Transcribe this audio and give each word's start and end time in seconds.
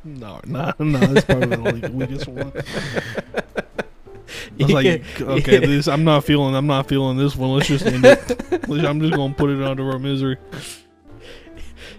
No, 0.04 0.40
no, 0.46 0.72
no. 0.78 0.98
That's 1.00 1.26
probably 1.26 1.80
the 1.80 1.90
weakest 1.92 2.28
one. 2.28 2.52
I 2.54 4.64
was 4.64 4.70
like, 4.72 5.02
okay, 5.20 5.58
this 5.58 5.88
I'm 5.88 6.04
not 6.04 6.24
feeling. 6.24 6.54
I'm 6.54 6.66
not 6.66 6.88
feeling 6.88 7.16
this 7.16 7.36
one. 7.36 7.50
Let's 7.50 7.68
just 7.68 7.86
end 7.86 8.04
it. 8.04 8.68
I'm 8.68 9.00
just 9.00 9.14
gonna 9.14 9.34
put 9.34 9.50
it 9.50 9.62
under 9.62 9.90
our 9.90 9.98
misery. 9.98 10.36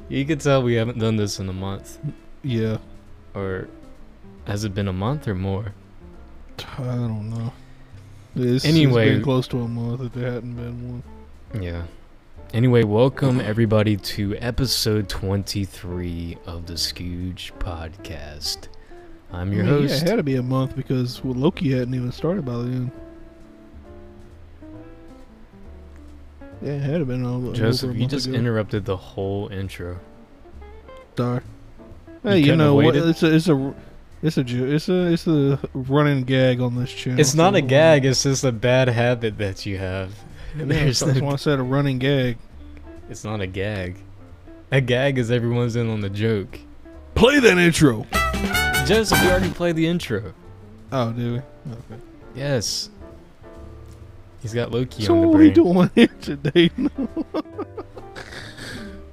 You 0.08 0.26
can 0.26 0.40
tell 0.40 0.64
we 0.64 0.76
haven't 0.76 1.00
done 1.00 1.18
this 1.18 1.40
in 1.40 1.50
a 1.50 1.54
month. 1.54 2.00
Yeah, 2.42 2.78
Or 3.36 3.68
has 4.48 4.64
it 4.64 4.74
been 4.74 4.88
a 4.88 4.94
month 4.94 5.28
or 5.28 5.36
more? 5.36 5.74
I 6.78 6.84
don't 6.96 7.30
know. 7.30 7.54
This 8.36 8.66
Anyway- 8.66 9.10
it's 9.10 9.16
been 9.18 9.24
close 9.24 9.48
to 9.50 9.62
a 9.62 9.68
month 9.68 10.02
if 10.02 10.14
there 10.14 10.32
hadn't 10.32 10.56
been 10.56 11.04
one. 11.54 11.62
Yeah. 11.62 11.84
Anyway, 12.52 12.84
welcome 12.84 13.40
everybody 13.40 13.96
to 13.96 14.36
episode 14.38 15.08
23 15.08 16.36
of 16.48 16.66
the 16.66 16.74
Scooj 16.74 17.52
podcast. 17.60 18.70
I'm 19.32 19.54
your 19.54 19.64
I 19.66 19.68
mean, 19.68 19.82
host. 19.82 19.94
Yeah, 19.94 20.02
it 20.02 20.10
had 20.10 20.16
to 20.16 20.24
be 20.24 20.36
a 20.36 20.42
month 20.42 20.76
because 20.76 21.24
well, 21.24 21.36
Loki 21.36 21.72
hadn't 21.72 21.94
even 21.94 22.12
started 22.12 22.46
by 22.46 22.54
then. 22.54 22.92
Yeah, 26.64 26.72
it 26.72 26.82
had 26.82 26.98
to 26.98 27.06
been 27.06 27.24
over, 27.24 27.54
Joseph, 27.54 27.96
you 27.96 28.08
just 28.08 28.26
ago. 28.26 28.36
interrupted 28.36 28.84
the 28.84 28.98
whole 28.98 29.50
intro. 29.50 30.00
Sorry. 31.16 31.42
You 32.24 32.30
Hey, 32.30 32.40
you, 32.40 32.44
couldn't 32.46 32.58
know 32.58 32.76
what? 32.76 32.96
It's 32.96 33.22
a, 33.22 33.36
it's 33.36 33.48
a, 33.48 33.76
it's 34.24 34.38
a, 34.38 34.44
it's 34.74 34.90
a, 34.90 35.06
it's 35.14 35.28
a 35.28 35.60
running 35.76 36.24
gag 36.24 36.62
on 36.62 36.76
this 36.76 36.92
channel. 36.92 37.20
It's 37.20 37.36
not 37.36 37.54
a 37.54 37.62
gag, 37.62 38.06
it's 38.06 38.24
just 38.24 38.44
a 38.44 38.52
bad 38.52 38.90
habit 38.90 39.38
that 39.38 39.68
you 39.68 39.78
have. 39.78 40.16
Yeah, 40.58 40.66
that's 40.66 41.06
no- 41.06 41.14
why 41.26 41.34
I 41.34 41.36
said 41.36 41.60
a 41.60 41.64
running 41.64 42.00
gag. 42.00 42.38
It's 43.10 43.24
not 43.24 43.42
a 43.42 43.48
gag. 43.48 43.98
A 44.72 44.80
gag 44.82 45.18
is 45.18 45.32
everyone's 45.32 45.76
in 45.76 45.90
on 45.90 46.02
the 46.02 46.10
joke. 46.10 46.60
Play 47.16 47.40
that 47.40 47.58
intro. 47.58 48.06
Joseph, 48.86 49.22
we 49.22 49.30
already 49.30 49.50
played 49.52 49.76
the 49.76 49.88
intro. 49.88 50.34
Oh, 50.92 51.12
do 51.12 51.34
we? 51.34 51.38
Okay. 51.72 52.02
Yes. 52.36 52.90
He's 54.42 54.54
got 54.54 54.72
Loki 54.72 55.04
so 55.04 55.16
on 55.16 55.22
the 55.22 55.28
brain. 55.28 55.32
what 55.34 55.40
are 55.40 55.44
we 55.44 55.50
doing 55.52 55.92
here 55.96 56.08
today? 56.22 56.72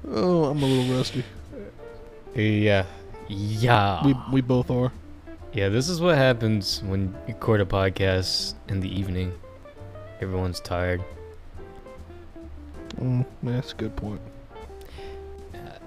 oh, 0.08 0.44
I'm 0.44 0.62
a 0.62 0.66
little 0.66 0.96
rusty. 0.96 1.24
Yeah. 2.34 2.84
Yeah. 3.28 4.04
We 4.06 4.14
we 4.32 4.40
both 4.40 4.70
are. 4.70 4.92
Yeah, 5.52 5.70
this 5.70 5.88
is 5.88 6.00
what 6.02 6.16
happens 6.16 6.82
when 6.84 7.14
you 7.26 7.34
record 7.34 7.60
a 7.62 7.64
podcast 7.64 8.54
in 8.68 8.80
the 8.80 8.88
evening. 8.88 9.32
Everyone's 10.20 10.60
tired. 10.60 11.02
Mm, 13.00 13.26
that's 13.42 13.72
a 13.72 13.76
good 13.76 13.96
point. 13.96 14.20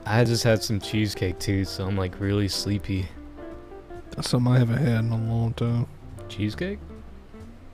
I 0.05 0.23
just 0.23 0.43
had 0.43 0.63
some 0.63 0.79
cheesecake 0.79 1.39
too, 1.39 1.65
so 1.65 1.85
I'm 1.85 1.95
like 1.97 2.19
really 2.19 2.47
sleepy. 2.47 3.07
That's 4.11 4.29
something 4.29 4.51
I 4.51 4.59
haven't 4.59 4.77
had 4.77 4.99
in 5.05 5.11
a 5.11 5.17
long 5.17 5.53
time. 5.53 5.87
Cheesecake? 6.29 6.79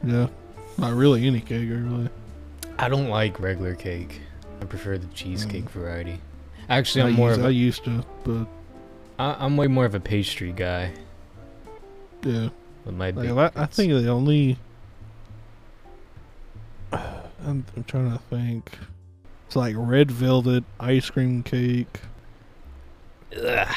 Yeah, 0.03 0.27
not 0.77 0.93
really 0.93 1.25
any 1.25 1.39
cake, 1.39 1.69
really. 1.69 2.09
I 2.77 2.89
don't 2.89 3.09
like 3.09 3.39
regular 3.39 3.75
cake. 3.75 4.21
I 4.61 4.65
prefer 4.65 4.97
the 4.97 5.07
cheesecake 5.07 5.65
Mm. 5.65 5.69
variety. 5.69 6.21
Actually, 6.69 7.03
I 7.03 7.07
I'm 7.07 7.13
more 7.13 7.29
used, 7.29 7.39
of 7.39 7.45
I 7.45 7.49
a, 7.49 7.51
used 7.51 7.83
to, 7.85 8.03
but 8.23 8.47
I, 9.17 9.45
I'm 9.45 9.55
way 9.55 9.67
more 9.67 9.85
of 9.85 9.95
a 9.95 9.99
pastry 9.99 10.51
guy 10.51 10.91
yeah. 12.23 12.49
with 12.85 12.95
my 12.95 13.11
Like, 13.11 13.55
I, 13.55 13.63
I 13.63 13.65
think 13.65 13.91
the 13.93 14.09
only. 14.09 14.57
I'm, 16.91 17.65
I'm 17.75 17.83
trying 17.87 18.11
to 18.11 18.17
think. 18.29 18.71
It's 19.47 19.55
like 19.55 19.75
red 19.77 20.11
velvet 20.11 20.63
ice 20.79 21.09
cream 21.09 21.43
cake. 21.43 22.01
Ugh. 23.35 23.75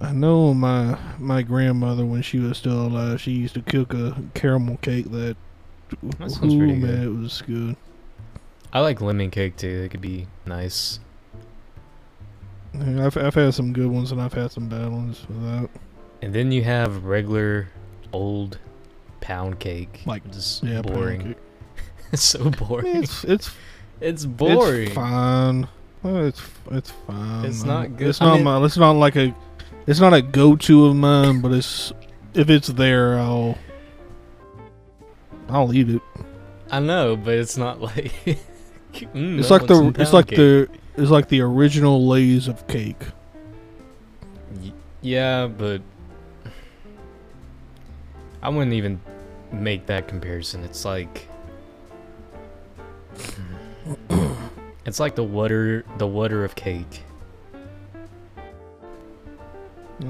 I 0.00 0.12
know 0.12 0.52
my 0.52 0.98
my 1.18 1.42
grandmother 1.42 2.04
when 2.04 2.22
she 2.22 2.38
was 2.38 2.58
still 2.58 2.86
alive, 2.86 3.20
she 3.20 3.32
used 3.32 3.54
to 3.54 3.62
cook 3.62 3.94
a 3.94 4.16
caramel 4.34 4.76
cake 4.78 5.10
that. 5.12 5.36
That 6.18 6.30
sounds 6.30 6.54
ooh, 6.54 6.58
pretty 6.58 6.74
man, 6.74 6.90
good. 6.90 7.02
it 7.02 7.08
was 7.22 7.42
good. 7.42 7.76
I 8.72 8.80
like 8.80 9.00
lemon 9.00 9.30
cake 9.30 9.56
too. 9.56 9.82
It 9.84 9.90
could 9.90 10.00
be 10.00 10.26
nice. 10.46 10.98
Yeah, 12.74 13.06
I've 13.06 13.16
I've 13.16 13.34
had 13.34 13.54
some 13.54 13.72
good 13.72 13.86
ones 13.86 14.10
and 14.10 14.20
I've 14.20 14.32
had 14.32 14.50
some 14.50 14.68
bad 14.68 14.90
ones 14.90 15.24
with 15.28 15.42
that. 15.42 15.70
And 16.22 16.34
then 16.34 16.50
you 16.50 16.64
have 16.64 17.04
regular 17.04 17.68
old 18.12 18.58
pound 19.20 19.60
cake. 19.60 20.02
Like, 20.06 20.28
just 20.32 20.62
Yeah, 20.64 20.82
pound 20.82 20.94
boring. 20.94 21.34
It's 22.18 22.22
so 22.22 22.50
boring. 22.50 23.02
It's 23.02 23.24
it's 23.24 23.50
It's 24.00 24.24
boring. 24.26 24.86
It's 24.88 24.94
fine. 24.94 25.68
It's 26.04 26.42
it's 26.70 26.90
fine. 27.06 27.44
It's 27.44 27.64
man. 27.64 27.68
not 27.90 27.96
good. 27.96 28.08
It's 28.08 28.20
I 28.20 28.26
not 28.26 28.34
mean- 28.36 28.44
my. 28.44 28.64
It's 28.64 28.76
not 28.76 28.92
like 28.92 29.16
a. 29.16 29.34
It's 29.86 30.00
not 30.00 30.14
a 30.14 30.22
go-to 30.22 30.86
of 30.86 30.96
mine, 30.96 31.40
but 31.42 31.52
it's 31.52 31.92
if 32.34 32.48
it's 32.50 32.68
there, 32.68 33.18
I'll 33.18 33.58
I'll 35.48 35.72
eat 35.74 35.88
it. 35.90 36.02
I 36.70 36.80
know, 36.80 37.16
but 37.16 37.34
it's 37.34 37.56
not 37.56 37.80
like. 37.80 38.12
Mm, 39.12 39.40
It's 39.40 39.50
like 39.50 39.66
the 39.66 39.92
it's 39.98 40.12
like 40.12 40.28
cake. 40.28 40.36
the 40.38 40.68
it's 40.96 41.10
like 41.10 41.26
the 41.28 41.40
original 41.40 42.06
Lay's 42.06 42.46
of 42.46 42.64
cake. 42.68 43.02
Y- 44.62 44.72
Yeah, 45.02 45.48
but 45.48 45.82
I 48.40 48.50
wouldn't 48.50 48.72
even 48.74 49.00
make 49.50 49.86
that 49.86 50.06
comparison. 50.06 50.62
It's 50.62 50.84
like 50.84 51.26
it's 54.86 55.00
like 55.00 55.14
the 55.14 55.24
water 55.24 55.84
the 55.98 56.06
water 56.06 56.44
of 56.44 56.54
cake. 56.54 57.02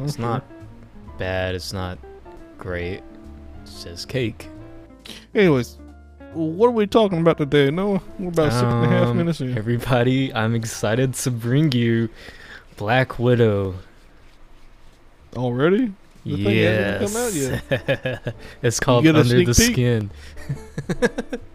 It's 0.03 0.19
not 0.19 0.45
bad. 1.19 1.55
It's 1.55 1.73
not 1.73 1.99
great. 2.59 3.03
It's 3.63 3.85
just 3.85 4.09
cake. 4.09 4.49
Anyways, 5.35 5.79
what 6.33 6.69
are 6.69 6.73
we 6.73 6.87
talking 6.87 7.21
about 7.21 7.39
today? 7.39 7.71
No, 7.71 8.01
we're 8.19 8.29
about 8.29 8.53
six 8.53 8.63
and 8.63 8.85
a 8.85 8.89
half 8.89 9.09
Um, 9.09 9.19
minutes 9.19 9.41
in. 9.41 9.57
Everybody, 9.57 10.33
I'm 10.35 10.55
excited 10.55 11.15
to 11.15 11.31
bring 11.31 11.73
you 11.73 12.09
Black 12.77 13.19
Widow. 13.19 13.75
Already? 15.37 15.93
The 16.25 16.37
yes. 16.37 17.15
hasn't 17.15 17.63
come 17.73 18.25
out 18.27 18.35
it's 18.63 18.81
called 18.81 19.07
Under 19.07 19.23
the 19.23 19.45
peek? 19.45 19.73
Skin. 19.75 20.11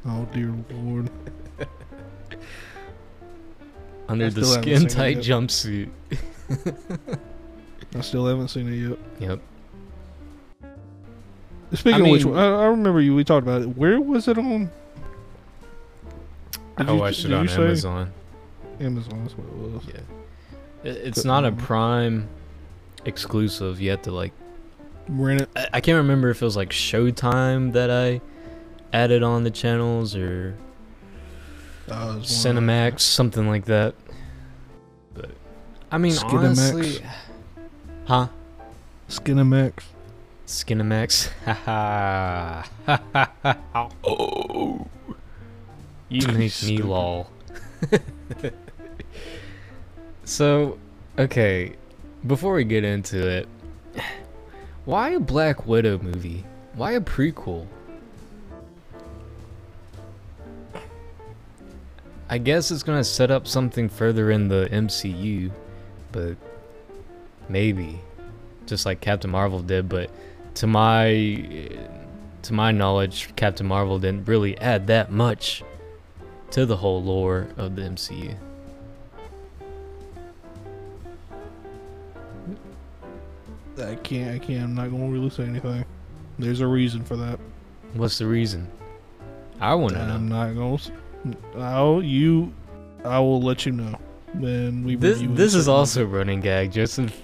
Oh 0.06 0.28
dear 0.34 0.54
lord! 0.72 1.10
Under 4.08 4.30
the 4.30 4.44
skin 4.44 4.88
tight 4.88 5.18
jumpsuit. 5.18 5.90
I 7.96 8.02
still 8.02 8.26
haven't 8.26 8.48
seen 8.48 8.68
it 8.72 8.90
yet. 8.90 8.98
Yep. 9.30 9.40
Speaking 11.74 12.02
I 12.02 12.06
of 12.06 12.12
which, 12.12 12.26
mean- 12.26 12.36
I, 12.38 12.62
I 12.62 12.66
remember 12.66 13.02
you. 13.02 13.14
We 13.16 13.24
talked 13.24 13.44
about 13.46 13.62
it. 13.62 13.78
Where 13.78 14.02
was 14.02 14.28
it 14.28 14.38
on? 14.40 14.72
Did 16.78 16.90
I 16.90 16.94
you- 16.94 17.00
watched 17.00 17.26
it 17.26 17.34
on? 17.34 17.48
Amazon. 17.48 18.12
Amazon. 18.80 19.24
That's 19.24 19.38
what 19.38 19.46
it 19.48 19.54
was. 19.74 19.84
Yeah. 19.88 20.90
It- 20.92 20.98
It's 21.08 21.22
Couldn't 21.22 21.46
a. 21.46 21.48
Uh-huh. 21.50 21.66
Prime 21.66 22.28
exclusive. 23.06 23.80
You 23.80 23.92
have 23.92 24.02
to 24.04 24.12
like. 24.12 24.34
Rent 25.10 25.42
it. 25.42 25.50
I, 25.56 25.68
I 25.74 25.82
can't 25.82 25.98
remember 25.98 26.30
if 26.30 26.42
it 26.42 26.46
was 26.46 26.56
like 26.56 26.70
Showtime 26.70 27.74
that 27.74 27.90
I 27.90 28.22
added 28.94 29.24
on 29.24 29.44
the 29.44 29.52
channels 29.52 30.16
or 30.16 30.56
Uh, 31.90 32.18
Cinemax, 32.18 33.00
something 33.02 33.48
like 33.48 33.66
that. 33.66 33.96
But 35.16 35.32
I 35.92 35.98
mean, 35.98 36.14
Skinamax. 36.14 36.74
honestly, 36.74 37.06
huh? 38.06 38.28
Skinamax. 39.10 39.84
Skinamax. 40.46 41.30
Haha. 41.46 42.64
oh. 44.04 44.88
You 46.10 46.28
make 46.28 46.64
me 46.64 46.78
lol. 46.80 47.30
so, 50.24 50.78
okay, 51.18 51.74
before 52.26 52.54
we 52.54 52.64
get 52.64 52.84
into 52.84 53.28
it, 53.28 53.48
why 54.90 55.10
a 55.12 55.20
Black 55.20 55.68
Widow 55.68 56.00
movie? 56.00 56.44
Why 56.74 56.94
a 56.94 57.00
prequel? 57.00 57.68
I 62.28 62.40
guess 62.40 62.72
it's 62.72 62.82
gonna 62.82 63.04
set 63.04 63.30
up 63.30 63.46
something 63.46 63.88
further 63.88 64.32
in 64.32 64.48
the 64.48 64.68
MCU, 64.72 65.52
but 66.12 66.38
maybe, 67.50 68.00
just 68.66 68.88
like 68.88 69.00
Captain 69.00 69.30
Marvel 69.30 69.60
did. 69.60 69.88
But 69.88 70.10
to 70.56 70.66
my 70.66 71.70
to 72.42 72.54
my 72.54 72.72
knowledge, 72.72 73.30
Captain 73.36 73.68
Marvel 73.68 74.00
didn't 74.00 74.28
really 74.28 74.58
add 74.58 74.88
that 74.88 75.12
much 75.12 75.62
to 76.50 76.66
the 76.66 76.78
whole 76.78 77.04
lore 77.04 77.48
of 77.58 77.76
the 77.76 77.84
MCU. 77.84 78.36
I 83.82 83.96
can't. 83.96 84.36
I 84.36 84.46
can't. 84.46 84.64
I'm 84.64 84.76
not 84.76 84.90
going 84.90 85.08
to 85.08 85.14
really 85.14 85.30
say 85.30 85.44
anything. 85.44 85.86
There's 86.38 86.62
a 86.62 86.68
reason 86.68 87.04
for 87.04 87.16
that. 87.18 87.40
What's 87.94 88.18
the 88.18 88.28
reason? 88.28 88.70
I 89.60 89.74
want 89.76 89.94
to 89.94 90.06
know. 90.06 90.14
I'm 90.14 90.28
not 90.30 90.54
going 90.56 90.78
to. 90.78 91.38
I'll 91.58 92.02
you. 92.02 92.54
I 93.04 93.20
will 93.20 93.42
let 93.42 93.66
you 93.66 93.72
know 93.72 93.98
when 94.34 94.84
we. 94.86 94.96
This 94.96 95.22
this 95.22 95.54
is 95.54 95.68
also 95.68 96.04
a 96.04 96.06
running 96.06 96.42
gag. 96.42 96.72
Joseph 96.72 97.20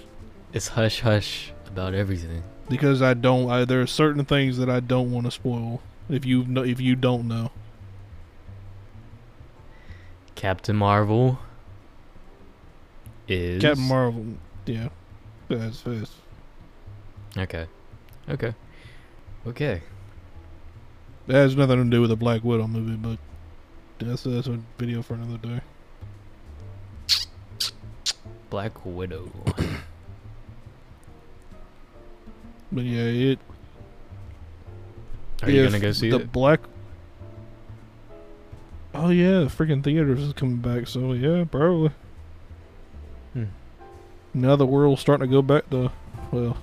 It's 0.52 0.68
hush 0.68 1.00
hush 1.00 1.52
about 1.66 1.94
everything. 1.94 2.42
because 2.68 3.00
I 3.02 3.14
don't. 3.14 3.50
I, 3.50 3.64
there 3.64 3.80
are 3.80 3.86
certain 3.86 4.24
things 4.24 4.58
that 4.58 4.68
I 4.68 4.80
don't 4.80 5.12
want 5.12 5.26
to 5.26 5.30
spoil. 5.30 5.80
If 6.08 6.24
you 6.24 6.44
know, 6.44 6.62
if 6.62 6.80
you 6.80 6.94
don't 6.94 7.26
know, 7.26 7.50
Captain 10.34 10.76
Marvel 10.76 11.38
is 13.28 13.62
Captain 13.62 13.88
Marvel, 13.88 14.24
yeah, 14.66 14.88
that's 15.48 15.80
that's 15.82 16.12
Okay. 17.36 17.66
Okay. 18.28 18.54
Okay. 19.46 19.82
that 21.26 21.34
has 21.34 21.56
nothing 21.56 21.84
to 21.84 21.90
do 21.90 22.00
with 22.00 22.10
the 22.10 22.16
Black 22.16 22.42
Widow 22.42 22.66
movie, 22.66 22.96
but 22.96 23.18
that's 23.98 24.24
that's 24.24 24.46
a 24.46 24.60
video 24.78 25.02
for 25.02 25.14
another 25.14 25.38
day. 25.38 25.60
Black 28.50 28.84
Widow. 28.84 29.30
But 32.72 32.84
yeah, 32.84 33.04
it. 33.04 33.38
Are 35.42 35.50
you 35.50 35.64
gonna 35.64 35.78
go 35.78 35.92
see 35.92 36.10
the 36.10 36.18
it? 36.18 36.32
Black? 36.32 36.60
Oh 38.92 39.10
yeah, 39.10 39.40
the 39.40 39.46
freaking 39.46 39.84
theaters 39.84 40.20
is 40.20 40.32
coming 40.32 40.56
back. 40.56 40.88
So 40.88 41.12
yeah, 41.12 41.44
probably. 41.44 41.92
Hmm. 43.34 43.44
Now 44.34 44.56
the 44.56 44.66
world's 44.66 45.00
starting 45.00 45.28
to 45.28 45.32
go 45.32 45.42
back 45.42 45.70
to, 45.70 45.92
well, 46.32 46.56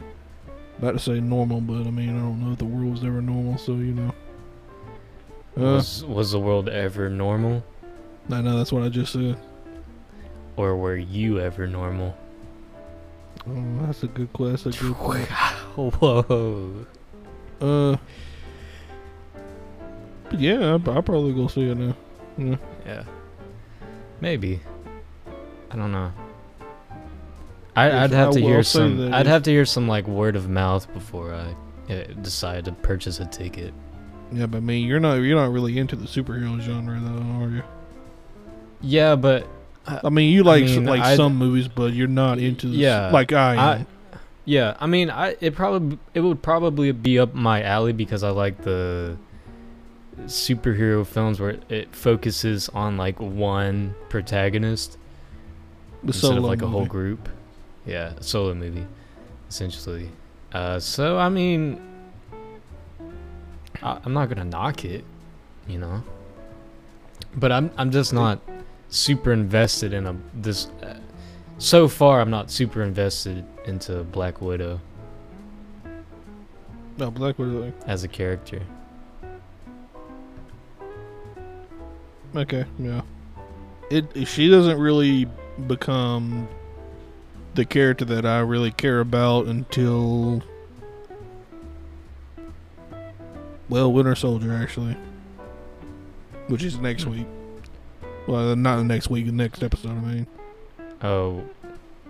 about 0.84 0.94
to 0.94 1.00
say 1.00 1.20
normal, 1.22 1.62
but 1.62 1.88
I 1.88 1.92
mean 1.92 2.10
I 2.10 2.20
don't 2.20 2.44
know 2.44 2.52
if 2.52 2.58
the 2.60 2.66
world 2.66 2.92
was 2.92 3.04
ever 3.04 3.22
normal. 3.22 3.58
So 3.58 3.74
you 3.74 3.94
know. 3.94 4.14
Uh, 5.56 5.76
was 5.78 6.04
was 6.06 6.32
the 6.32 6.40
world 6.40 6.68
ever 6.68 7.10
normal, 7.10 7.64
I 8.30 8.42
know 8.42 8.58
that's 8.58 8.72
what 8.72 8.84
I 8.84 8.90
just 8.90 9.14
said. 9.14 9.38
or 10.58 10.76
were 10.76 10.98
you 10.98 11.40
ever 11.40 11.68
normal? 11.68 12.18
Oh, 13.48 13.86
that's 13.86 14.04
a 14.04 14.08
good 14.08 14.32
question. 14.34 14.72
That's 14.72 14.82
a 14.82 14.86
good 14.86 14.96
class. 15.28 15.54
Whoa. 15.76 16.86
Uh. 17.62 17.98
But 20.30 20.40
yeah, 20.40 20.60
I'll, 20.60 20.90
I'll 20.90 21.04
probably 21.04 21.34
go 21.34 21.48
see 21.48 21.70
it 21.70 21.78
now. 21.78 21.96
Yeah. 22.38 22.56
Yeah. 22.86 23.04
Maybe. 24.20 24.60
I 25.72 25.76
don't 25.76 25.92
know. 25.92 26.12
I, 27.76 28.04
I'd 28.04 28.12
have 28.12 28.34
to 28.34 28.40
hear 28.42 28.62
some. 28.64 29.14
I'd 29.14 29.26
have 29.28 29.44
to 29.44 29.52
hear 29.52 29.66
some 29.66 29.88
like 29.88 30.08
word 30.08 30.36
of 30.36 30.50
mouth 30.50 30.92
before 30.94 31.34
I 31.34 31.56
uh, 31.94 32.04
decide 32.22 32.66
to 32.66 32.72
purchase 32.72 33.20
a 33.20 33.26
ticket. 33.26 33.74
Yeah, 34.32 34.46
but 34.48 34.58
I 34.58 34.62
mean, 34.62 34.88
you're 34.88 35.00
not 35.00 35.16
you're 35.16 35.38
not 35.38 35.52
really 35.52 35.78
into 35.78 35.96
the 35.96 36.06
superhero 36.08 36.60
genre, 36.62 37.00
though, 37.00 37.44
are 37.46 37.50
you? 37.50 37.64
Yeah, 38.82 39.16
but 39.16 39.48
I 39.88 40.10
mean, 40.10 40.32
you 40.32 40.44
like 40.44 40.66
mean, 40.66 40.86
like 40.86 41.02
I'd- 41.02 41.18
some 41.18 41.36
movies, 41.36 41.68
but 41.68 41.94
you're 41.94 42.08
not 42.08 42.40
into 42.40 42.68
the, 42.68 42.76
Yeah, 42.78 43.10
like 43.12 43.32
I 43.34 43.56
I- 43.56 43.76
am. 43.78 43.88
yeah, 44.46 44.76
I 44.80 44.88
mean, 44.88 45.10
I 45.10 45.36
it 45.42 45.56
probably 45.56 45.98
it 46.14 46.20
would 46.22 46.42
probably 46.42 46.92
be 46.92 47.18
up 47.20 47.34
my 47.34 47.64
alley 47.64 47.92
because 47.94 48.24
I 48.24 48.30
like 48.30 48.62
the 48.64 49.18
superhero 50.26 51.06
films 51.06 51.40
where 51.40 51.58
it 51.70 51.94
focuses 51.96 52.70
on 52.70 52.98
like 52.98 53.20
one 53.20 53.96
protagonist 54.10 54.98
the 56.04 56.08
instead 56.08 56.38
of 56.38 56.44
like 56.44 56.62
a 56.62 56.68
whole 56.68 56.86
group. 56.86 57.30
Yeah, 57.86 58.14
a 58.18 58.24
solo 58.24 58.54
movie, 58.54 58.86
essentially. 59.50 60.10
Uh, 60.52 60.80
so 60.80 61.18
I 61.18 61.30
mean, 61.30 61.82
I, 63.82 64.00
I'm 64.04 64.14
not 64.14 64.30
gonna 64.30 64.46
knock 64.46 64.86
it, 64.86 65.04
you 65.68 65.80
know. 65.80 66.04
But 67.36 67.52
I'm 67.52 67.72
I'm 67.78 67.92
just 67.92 68.14
not 68.14 68.40
super 68.90 69.34
invested 69.34 69.94
in 69.94 70.06
a 70.06 70.16
this. 70.34 70.68
Uh, 70.82 70.98
so 71.58 71.88
far, 71.88 72.20
I'm 72.22 72.30
not 72.30 72.52
super 72.52 72.84
invested 72.84 73.46
into 73.66 74.04
Black 74.04 74.42
Widow 74.42 74.82
No, 76.98 77.10
Black 77.10 77.38
Widow. 77.40 77.72
as 77.88 78.04
a 78.04 78.08
character. 78.08 78.62
Okay, 82.36 82.66
yeah. 82.80 83.02
It 83.90 84.28
she 84.28 84.50
doesn't 84.50 84.80
really 84.80 85.28
become 85.68 86.48
the 87.56 87.66
character 87.66 88.06
that 88.06 88.26
I 88.26 88.40
really 88.40 88.72
care 88.72 89.00
about 89.00 89.46
until 89.46 90.42
well, 93.70 93.92
Winter 93.92 94.16
Soldier 94.16 94.54
actually, 94.54 94.96
which 96.48 96.64
is 96.64 96.80
next 96.80 97.06
week. 97.06 97.28
Well, 98.28 98.56
not 98.56 98.78
the 98.78 98.84
next 98.84 99.10
week, 99.10 99.26
the 99.26 99.32
next 99.32 99.64
episode. 99.64 99.90
I 99.92 99.94
mean, 100.02 100.28
Oh, 101.02 101.44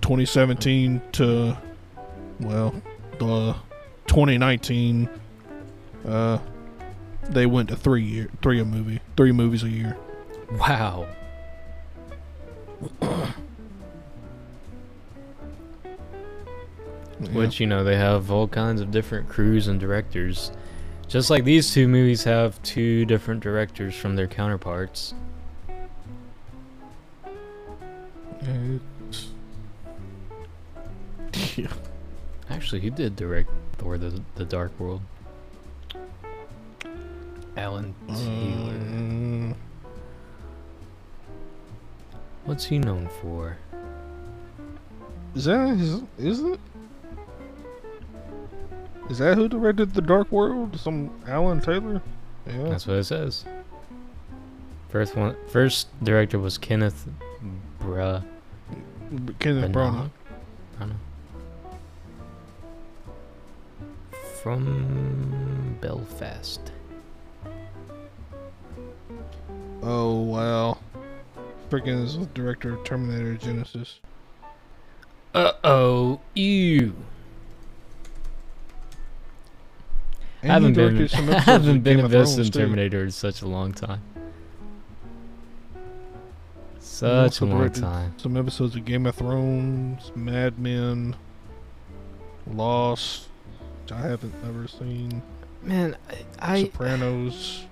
2017 0.00 1.02
to, 1.12 1.56
well, 2.40 2.74
the 3.18 3.54
2019, 4.06 5.08
uh, 6.06 6.38
they 7.30 7.46
went 7.46 7.68
to 7.70 7.76
three 7.76 8.04
year, 8.04 8.28
three 8.42 8.60
a 8.60 8.64
movie, 8.64 9.00
three 9.16 9.32
movies 9.32 9.62
a 9.62 9.68
year. 9.68 9.96
Wow. 10.52 11.06
Which 17.32 17.60
you 17.60 17.66
know 17.66 17.82
they 17.82 17.96
have 17.96 18.30
all 18.30 18.46
kinds 18.46 18.80
of 18.80 18.90
different 18.90 19.28
crews 19.28 19.68
and 19.68 19.80
directors, 19.80 20.52
just 21.08 21.30
like 21.30 21.44
these 21.44 21.72
two 21.72 21.88
movies 21.88 22.24
have 22.24 22.62
two 22.62 23.04
different 23.06 23.42
directors 23.42 23.94
from 23.94 24.16
their 24.16 24.26
counterparts. 24.26 25.14
Yeah. 31.56 31.68
Actually, 32.50 32.82
who 32.82 32.90
did 32.90 33.16
direct 33.16 33.50
Thor: 33.78 33.98
The, 33.98 34.22
the 34.34 34.44
Dark 34.44 34.78
World? 34.78 35.00
Alan 37.56 37.94
Taylor. 38.08 38.74
Um, 38.74 39.54
What's 42.46 42.64
he 42.64 42.78
known 42.78 43.08
for? 43.20 43.58
is 45.34 45.44
that 45.44 45.76
his, 45.76 46.02
is 46.16 46.40
it? 46.40 46.60
Is 49.10 49.18
that 49.18 49.36
who 49.36 49.48
directed 49.48 49.92
the 49.92 50.00
Dark 50.00 50.32
World? 50.32 50.78
Some 50.80 51.10
Alan 51.28 51.60
Taylor? 51.60 52.00
Yeah. 52.46 52.70
That's 52.70 52.86
what 52.86 52.96
it 52.96 53.04
says. 53.04 53.44
First 54.88 55.14
one, 55.14 55.36
first 55.48 55.88
director 56.02 56.38
was 56.38 56.56
Kenneth 56.56 57.06
Bra. 57.80 58.22
Kenneth 59.38 59.72
Branagh. 59.72 60.10
I 60.76 60.80
don't 60.80 60.88
know. 60.90 60.96
From 64.42 65.76
Belfast. 65.80 66.72
Oh 69.82 70.20
wow. 70.22 70.78
Freaking 71.70 72.02
is 72.04 72.18
the 72.18 72.26
director 72.26 72.74
of 72.74 72.84
Terminator 72.84 73.34
Genisys. 73.34 73.94
Uh 75.34 75.52
oh, 75.64 76.20
ew. 76.34 76.94
And 80.42 80.52
I 80.52 80.54
haven't 80.54 80.74
been, 80.74 81.08
I 81.32 81.40
haven't 81.40 81.82
been 81.82 81.96
Game 81.96 82.04
of 82.04 82.14
invested 82.14 82.32
in 82.32 82.36
Thrones, 82.44 82.50
too. 82.50 82.58
Terminator 82.60 83.04
in 83.04 83.10
such 83.10 83.42
a 83.42 83.48
long 83.48 83.72
time. 83.72 84.00
Such 86.78 87.40
a 87.40 87.44
long 87.44 87.70
time. 87.70 88.14
Some 88.16 88.36
episodes 88.36 88.76
of 88.76 88.84
Game 88.84 89.06
of 89.06 89.16
Thrones, 89.16 90.12
Mad 90.14 90.58
Men, 90.58 91.16
Lost, 92.46 93.28
which 93.82 93.92
I 93.92 94.00
haven't 94.00 94.34
ever 94.46 94.68
seen. 94.68 95.20
Man, 95.62 95.96
I 96.38 96.62
Sopranos. 96.64 97.64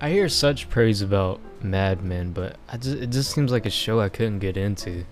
I 0.00 0.10
hear 0.10 0.28
such 0.28 0.70
praise 0.70 1.02
about 1.02 1.40
Mad 1.62 2.04
Men, 2.04 2.32
but 2.32 2.56
I 2.68 2.76
just 2.76 2.98
it 2.98 3.10
just 3.10 3.32
seems 3.32 3.50
like 3.50 3.66
a 3.66 3.70
show 3.70 4.00
I 4.00 4.08
couldn't 4.08 4.38
get 4.38 4.56
into. 4.56 5.04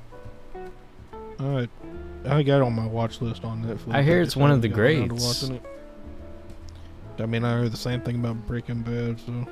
I 1.39 1.69
I 2.25 2.43
got 2.43 2.59
it 2.59 2.63
on 2.63 2.73
my 2.73 2.87
watch 2.87 3.21
list 3.21 3.45
on 3.45 3.65
Netflix. 3.65 3.95
I 3.95 4.03
hear 4.03 4.21
I 4.21 4.23
it's 4.23 4.37
one 4.37 4.51
of 4.51 4.63
the 4.63 4.69
greats. 4.69 5.51
I 7.19 7.27
mean, 7.27 7.45
I 7.45 7.53
heard 7.53 7.73
the 7.73 7.77
same 7.79 8.01
thing 8.03 8.17
about 8.17 8.47
Breaking 8.47 8.83
Bad, 8.83 9.19
so 9.21 9.47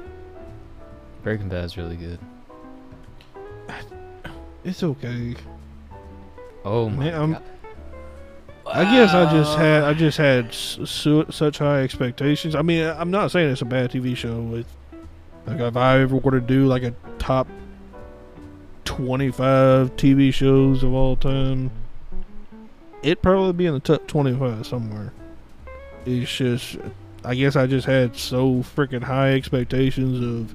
Breaking 1.23 1.49
Bad's 1.49 1.77
really 1.77 1.97
good. 1.97 2.19
It's 4.65 4.83
okay. 4.83 5.35
Oh 6.65 6.89
my 6.89 7.11
Man, 7.11 7.33
god. 7.33 7.43
I 8.67 8.85
guess 8.85 9.13
I 9.13 9.31
just 9.31 9.59
had 9.59 9.83
I 9.85 9.93
just 9.93 10.17
had 10.17 10.55
su- 10.55 11.27
such 11.29 11.59
high 11.59 11.83
expectations. 11.83 12.55
I 12.55 12.63
mean, 12.63 12.87
I'm 12.87 13.11
not 13.11 13.31
saying 13.31 13.51
it's 13.51 13.61
a 13.61 13.67
bad 13.67 13.91
TV 13.91 14.17
show. 14.17 14.55
It's, 14.55 14.71
like 15.47 15.61
if 15.61 15.77
I 15.77 16.01
ever 16.01 16.17
were 16.17 16.33
to 16.33 16.41
do 16.41 16.67
like 16.67 16.83
a 16.83 16.95
top 17.19 17.49
25 18.85 19.97
TV 19.97 20.33
shows 20.33 20.83
of 20.83 20.93
all 20.93 21.17
time, 21.17 21.71
it'd 23.03 23.23
probably 23.23 23.53
be 23.53 23.67
in 23.67 23.75
the 23.75 23.81
top 23.81 24.07
25 24.07 24.67
somewhere. 24.67 25.13
It's 26.07 26.35
just, 26.35 26.77
I 27.25 27.35
guess 27.35 27.57
I 27.57 27.67
just 27.67 27.87
had 27.87 28.17
so 28.17 28.65
freaking 28.77 29.03
high 29.03 29.33
expectations 29.33 30.21
of 30.21 30.55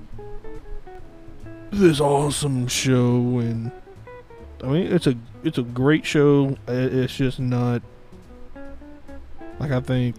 this 1.71 1.99
awesome 1.99 2.67
show, 2.67 3.39
and 3.39 3.71
I 4.63 4.67
mean, 4.67 4.91
it's 4.91 5.07
a 5.07 5.15
it's 5.43 5.57
a 5.57 5.63
great 5.63 6.05
show. 6.05 6.57
It's 6.67 7.15
just 7.15 7.39
not 7.39 7.81
like 9.59 9.71
I 9.71 9.79
think. 9.79 10.15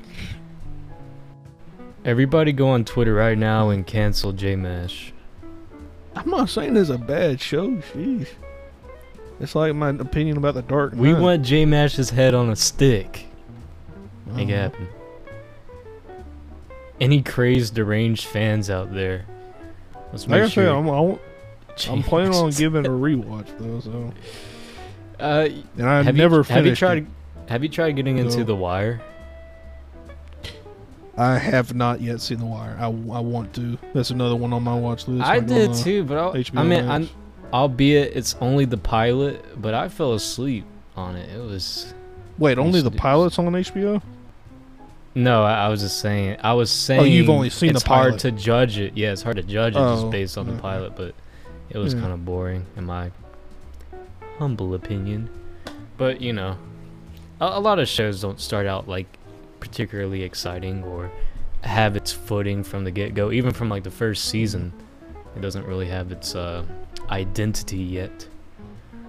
Everybody 2.05 2.53
go 2.53 2.69
on 2.69 2.85
Twitter 2.85 3.15
right 3.15 3.37
now 3.37 3.69
and 3.71 3.87
cancel 3.87 4.33
J 4.33 4.57
Mesh. 4.57 5.13
I'm 6.17 6.29
not 6.31 6.49
saying 6.49 6.77
it's 6.77 6.91
a 6.91 6.99
bad 6.99 7.41
show. 7.41 7.69
Sheesh. 7.93 8.29
It's 9.39 9.55
like 9.55 9.75
my 9.75 9.91
opinion 9.91 10.37
about 10.37 10.55
the 10.55 10.63
Dark 10.63 10.93
Knight. 10.95 11.01
We 11.01 11.15
want 11.15 11.45
J 11.45 11.65
Mash's 11.67 12.11
head 12.11 12.35
on 12.35 12.51
a 12.51 12.57
stick. 12.57 13.27
Make 14.27 14.49
it 14.49 14.53
Uh-huh. 14.55 14.63
happen. 14.63 14.89
Any 17.01 17.23
crazed, 17.23 17.75
deranged 17.75 18.27
fans 18.27 18.69
out 18.71 18.93
there? 18.95 19.25
Let's 20.13 20.25
Like 20.25 20.31
make 20.31 20.43
I 20.43 20.45
said, 20.47 20.53
sure. 20.53 20.77
I'm, 20.77 20.89
I'm, 20.89 21.19
I'm 21.89 22.03
planning 22.03 22.35
on 22.35 22.51
giving 22.51 22.85
a 22.87 22.91
rewatch 22.91 23.47
though. 23.59 23.81
So, 23.81 24.13
Uh, 25.19 25.49
and 25.79 25.89
I 25.89 26.03
have 26.03 26.15
never 26.17 26.39
you, 26.39 26.43
have 26.45 26.67
you 26.67 26.75
tried? 26.75 26.99
it. 26.99 27.07
Have 27.49 27.63
you 27.63 27.69
tried 27.69 27.93
getting 27.93 28.19
into 28.19 28.39
No. 28.39 28.45
The 28.45 28.57
Wire? 28.57 29.01
I 31.17 31.39
have 31.39 31.75
not 31.75 32.01
yet 32.01 32.21
seen 32.21 32.39
The 32.39 32.47
Wire. 32.47 32.77
I, 32.79 32.85
I 32.85 32.89
want 32.89 33.55
to. 33.55 33.77
That's 33.93 34.11
another 34.11 34.37
one 34.37 34.53
on 34.53 34.63
my 34.63 34.75
watch 34.79 35.07
list. 35.09 35.27
I 35.29 35.37
like 35.39 35.47
did 35.47 35.75
too, 35.75 36.05
but 36.05 36.17
I'll, 36.19 36.33
HBO 36.35 36.59
I 36.59 36.63
mean, 36.65 36.89
I'm, 36.89 37.09
albeit 37.53 38.17
it's 38.17 38.37
only 38.41 38.65
the 38.65 38.77
pilot, 38.79 39.61
but 39.61 39.75
I 39.75 39.89
fell 39.89 40.15
asleep 40.15 40.65
on 40.97 41.17
it. 41.17 41.29
It 41.35 41.41
was 41.41 41.93
Wait, 42.39 42.59
only 42.59 42.81
the 42.81 42.91
pilots 42.91 43.39
on 43.39 43.47
HBO? 43.47 44.01
no. 45.15 45.43
I, 45.43 45.67
I 45.67 45.69
was 45.69 45.81
just 45.83 45.99
saying. 46.01 46.39
I 46.43 46.53
was 46.55 46.71
saying. 46.71 47.01
Oh, 47.01 47.05
you've 47.05 47.29
only 47.31 47.51
seen 47.51 47.73
the 47.75 47.81
pilot. 47.81 48.15
it's 48.15 48.23
hard 48.23 48.37
to 48.37 48.43
judge 48.43 48.79
it. 48.79 48.97
Yeah, 48.97 49.13
it's 49.13 49.23
hard 49.23 49.37
to 49.37 49.43
judge 49.43 49.75
it 49.75 49.79
Oh, 49.79 49.97
just 49.97 50.11
based 50.11 50.39
on 50.39 50.47
the 50.47 50.57
pilot, 50.61 50.95
but 50.97 51.15
it 51.69 51.79
was 51.79 51.93
Yeah. 51.95 52.01
kind 52.01 52.13
of 52.13 52.25
boring 52.25 52.65
in 52.77 52.85
my 52.87 53.11
humble 54.39 54.75
opinion. 54.75 55.29
But 55.99 56.21
you 56.21 56.33
know, 56.33 56.57
a, 57.41 57.45
a 57.47 57.61
lot 57.61 57.79
of 57.79 57.89
shows 57.89 58.23
don't 58.23 58.41
start 58.41 58.67
out 58.67 58.89
like 58.89 59.07
particularly 59.61 60.23
exciting 60.23 60.83
or 60.85 61.11
have 61.63 61.97
its 61.97 62.13
footing 62.13 62.65
from 62.65 62.85
the 62.85 62.91
get 62.91 63.15
go. 63.15 63.31
Even 63.31 63.53
from 63.53 63.69
like 63.69 63.85
the 63.85 63.91
first 63.91 64.25
season, 64.27 64.73
it 65.37 65.41
doesn't 65.41 65.67
really 65.67 65.87
have 65.87 66.11
its 66.11 66.35
uh, 66.35 66.65
identity 67.11 67.79
yet. 67.79 68.27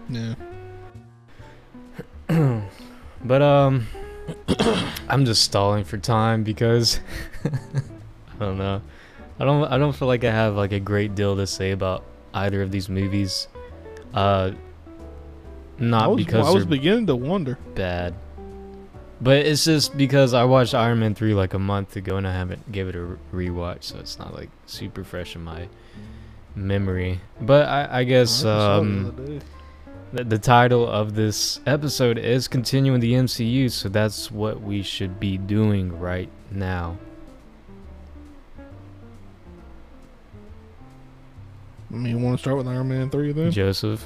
Yeah. 0.09 0.35
but 3.23 3.41
um 3.41 3.87
I'm 5.09 5.25
just 5.25 5.43
stalling 5.43 5.83
for 5.83 5.97
time 5.97 6.43
because 6.43 6.99
I 7.45 8.39
don't 8.39 8.57
know. 8.57 8.81
I 9.39 9.45
don't 9.45 9.71
I 9.71 9.77
don't 9.77 9.95
feel 9.95 10.07
like 10.07 10.23
I 10.23 10.31
have 10.31 10.55
like 10.55 10.71
a 10.71 10.79
great 10.79 11.15
deal 11.15 11.35
to 11.35 11.47
say 11.47 11.71
about 11.71 12.03
either 12.33 12.61
of 12.61 12.71
these 12.71 12.89
movies. 12.89 13.47
Uh 14.13 14.51
not 15.77 16.03
I 16.03 16.07
was, 16.07 16.17
because 16.17 16.47
I 16.47 16.51
was 16.51 16.65
beginning 16.65 17.07
to 17.07 17.15
wonder. 17.15 17.57
bad. 17.75 18.13
But 19.21 19.45
it's 19.45 19.65
just 19.65 19.95
because 19.95 20.33
I 20.33 20.43
watched 20.45 20.73
Iron 20.73 20.99
Man 20.99 21.13
3 21.13 21.35
like 21.35 21.53
a 21.53 21.59
month 21.59 21.95
ago 21.95 22.17
and 22.17 22.27
I 22.27 22.33
haven't 22.33 22.71
gave 22.71 22.87
it 22.87 22.95
a 22.95 23.17
rewatch, 23.31 23.83
so 23.83 23.99
it's 23.99 24.17
not 24.17 24.33
like 24.33 24.49
super 24.65 25.03
fresh 25.03 25.35
in 25.35 25.43
my 25.43 25.67
memory. 26.55 27.21
But 27.39 27.69
I, 27.69 27.99
I 27.99 28.03
guess 28.03 28.39
I 28.39 28.43
saw 28.43 28.81
it 28.81 28.83
the 28.83 29.31
um 29.33 29.41
the, 30.13 30.23
the 30.23 30.39
title 30.39 30.87
of 30.87 31.15
this 31.15 31.59
episode 31.65 32.17
is 32.17 32.47
continuing 32.47 32.99
the 32.99 33.13
MCU, 33.13 33.71
so 33.71 33.89
that's 33.89 34.31
what 34.31 34.61
we 34.61 34.81
should 34.81 35.19
be 35.19 35.37
doing 35.37 35.99
right 35.99 36.29
now. 36.51 36.97
I 41.89 41.93
mean, 41.93 42.17
you 42.17 42.23
want 42.23 42.37
to 42.37 42.41
start 42.41 42.57
with 42.57 42.67
Iron 42.67 42.89
Man 42.89 43.09
3 43.09 43.33
then? 43.33 43.51
Joseph, 43.51 44.03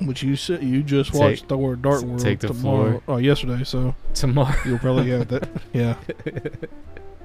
Which 0.00 0.22
you 0.22 0.36
said 0.36 0.62
you 0.62 0.82
just 0.84 1.10
Take- 1.12 1.20
watched 1.20 1.46
Thor 1.46 1.74
Dark 1.74 2.02
World 2.02 2.20
take 2.20 2.38
the 2.40 2.48
tomorrow. 2.48 3.00
floor. 3.00 3.02
Oh, 3.08 3.16
yesterday, 3.16 3.64
so 3.64 3.94
tomorrow. 4.14 4.54
you'll 4.64 4.78
probably 4.78 5.10
have 5.10 5.28
that. 5.28 5.48
Yeah. 5.72 5.96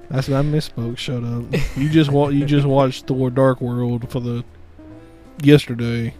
That's 0.09 0.27
I 0.29 0.41
misspoke. 0.41 0.97
Shut 0.97 1.23
up. 1.23 1.43
You 1.77 1.89
just 1.89 2.11
wa- 2.11 2.29
you 2.29 2.45
just 2.45 2.65
watched 2.67 3.05
Thor 3.07 3.29
Dark 3.29 3.61
World 3.61 4.09
for 4.09 4.19
the 4.19 4.43
yesterday, 5.41 6.13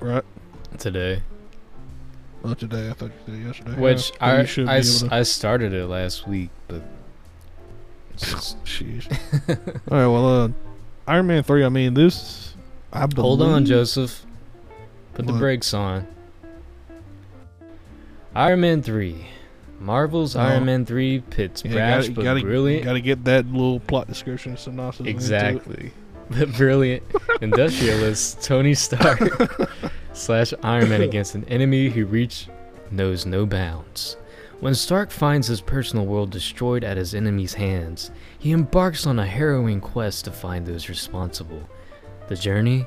right? 0.00 0.24
today, 0.78 1.22
Oh, 2.44 2.54
today. 2.54 2.88
I 2.88 2.92
thought 2.94 3.10
you 3.26 3.34
said 3.34 3.46
yesterday. 3.46 3.80
which 3.80 4.10
Yeah, 4.12 4.16
I 4.26 4.30
I, 4.68 4.76
able 4.78 5.14
I 5.14 5.22
started 5.24 5.72
it 5.72 5.86
last 5.86 6.26
week, 6.26 6.50
but 6.68 6.82
Sheesh. 8.16 9.06
All 9.90 9.98
right. 9.98 10.06
Well, 10.06 10.26
uh, 10.44 10.48
Iron 11.08 11.26
Man 11.26 11.42
three. 11.42 11.64
I 11.64 11.68
mean, 11.68 11.94
this. 11.94 12.54
I 12.92 13.06
believe, 13.06 13.22
hold 13.24 13.42
on, 13.42 13.64
Joseph. 13.64 14.24
Put 15.26 15.32
the 15.32 15.38
brakes 15.38 15.74
on. 15.74 16.06
Iron 18.34 18.60
Man 18.60 18.82
three, 18.82 19.26
Marvel's 19.80 20.36
Oh. 20.36 20.40
Iron 20.40 20.64
Man 20.64 20.84
three 20.86 21.20
pits 21.30 21.64
Yeah, 21.64 21.72
brash 21.72 22.08
you 22.08 22.14
but 22.14 22.22
gotta, 22.22 22.40
brilliant 22.40 22.84
Got 22.84 22.92
to 22.94 23.00
get 23.00 23.24
that 23.24 23.46
little 23.46 23.80
plot 23.80 24.06
description 24.08 24.56
synopsis. 24.56 25.06
Exactly. 25.06 25.92
The 26.30 26.46
brilliant 26.46 27.02
industrialist 27.40 28.40
Tony 28.44 28.72
Stark 28.74 29.18
slash 30.12 30.54
Iron 30.62 30.88
Man 30.90 31.02
against 31.02 31.34
an 31.34 31.42
enemy 31.46 31.88
who 31.88 32.06
reach 32.06 32.46
knows 32.92 33.26
no 33.26 33.46
bounds. 33.46 34.16
When 34.60 34.76
Stark 34.76 35.10
finds 35.10 35.48
his 35.48 35.60
personal 35.60 36.06
world 36.06 36.30
destroyed 36.30 36.84
at 36.84 36.96
his 36.96 37.16
enemy's 37.16 37.54
hands, 37.54 38.12
he 38.38 38.52
embarks 38.52 39.08
on 39.08 39.18
a 39.18 39.26
harrowing 39.26 39.80
quest 39.80 40.24
to 40.26 40.30
find 40.30 40.64
those 40.64 40.88
responsible. 40.88 41.68
The 42.28 42.36
journey? 42.36 42.86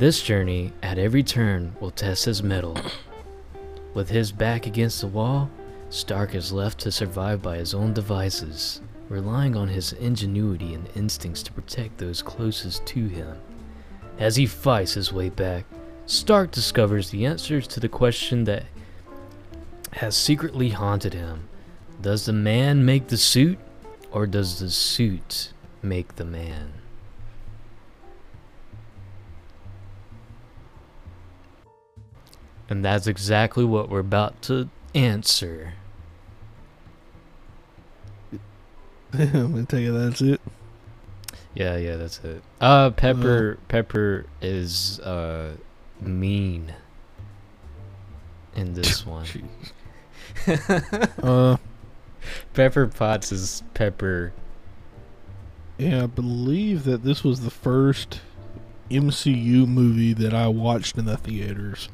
This 0.00 0.22
journey, 0.22 0.72
at 0.82 0.96
every 0.96 1.22
turn, 1.22 1.76
will 1.78 1.90
test 1.90 2.24
his 2.24 2.42
mettle. 2.42 2.74
With 3.92 4.08
his 4.08 4.32
back 4.32 4.64
against 4.64 5.02
the 5.02 5.06
wall, 5.06 5.50
Stark 5.90 6.34
is 6.34 6.54
left 6.54 6.78
to 6.80 6.90
survive 6.90 7.42
by 7.42 7.58
his 7.58 7.74
own 7.74 7.92
devices 7.92 8.80
relying 9.10 9.54
on 9.54 9.68
his 9.68 9.92
ingenuity 9.92 10.72
and 10.72 10.88
instincts 10.96 11.42
to 11.42 11.52
protect 11.52 11.98
those 11.98 12.22
closest 12.22 12.86
to 12.86 13.08
him. 13.08 13.36
As 14.18 14.36
he 14.36 14.46
fights 14.46 14.94
his 14.94 15.12
way 15.12 15.28
back, 15.28 15.66
Stark 16.06 16.50
discovers 16.50 17.10
the 17.10 17.26
answers 17.26 17.66
to 17.66 17.78
the 17.78 17.88
question 17.88 18.44
that 18.44 18.64
has 19.92 20.16
secretly 20.16 20.70
haunted 20.70 21.12
him. 21.12 21.46
Does 22.00 22.24
the 22.24 22.32
man 22.32 22.86
make 22.86 23.08
the 23.08 23.18
suit, 23.18 23.58
or 24.10 24.26
does 24.26 24.60
the 24.60 24.70
suit 24.70 25.52
make 25.82 26.16
the 26.16 26.24
man? 26.24 26.79
And 32.70 32.84
that's 32.84 33.06
exactly 33.08 33.64
what 33.64 33.90
we're 33.90 33.98
about 33.98 34.40
to 34.42 34.68
answer. 34.94 35.74
I'm 39.12 39.30
gonna 39.52 39.64
tell 39.64 39.80
you 39.80 39.92
that's 39.92 40.20
it. 40.22 40.40
Yeah, 41.52 41.76
yeah, 41.76 41.96
that's 41.96 42.20
it. 42.22 42.42
Uh, 42.60 42.90
Pepper, 42.90 43.58
Pepper 43.66 44.26
is 44.40 45.00
uh 45.00 45.56
mean 46.00 46.72
in 48.54 48.74
this 48.74 49.04
one. 49.06 49.26
Uh, 51.22 51.56
Pepper 52.54 52.86
Potts 52.86 53.32
is 53.32 53.62
Pepper. 53.74 54.32
yeah, 55.76 56.04
I 56.04 56.06
believe 56.06 56.84
that 56.84 57.02
this 57.02 57.24
was 57.24 57.40
the 57.40 57.50
first 57.50 58.20
MCU 58.90 59.66
movie 59.66 60.12
that 60.12 60.32
I 60.32 60.46
watched 60.46 60.96
in 60.96 61.04
the 61.06 61.16
theaters. 61.16 61.88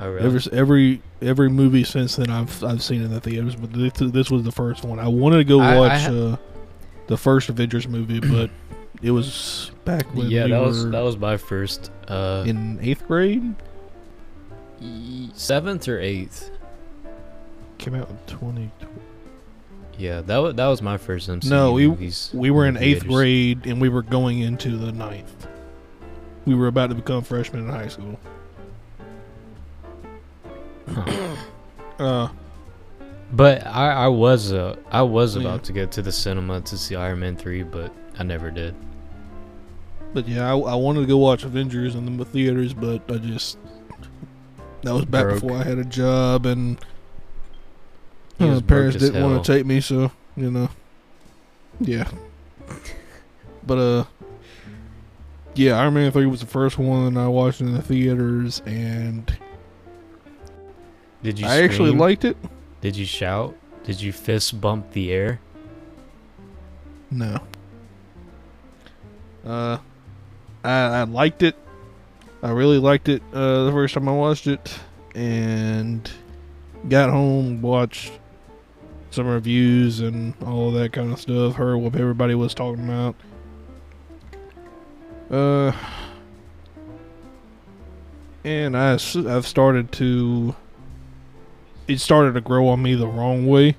Oh, 0.00 0.10
really? 0.10 0.24
Every 0.26 0.40
every 0.52 1.02
every 1.20 1.48
movie 1.50 1.82
since 1.84 2.16
then 2.16 2.30
I've 2.30 2.62
I've 2.62 2.82
seen 2.82 3.02
in 3.02 3.10
the 3.10 3.20
theaters, 3.20 3.56
but 3.56 3.72
this, 3.72 3.92
this 4.12 4.30
was 4.30 4.44
the 4.44 4.52
first 4.52 4.84
one. 4.84 4.98
I 4.98 5.08
wanted 5.08 5.38
to 5.38 5.44
go 5.44 5.60
I- 5.60 5.74
I 5.74 5.78
watch 5.78 6.00
ha- 6.02 6.12
uh, 6.12 6.36
the 7.08 7.16
first 7.16 7.48
Avengers 7.48 7.88
movie, 7.88 8.20
but 8.20 8.50
it 9.02 9.10
was 9.10 9.70
back 9.84 10.06
when 10.14 10.30
yeah, 10.30 10.44
we 10.44 10.50
that 10.52 10.60
was 10.62 10.88
that 10.90 11.00
was 11.00 11.16
my 11.16 11.36
first 11.36 11.90
uh 12.06 12.44
in 12.46 12.78
eighth 12.80 13.06
grade. 13.08 13.54
seventh 15.34 15.88
or 15.88 15.98
eighth. 15.98 16.50
Came 17.78 17.94
out 17.94 18.08
in 18.10 18.18
twenty. 18.26 18.70
Yeah, 19.96 20.20
that 20.22 20.36
was 20.38 20.54
that 20.54 20.66
was 20.68 20.80
my 20.82 20.96
first 20.96 21.28
MCU 21.28 21.50
No, 21.50 21.72
we-. 21.72 22.12
We 22.32 22.50
were 22.50 22.66
in 22.66 22.76
eighth 22.76 23.02
theaters. 23.02 23.08
grade 23.08 23.66
and 23.66 23.80
we 23.80 23.88
were 23.88 24.02
going 24.02 24.40
into 24.40 24.76
the 24.76 24.92
ninth. 24.92 25.46
we 26.46 26.54
were 26.54 26.68
about 26.68 26.88
to 26.90 26.94
become 26.94 27.22
freshmen 27.22 27.64
in 27.64 27.68
high 27.70 27.88
school. 27.88 28.18
Uh, 31.98 32.28
But 33.32 33.66
I, 33.66 33.90
I 34.04 34.08
was 34.08 34.52
uh, 34.52 34.76
I 34.90 35.02
was 35.02 35.34
Yeah. 35.34 35.42
about 35.42 35.64
to 35.64 35.72
go 35.72 35.84
to 35.84 36.00
the 36.02 36.12
cinema 36.12 36.60
to 36.62 36.78
see 36.78 36.94
Iron 36.94 37.18
Man 37.20 37.36
three, 37.36 37.64
but 37.64 37.92
I 38.18 38.22
never 38.22 38.50
did. 38.52 38.74
but 40.14 40.26
yeah, 40.28 40.48
I, 40.48 40.56
I 40.56 40.74
wanted 40.76 41.00
to 41.00 41.06
go 41.06 41.16
watch 41.18 41.42
Avengers 41.44 41.94
in 41.96 42.16
the 42.16 42.24
theaters, 42.24 42.72
but 42.72 43.02
I 43.10 43.18
just 43.18 43.58
that 44.82 44.94
was 44.94 45.04
back 45.06 45.24
Broke. 45.24 45.40
before 45.42 45.56
I 45.58 45.64
had 45.64 45.78
a 45.78 45.84
job 45.84 46.46
and 46.46 46.78
uh, 48.40 48.60
parents 48.60 48.96
didn't 48.96 49.20
want 49.22 49.44
to 49.44 49.52
take 49.52 49.66
me, 49.66 49.80
so 49.80 50.12
you 50.36 50.50
know, 50.52 50.70
yeah. 51.80 52.08
but 53.66 53.78
uh, 53.78 54.04
yeah, 55.56 55.80
Iron 55.80 55.94
Man 55.94 56.12
three 56.12 56.26
was 56.26 56.38
the 56.40 56.46
first 56.46 56.78
one 56.78 57.16
I 57.16 57.26
watched 57.26 57.60
in 57.60 57.74
the 57.74 57.82
theaters, 57.82 58.62
and 58.66 59.36
Did 61.22 61.38
you? 61.38 61.46
I 61.46 61.62
actually 61.62 61.90
liked 61.90 62.24
it. 62.24 62.36
Did 62.80 62.96
you 62.96 63.04
shout? 63.04 63.56
Did 63.84 64.00
you 64.00 64.12
fist 64.12 64.60
bump 64.60 64.92
the 64.92 65.12
air? 65.12 65.40
No. 67.10 67.40
Uh, 69.44 69.78
I, 70.62 70.70
I 70.70 71.02
liked 71.04 71.42
it. 71.42 71.56
I 72.42 72.50
really 72.50 72.78
liked 72.78 73.08
it 73.08 73.22
uh, 73.32 73.64
the 73.64 73.72
first 73.72 73.94
time 73.94 74.08
I 74.08 74.12
watched 74.12 74.46
it, 74.46 74.78
and 75.14 76.08
got 76.88 77.10
home, 77.10 77.62
watched 77.62 78.12
some 79.10 79.26
reviews 79.26 80.00
and 80.00 80.34
all 80.44 80.70
that 80.72 80.92
kind 80.92 81.12
of 81.12 81.20
stuff. 81.20 81.54
Heard 81.54 81.78
what 81.78 81.96
everybody 81.96 82.34
was 82.34 82.54
talking 82.54 82.84
about. 82.84 83.16
Uh, 85.30 85.72
and 88.44 88.76
I 88.76 88.92
I've 88.92 89.46
started 89.46 89.90
to. 89.92 90.54
It 91.88 92.00
started 92.00 92.34
to 92.34 92.40
grow 92.40 92.68
on 92.68 92.82
me 92.82 92.94
the 92.94 93.06
wrong 93.08 93.46
way 93.46 93.74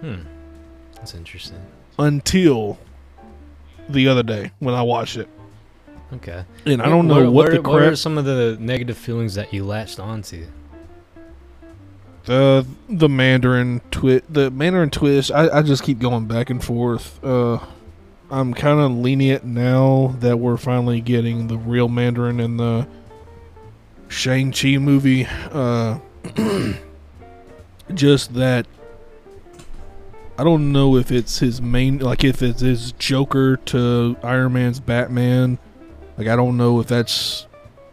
Hmm. 0.00 0.16
That's 0.94 1.14
interesting. 1.14 1.60
until 1.98 2.78
the 3.88 4.08
other 4.08 4.22
day 4.22 4.50
when 4.60 4.74
I 4.74 4.82
watched 4.82 5.16
it. 5.18 5.28
Okay. 6.14 6.44
And 6.66 6.82
I 6.82 6.88
don't 6.88 7.06
know 7.06 7.30
what, 7.30 7.50
the 7.52 7.60
What 7.62 7.82
are 7.82 7.94
some 7.96 8.18
of 8.18 8.24
the 8.24 8.56
negative 8.58 8.96
feelings 8.98 9.34
that 9.34 9.52
you 9.54 9.64
latched 9.64 10.00
onto? 10.00 10.46
the 12.24 12.66
the 12.88 13.08
Mandarin 13.08 13.80
twist 13.90 14.24
the 14.32 14.50
Mandarin 14.50 14.90
twist. 14.90 15.30
I, 15.32 15.48
I 15.58 15.62
just 15.62 15.82
keep 15.82 15.98
going 15.98 16.26
back 16.26 16.50
and 16.50 16.62
forth. 16.62 17.22
Uh, 17.24 17.58
I'm 18.30 18.52
kind 18.54 18.78
of 18.78 18.92
lenient 18.92 19.44
now 19.44 20.14
that 20.20 20.38
we're 20.38 20.56
finally 20.58 21.00
getting 21.00 21.46
the 21.48 21.56
real 21.56 21.88
Mandarin 21.88 22.38
in 22.38 22.58
the 22.58 22.86
Shang 24.08 24.52
Chi 24.52 24.76
movie. 24.78 25.26
Uh, 25.50 25.98
just 27.94 28.34
that 28.34 28.66
I 30.38 30.44
don't 30.44 30.72
know 30.72 30.96
if 30.96 31.10
it's 31.12 31.38
his 31.38 31.60
main 31.60 31.98
like 31.98 32.24
if 32.24 32.42
it's 32.42 32.60
his 32.60 32.92
Joker 32.92 33.56
to 33.56 34.16
Iron 34.22 34.52
Man's 34.54 34.80
Batman. 34.80 35.58
Like 36.16 36.28
I 36.28 36.36
don't 36.36 36.56
know 36.56 36.80
if 36.80 36.86
that's 36.86 37.46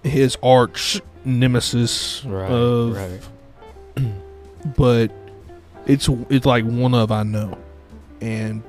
his 0.03 0.37
arch 0.41 1.01
nemesis 1.25 2.23
Right. 2.25 2.49
of 2.51 2.95
right. 2.95 3.21
but 4.77 5.11
it's 5.85 6.09
it's 6.29 6.45
like 6.45 6.63
one 6.65 6.93
of 6.93 7.11
I 7.11 7.23
know, 7.23 7.57
and 8.21 8.63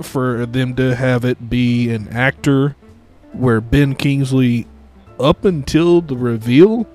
for 0.00 0.46
them 0.46 0.74
to 0.76 0.94
have 0.96 1.24
it 1.24 1.48
be 1.50 1.90
an 1.90 2.08
actor 2.08 2.74
where 3.32 3.60
Ben 3.60 3.94
Kingsley, 3.94 4.66
up 5.18 5.44
until 5.44 6.00
the 6.00 6.16
reveal, 6.16 6.86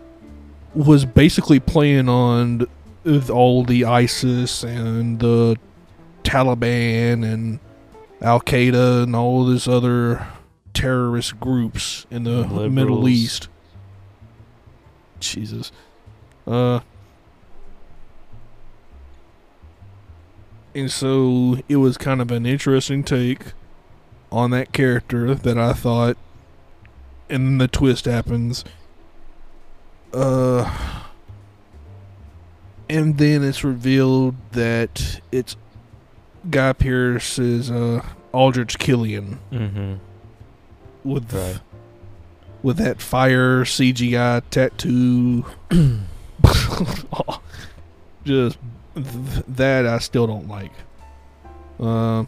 was 0.75 1.05
basically 1.05 1.59
playing 1.59 2.09
on 2.09 2.67
th- 3.07 3.29
all 3.29 3.63
the 3.63 3.85
ISIS 3.85 4.63
and 4.63 5.19
the 5.19 5.55
Taliban 6.23 7.23
and 7.23 7.59
Al 8.21 8.41
Qaeda 8.41 9.03
and 9.03 9.15
all 9.15 9.45
this 9.45 9.67
other 9.67 10.27
terrorist 10.73 11.39
groups 11.39 12.05
in 12.11 12.23
the 12.23 12.69
Middle 12.69 13.07
East. 13.07 13.47
Jesus. 15.19 15.71
Uh 16.45 16.81
and 20.75 20.91
so 20.91 21.57
it 21.67 21.77
was 21.77 21.97
kind 21.97 22.21
of 22.21 22.29
an 22.31 22.45
interesting 22.45 23.03
take 23.03 23.53
on 24.31 24.51
that 24.51 24.73
character 24.73 25.33
that 25.33 25.57
I 25.57 25.73
thought 25.73 26.17
and 27.29 27.47
then 27.47 27.57
the 27.57 27.67
twist 27.67 28.05
happens 28.05 28.63
uh 30.13 31.06
and 32.89 33.17
then 33.17 33.43
it's 33.43 33.63
revealed 33.63 34.35
that 34.51 35.19
it's 35.31 35.55
Guy 36.49 36.73
Pearce 36.73 37.37
is 37.39 37.69
uh 37.71 38.01
Aldrich 38.33 38.77
Killian 38.79 39.39
Mm-hmm. 39.51 39.95
with 41.09 41.33
Right. 41.33 41.59
with 42.63 42.77
that 42.77 43.01
fire 43.01 43.63
CGI 43.63 44.41
tattoo. 44.49 45.45
Just 48.23 48.57
th- 48.95 49.43
that 49.47 49.85
I 49.85 49.99
still 49.99 50.27
don't 50.27 50.47
like. 50.47 50.71
Um, 51.79 52.27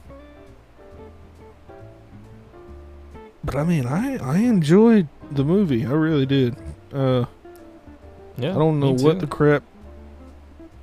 but 3.43 3.55
I 3.55 3.63
mean, 3.63 3.85
I 3.85 4.17
I 4.17 4.37
enjoyed 4.39 5.07
the 5.31 5.43
movie. 5.43 5.85
I 5.85 5.91
really 5.91 6.25
did. 6.25 6.55
Uh, 6.93 7.25
Yeah. 8.37 8.51
I 8.51 8.53
don't 8.53 8.79
know 8.79 8.91
what 8.93 9.19
the 9.19 9.27
crap. 9.27 9.63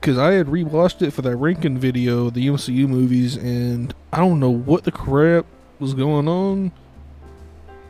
Because 0.07 0.19
I 0.21 0.35
had 0.35 0.47
rewatched 0.47 1.03
it 1.03 1.11
for 1.11 1.23
that 1.23 1.35
ranking 1.35 1.77
video, 1.79 2.31
the 2.31 2.47
MCU 2.47 2.87
movies, 2.87 3.35
and 3.35 3.93
I 4.13 4.19
don't 4.19 4.39
know 4.39 4.51
what 4.53 4.85
the 4.85 4.93
crap 4.93 5.47
was 5.81 5.95
going 5.95 6.29
on. 6.29 6.71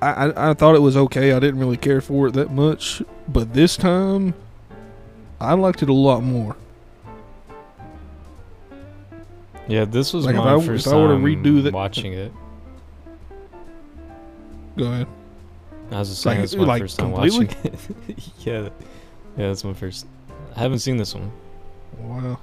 I, 0.01 0.09
I, 0.29 0.51
I 0.51 0.55
thought 0.55 0.77
it 0.77 0.81
was 0.81 0.97
okay. 0.97 1.33
I 1.35 1.39
didn't 1.41 1.61
really 1.61 1.77
care 1.77 2.01
for 2.01 2.29
it 2.29 2.31
that 2.33 2.51
much. 2.51 3.03
But 3.29 3.53
this 3.53 3.77
time, 3.77 4.33
I 5.43 5.53
liked 5.53 5.83
it 5.83 5.91
a 5.91 5.93
lot 5.93 6.23
more. 6.23 6.57
Yeah, 9.69 9.85
this 9.85 10.15
was 10.15 10.25
Like, 10.25 10.37
if 10.37 10.41
my 10.43 10.55
I- 10.55 10.61
first 10.63 10.87
if 10.87 10.93
I 10.95 10.97
were 10.97 11.09
to 11.09 11.15
time 11.17 11.23
redo 11.23 11.63
that- 11.65 11.75
watching 11.75 12.15
it. 12.15 12.33
Go 14.79 14.85
ahead. 14.87 15.07
I 15.91 15.99
was 15.99 16.09
just 16.09 16.23
saying 16.23 16.39
Like- 16.39 16.45
it's 16.45 16.57
my 16.57 16.65
like, 16.65 16.81
first 16.81 16.99
time 16.99 17.13
completely? 17.13 17.47
watching 17.49 17.73
it. 18.09 18.31
yeah, 18.39 18.61
yeah, 18.63 18.69
that's 19.49 19.65
my 19.65 19.75
first. 19.75 20.07
I 20.57 20.61
haven't 20.61 20.79
seen 20.79 20.97
this 20.97 21.15
one. 21.15 21.31
Wow. 21.99 22.39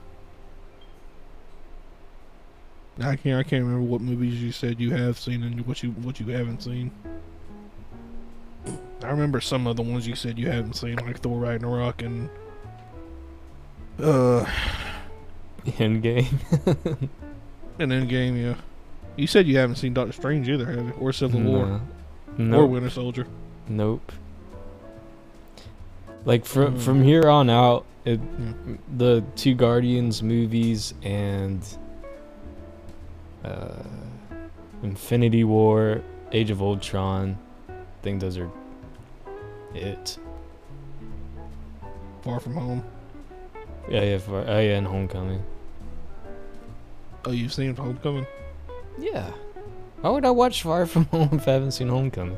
I 3.01 3.15
can't. 3.15 3.39
I 3.39 3.43
can't 3.43 3.63
remember 3.63 3.81
what 3.89 4.01
movies 4.01 4.41
you 4.41 4.51
said 4.51 4.79
you 4.79 4.91
have 4.91 5.17
seen 5.17 5.41
and 5.43 5.65
what 5.65 5.81
you 5.81 5.91
what 5.91 6.19
you 6.19 6.27
haven't 6.27 6.61
seen. 6.61 6.91
I 9.03 9.09
remember 9.09 9.41
some 9.41 9.67
of 9.67 9.75
the 9.75 9.81
ones 9.81 10.07
you 10.07 10.15
said 10.15 10.37
you 10.39 10.49
haven't 10.49 10.73
seen, 10.75 10.95
like 10.97 11.19
Thor 11.19 11.39
Ragnarok 11.39 12.01
and 12.03 12.29
uh, 13.99 14.45
Endgame. 15.65 16.27
and 17.79 17.91
Endgame. 17.91 18.41
Yeah, 18.41 18.55
you 19.17 19.27
said 19.27 19.47
you 19.47 19.57
haven't 19.57 19.75
seen 19.77 19.93
Doctor 19.93 20.13
Strange 20.13 20.47
either, 20.47 20.65
have 20.67 20.85
you? 20.85 20.93
Or 20.99 21.11
Civil 21.11 21.41
War, 21.41 21.81
No. 22.37 22.59
or 22.61 22.67
Winter 22.67 22.89
Soldier. 22.91 23.27
Nope. 23.67 24.11
Like 26.25 26.45
from 26.45 26.75
Mm. 26.75 26.79
from 26.79 27.03
here 27.03 27.27
on 27.29 27.49
out, 27.49 27.85
it, 28.05 28.19
Hmm. 28.19 28.75
the 28.97 29.23
two 29.35 29.53
Guardians 29.55 30.23
movies 30.23 30.93
and 31.03 31.61
uh, 33.43 33.83
Infinity 34.83 35.43
War, 35.43 36.01
Age 36.31 36.49
of 36.49 36.61
Ultron, 36.61 37.37
I 37.69 37.73
think 38.01 38.21
those 38.21 38.37
are 38.37 38.49
it. 39.75 40.17
Far 42.21 42.39
From 42.39 42.53
Home. 42.55 42.83
Yeah, 43.89 44.03
yeah, 44.03 44.17
for, 44.17 44.45
oh 44.47 44.59
yeah, 44.59 44.77
and 44.77 44.87
Homecoming. 44.87 45.43
Oh, 47.25 47.31
you've 47.31 47.51
seen 47.53 47.75
Homecoming? 47.75 48.25
Yeah. 48.97 49.29
Why 49.99 50.09
would 50.09 50.25
I 50.25 50.31
watch 50.31 50.63
Far 50.63 50.85
From 50.85 51.05
Home 51.05 51.29
if 51.33 51.47
I 51.47 51.51
haven't 51.51 51.71
seen 51.71 51.89
Homecoming? 51.89 52.37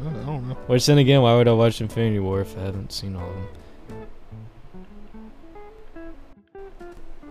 I 0.00 0.04
don't 0.04 0.48
know. 0.48 0.54
Which 0.66 0.86
then 0.86 0.98
again, 0.98 1.22
why 1.22 1.34
would 1.36 1.48
I 1.48 1.52
watch 1.52 1.80
Infinity 1.80 2.18
War 2.18 2.40
if 2.40 2.56
I 2.58 2.62
haven't 2.62 2.92
seen 2.92 3.16
all 3.16 3.30
of 3.30 3.36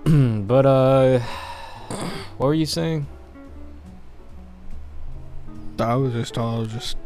them? 0.05 0.45
but 0.47 0.65
uh, 0.65 1.19
what 2.37 2.47
were 2.47 2.53
you 2.53 2.65
saying? 2.65 3.05
I 5.79 5.95
was 5.95 6.13
just. 6.13 6.37
I 6.37 6.59
was 6.59 6.71
just. 6.71 6.97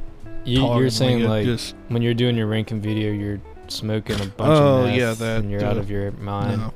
you, 0.46 0.66
you're 0.78 0.90
saying 0.90 1.24
like 1.24 1.46
just 1.46 1.76
when 1.88 2.02
you're 2.02 2.14
doing 2.14 2.36
your 2.36 2.48
ranking 2.48 2.82
video, 2.82 3.12
you're 3.12 3.42
smoking 3.68 4.16
a 4.16 4.26
bunch 4.26 4.60
Oh, 4.60 4.80
of 4.80 4.86
meth 4.86 4.98
yeah, 4.98 5.14
that, 5.14 5.40
and 5.42 5.52
you're 5.52 5.64
out 5.64 5.78
uh, 5.78 5.80
of 5.80 5.90
your 5.90 6.12
mind. 6.12 6.62
No. 6.62 6.74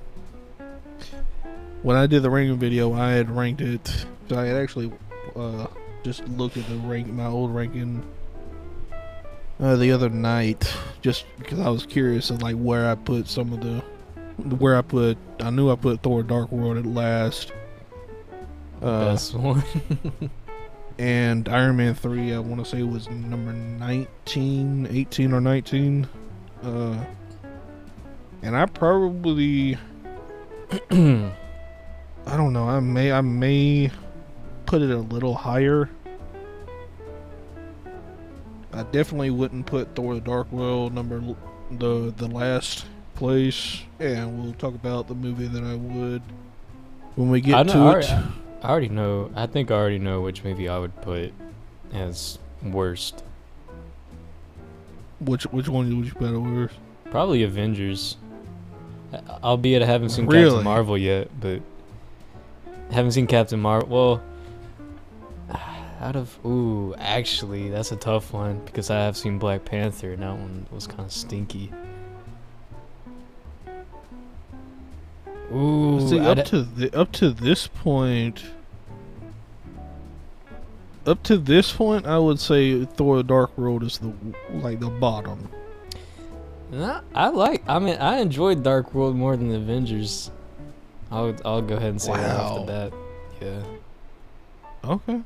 When 1.83 1.97
I 1.97 2.05
did 2.07 2.21
the 2.23 2.29
ranking 2.29 2.57
video, 2.57 2.93
I 2.93 3.11
had 3.11 3.29
ranked 3.29 3.61
it. 3.61 4.05
I 4.31 4.45
had 4.45 4.55
actually 4.57 4.91
uh, 5.35 5.67
just 6.03 6.25
looked 6.29 6.57
at 6.57 6.67
the 6.67 6.75
rank, 6.77 7.07
my 7.07 7.25
old 7.25 7.53
ranking 7.53 8.03
uh, 9.61 9.75
the 9.75 9.91
other 9.91 10.09
night, 10.09 10.73
just 11.01 11.25
because 11.37 11.59
I 11.59 11.69
was 11.69 11.85
curious 11.85 12.29
of 12.29 12.41
like 12.41 12.55
where 12.55 12.89
I 12.89 12.95
put 12.95 13.27
some 13.27 13.53
of 13.53 13.61
the, 13.61 13.79
where 14.55 14.75
I 14.75 14.81
put. 14.81 15.17
I 15.39 15.49
knew 15.49 15.71
I 15.71 15.75
put 15.75 16.01
Thor: 16.01 16.23
Dark 16.23 16.51
World 16.51 16.77
at 16.77 16.85
last. 16.85 17.51
Uh, 18.81 19.05
Best 19.11 19.35
one. 19.35 19.63
and 20.97 21.47
Iron 21.49 21.77
Man 21.77 21.95
3, 21.95 22.33
I 22.33 22.39
want 22.39 22.63
to 22.63 22.69
say 22.69 22.83
was 22.83 23.09
number 23.09 23.53
19, 23.53 24.87
18 24.89 25.33
or 25.33 25.41
19. 25.41 26.07
Uh, 26.63 27.05
and 28.41 28.55
I 28.55 28.65
probably, 28.65 29.77
I 30.91 31.31
don't 32.25 32.53
know, 32.53 32.67
I 32.67 32.79
may, 32.79 33.11
I 33.11 33.21
may 33.21 33.91
put 34.65 34.81
it 34.81 34.91
a 34.91 34.97
little 34.97 35.35
higher. 35.35 35.89
I 38.73 38.83
definitely 38.83 39.29
wouldn't 39.31 39.65
put 39.65 39.95
Thor: 39.95 40.15
The 40.15 40.21
Dark 40.21 40.51
World 40.51 40.93
number 40.93 41.21
the 41.71 42.13
the 42.15 42.27
last 42.27 42.85
place, 43.15 43.81
and 43.99 44.41
we'll 44.43 44.53
talk 44.53 44.73
about 44.75 45.07
the 45.07 45.15
movie 45.15 45.47
that 45.47 45.63
I 45.63 45.75
would 45.75 46.21
when 47.15 47.29
we 47.29 47.41
get 47.41 47.65
know, 47.67 47.73
to 47.73 47.79
I 47.79 47.81
it. 47.81 47.85
already- 48.11 48.27
I 48.63 48.69
already 48.69 48.89
know. 48.89 49.31
I 49.35 49.47
think 49.47 49.71
I 49.71 49.73
already 49.75 49.97
know 49.99 50.21
which 50.21 50.43
movie 50.43 50.69
I 50.69 50.77
would 50.77 50.95
put 51.01 51.33
as 51.93 52.37
worst. 52.63 53.23
Which 55.19 55.43
which 55.47 55.67
one 55.67 55.95
would 55.97 56.05
you 56.05 56.13
put 56.13 56.31
over? 56.33 56.69
Probably 57.09 57.43
Avengers. 57.43 58.17
Albeit 59.43 59.81
I 59.81 59.85
haven't 59.85 60.09
seen 60.09 60.25
Really? 60.27 60.45
Captain 60.49 60.63
Marvel 60.63 60.97
yet, 60.97 61.29
but 61.39 61.61
haven't 62.91 63.11
seen 63.11 63.27
Captain 63.27 63.59
Marvel. 63.59 63.89
Well, 63.89 64.21
out 66.01 66.15
of 66.15 66.37
ooh, 66.45 66.95
actually, 66.97 67.69
that's 67.69 67.91
a 67.91 67.95
tough 67.95 68.33
one 68.33 68.59
because 68.65 68.89
I 68.89 68.99
have 68.99 69.15
seen 69.15 69.37
Black 69.37 69.63
Panther 69.63 70.13
and 70.13 70.23
that 70.23 70.31
one 70.35 70.65
was 70.71 70.87
kind 70.87 71.01
of 71.01 71.11
stinky. 71.11 71.71
Ooh, 75.53 76.07
See, 76.07 76.19
up 76.19 76.45
to 76.45 76.63
the, 76.63 76.97
up 76.97 77.11
to 77.13 77.29
this 77.29 77.67
point, 77.67 78.43
up 81.05 81.21
to 81.23 81.37
this 81.37 81.71
point, 81.73 82.05
I 82.07 82.17
would 82.17 82.39
say 82.39 82.85
Thor: 82.85 83.17
The 83.17 83.23
Dark 83.23 83.57
World 83.57 83.83
is 83.83 83.97
the 83.97 84.13
like 84.53 84.79
the 84.79 84.89
bottom. 84.89 85.49
Nah, 86.71 87.01
I 87.13 87.27
like. 87.27 87.63
I 87.67 87.79
mean, 87.79 87.97
I 87.97 88.19
enjoyed 88.19 88.63
Dark 88.63 88.93
World 88.93 89.15
more 89.17 89.35
than 89.35 89.49
the 89.49 89.57
Avengers. 89.57 90.31
I'll 91.11 91.35
I'll 91.43 91.61
go 91.61 91.75
ahead 91.75 91.89
and 91.89 92.01
say 92.01 92.13
that 92.13 92.37
Wow. 92.37 92.59
the 92.59 92.65
bat. 92.65 92.93
Yeah. 93.41 94.89
Okay, 94.89 95.21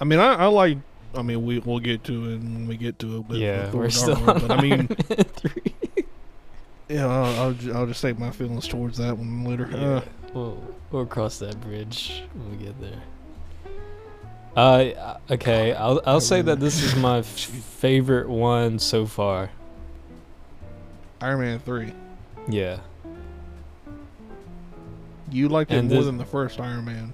I 0.00 0.04
mean, 0.04 0.18
I, 0.18 0.34
I 0.34 0.46
like. 0.46 0.78
I 1.14 1.22
mean, 1.22 1.44
we 1.44 1.58
we'll 1.58 1.78
get 1.80 2.04
to 2.04 2.12
it 2.30 2.38
when 2.38 2.66
we 2.66 2.76
get 2.76 2.98
to 3.00 3.18
it. 3.18 3.28
But 3.28 3.38
yeah, 3.38 3.70
we're 3.72 3.90
still 3.90 4.16
on 4.30 4.40
but 4.46 4.50
I 4.50 4.60
mean, 4.60 4.86
three. 5.36 5.74
yeah, 6.88 7.06
I'll, 7.06 7.40
I'll 7.40 7.52
ju- 7.54 7.72
I'll 7.72 7.86
just 7.86 8.00
say 8.00 8.12
my 8.12 8.30
feelings 8.30 8.68
towards 8.68 8.98
that 8.98 9.16
one 9.16 9.44
later. 9.44 9.68
Yeah, 9.72 9.78
Uh, 9.78 10.02
we'll 10.34 10.62
we'll 10.90 11.06
cross 11.06 11.38
that 11.38 11.60
bridge 11.60 12.22
when 12.34 12.50
we 12.58 12.64
get 12.64 12.78
there. 12.80 13.00
Uh, 14.56 15.16
okay, 15.30 15.72
I'll 15.72 16.00
I'll 16.04 16.20
say 16.20 16.42
that 16.42 16.60
this 16.60 16.82
is 16.82 16.94
my 16.96 17.18
f- 17.20 17.26
favorite 17.26 18.28
one 18.28 18.78
so 18.78 19.06
far. 19.06 19.50
Iron 21.20 21.40
Man 21.40 21.58
three. 21.60 21.92
Yeah, 22.48 22.78
You 25.30 25.48
liked 25.48 25.70
it 25.72 25.76
And 25.78 25.88
more 25.88 25.98
this- 25.98 26.06
than 26.06 26.18
the 26.18 26.24
first 26.24 26.60
Iron 26.60 26.84
Man. 26.84 27.12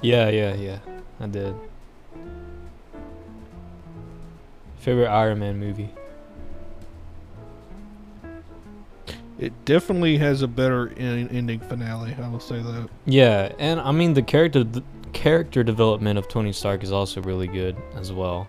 yeah, 0.00 0.28
yeah, 0.28 0.54
yeah. 0.54 0.78
I 1.20 1.26
did. 1.26 1.54
Favorite 4.82 5.06
Iron 5.08 5.38
Man 5.38 5.60
movie? 5.60 5.90
It 9.38 9.52
definitely 9.64 10.18
has 10.18 10.42
a 10.42 10.48
better 10.48 10.92
en- 10.96 11.28
ending 11.28 11.60
finale. 11.60 12.14
I 12.20 12.28
will 12.28 12.40
say 12.40 12.60
that. 12.60 12.88
Yeah, 13.06 13.52
and 13.60 13.78
I 13.80 13.92
mean 13.92 14.14
the 14.14 14.22
character 14.22 14.64
the 14.64 14.82
character 15.12 15.62
development 15.62 16.18
of 16.18 16.26
Tony 16.28 16.52
Stark 16.52 16.82
is 16.82 16.90
also 16.90 17.22
really 17.22 17.46
good 17.46 17.76
as 17.96 18.12
well. 18.12 18.48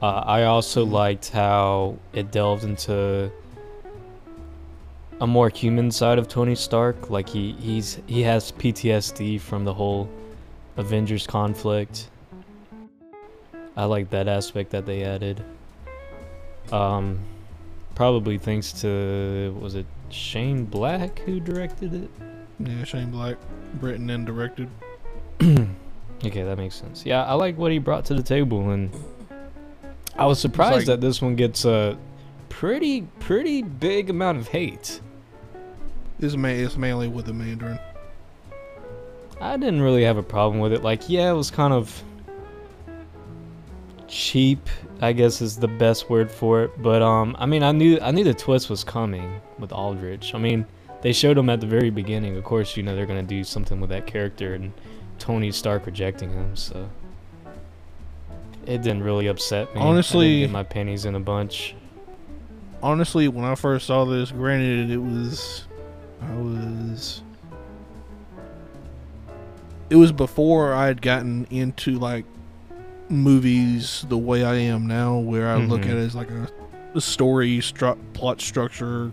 Uh, 0.00 0.22
I 0.24 0.44
also 0.44 0.86
Mhm. 0.86 0.92
liked 0.92 1.30
how 1.30 1.96
it 2.12 2.30
delved 2.30 2.62
into 2.62 3.32
a 5.20 5.26
more 5.26 5.48
human 5.48 5.90
side 5.90 6.18
of 6.18 6.28
Tony 6.28 6.54
Stark. 6.54 7.10
Like 7.10 7.28
he 7.28 7.56
he's 7.58 7.98
he 8.06 8.22
has 8.22 8.52
PTSD 8.52 9.38
from 9.38 9.64
the 9.64 9.74
whole 9.74 10.08
Avengers 10.76 11.26
conflict. 11.26 12.08
I 13.78 13.84
like 13.84 14.10
that 14.10 14.26
aspect 14.26 14.70
that 14.70 14.86
they 14.86 15.04
added. 15.04 15.40
Um, 16.72 17.20
probably 17.94 18.36
thanks 18.36 18.72
to 18.80 19.56
was 19.60 19.76
it 19.76 19.86
Shane 20.10 20.64
Black 20.64 21.20
who 21.20 21.38
directed 21.38 21.94
it? 21.94 22.10
Yeah, 22.58 22.82
Shane 22.82 23.12
Black, 23.12 23.36
written 23.80 24.10
and 24.10 24.26
directed. 24.26 24.68
okay, 25.40 26.42
that 26.42 26.58
makes 26.58 26.74
sense. 26.74 27.06
Yeah, 27.06 27.22
I 27.24 27.34
like 27.34 27.56
what 27.56 27.70
he 27.70 27.78
brought 27.78 28.04
to 28.06 28.14
the 28.14 28.22
table, 28.22 28.70
and 28.70 28.90
I 30.16 30.26
was 30.26 30.40
surprised 30.40 30.74
like- 30.78 30.86
that 30.86 31.00
this 31.00 31.22
one 31.22 31.36
gets 31.36 31.64
a 31.64 31.96
pretty, 32.48 33.02
pretty 33.20 33.62
big 33.62 34.10
amount 34.10 34.38
of 34.38 34.48
hate. 34.48 35.00
This 36.18 36.34
ma- 36.34 36.48
it's 36.48 36.76
mainly 36.76 37.06
with 37.06 37.26
the 37.26 37.32
Mandarin. 37.32 37.78
I 39.40 39.56
didn't 39.56 39.82
really 39.82 40.02
have 40.02 40.16
a 40.16 40.22
problem 40.24 40.58
with 40.60 40.72
it. 40.72 40.82
Like, 40.82 41.08
yeah, 41.08 41.30
it 41.30 41.34
was 41.34 41.52
kind 41.52 41.72
of 41.72 42.02
cheap, 44.08 44.68
I 45.00 45.12
guess 45.12 45.40
is 45.40 45.56
the 45.56 45.68
best 45.68 46.10
word 46.10 46.30
for 46.30 46.62
it. 46.64 46.82
But 46.82 47.02
um, 47.02 47.36
I 47.38 47.46
mean, 47.46 47.62
I 47.62 47.72
knew 47.72 47.98
I 48.00 48.10
knew 48.10 48.24
the 48.24 48.34
twist 48.34 48.68
was 48.70 48.82
coming 48.84 49.40
with 49.58 49.72
Aldrich. 49.72 50.34
I 50.34 50.38
mean, 50.38 50.66
they 51.02 51.12
showed 51.12 51.38
him 51.38 51.48
at 51.50 51.60
the 51.60 51.66
very 51.66 51.90
beginning. 51.90 52.36
Of 52.36 52.44
course, 52.44 52.76
you 52.76 52.82
know 52.82 52.96
they're 52.96 53.06
gonna 53.06 53.22
do 53.22 53.44
something 53.44 53.80
with 53.80 53.90
that 53.90 54.06
character 54.06 54.54
and 54.54 54.72
Tony 55.18 55.52
Stark 55.52 55.86
rejecting 55.86 56.32
him. 56.32 56.56
So 56.56 56.88
it 58.66 58.82
didn't 58.82 59.02
really 59.02 59.26
upset 59.28 59.74
me. 59.74 59.80
Honestly- 59.80 60.46
my 60.46 60.62
pennies 60.62 61.04
in 61.04 61.14
a 61.14 61.20
bunch. 61.20 61.74
honestly, 62.82 63.26
when 63.28 63.44
I 63.44 63.54
first 63.54 63.86
saw 63.86 64.04
this, 64.04 64.30
granted 64.30 64.90
it 64.90 64.98
was, 64.98 65.66
I 66.22 66.32
was, 66.34 67.22
it 69.90 69.96
was 69.96 70.12
before 70.12 70.74
I 70.74 70.86
had 70.86 71.02
gotten 71.02 71.46
into 71.50 71.98
like 71.98 72.24
movies 73.10 74.04
the 74.08 74.18
way 74.18 74.44
I 74.44 74.54
am 74.54 74.86
now, 74.86 75.18
where 75.18 75.48
I 75.48 75.56
look 75.56 75.82
Mhm. 75.82 75.90
at 75.90 75.96
it 75.96 76.06
as 76.06 76.14
like 76.14 76.30
a, 76.30 76.48
a 76.94 77.00
story, 77.00 77.58
stru- 77.58 77.98
plot 78.12 78.40
structure 78.40 79.12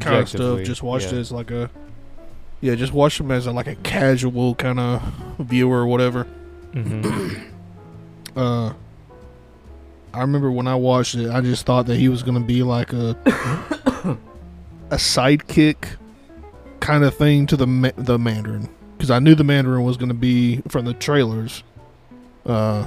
kind 0.00 0.16
of 0.16 0.28
stuff. 0.28 0.62
Just 0.62 0.82
watched 0.82 1.12
yeah. 1.12 1.18
it 1.18 1.20
as 1.20 1.32
like 1.32 1.50
a, 1.50 1.70
yeah, 2.60 2.74
just 2.74 2.92
watch 2.92 3.18
them 3.18 3.30
as 3.30 3.46
a, 3.46 3.52
like 3.52 3.66
a 3.66 3.74
casual 3.76 4.54
kind 4.54 4.78
of 4.80 5.02
viewer 5.40 5.78
or 5.80 5.86
whatever. 5.86 6.26
Mhm. 6.72 7.40
uh 8.36 8.72
I 10.14 10.20
remember 10.20 10.50
when 10.50 10.66
I 10.66 10.74
watched 10.74 11.14
it, 11.14 11.30
I 11.30 11.40
just 11.40 11.64
thought 11.64 11.86
that 11.86 11.96
he 11.96 12.08
was 12.10 12.22
gonna 12.22 12.40
be 12.40 12.62
like 12.62 12.92
a 12.92 13.16
a 14.90 14.96
sidekick 14.96 15.76
kind 16.80 17.02
of 17.04 17.14
thing 17.16 17.46
to 17.46 17.56
the 17.56 17.66
ma- 17.66 17.90
the 17.96 18.18
Mandarin 18.18 18.68
because 18.96 19.10
I 19.10 19.18
knew 19.20 19.34
the 19.34 19.44
Mandarin 19.44 19.84
was 19.84 19.96
gonna 19.96 20.12
be 20.14 20.60
from 20.68 20.84
the 20.84 20.92
trailers. 20.94 21.62
Uh, 22.44 22.86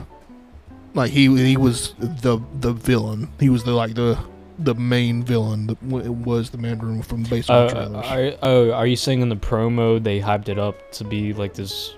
like 0.95 1.11
he 1.11 1.23
he 1.45 1.57
was 1.57 1.93
the 1.99 2.39
the 2.59 2.73
villain. 2.73 3.27
He 3.39 3.49
was 3.49 3.63
the 3.63 3.71
like 3.73 3.93
the 3.93 4.17
the 4.57 4.73
main 4.73 5.21
villain. 5.23 5.67
That 5.67 5.89
w- 5.89 6.11
was 6.11 6.49
the 6.49 6.57
Mandarin 6.57 7.01
from 7.03 7.23
based 7.23 7.49
on 7.49 7.67
Uh, 7.67 7.69
trailers. 7.69 8.05
are, 8.05 8.37
oh, 8.41 8.71
are 8.71 8.87
you 8.87 8.95
saying 8.95 9.21
in 9.21 9.29
the 9.29 9.35
promo 9.35 10.01
they 10.01 10.19
hyped 10.21 10.47
it 10.49 10.57
up 10.57 10.75
to 10.93 11.03
be 11.03 11.33
like 11.33 11.53
this 11.53 11.95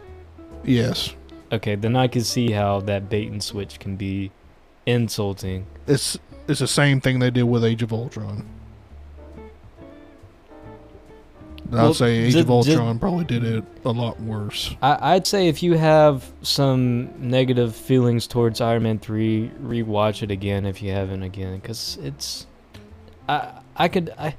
yes, 0.66 1.14
Okay, 1.52 1.76
then 1.76 1.96
I 1.96 2.08
can 2.10 2.24
see 2.24 2.52
how 2.52 2.82
that 2.82 3.10
bait 3.10 3.32
and 3.32 3.42
switch 3.42 3.80
can 3.80 3.96
be 3.96 4.32
insulting. 4.86 5.66
it's 5.88 6.18
it's 6.48 6.60
the 6.60 6.68
same 6.68 7.00
thing 7.02 7.20
they 7.20 7.30
did 7.30 7.44
with 7.44 7.64
Age 7.64 7.84
of 7.84 7.94
Ultron. 7.94 8.46
Well, 11.70 11.90
I'd 11.90 11.96
say 11.96 12.18
Age 12.20 12.34
did- 12.34 12.50
of 12.50 12.66
did- 12.66 12.78
Ultron 12.78 13.00
probably 13.00 13.26
did 13.26 13.44
it 13.44 13.64
a 13.84 13.90
lot 13.92 14.20
worse. 14.22 14.76
I, 14.82 15.16
I'd 15.16 15.28
say 15.28 15.48
if 15.50 15.62
you 15.62 15.74
have 15.74 16.32
some 16.42 17.10
negative 17.20 17.76
feelings 17.76 18.26
towards 18.28 18.62
Iron 18.62 18.84
Man 18.84 19.00
3, 19.00 19.52
rewatch 19.62 20.24
it 20.24 20.32
again 20.32 20.66
if 20.66 20.82
you 20.82 20.92
haven't 20.92 21.24
again, 21.24 21.56
because 21.60 21.98
it's. 22.02 22.48
I 23.28 23.52
I 23.76 23.88
could 23.90 24.14
I, 24.18 24.36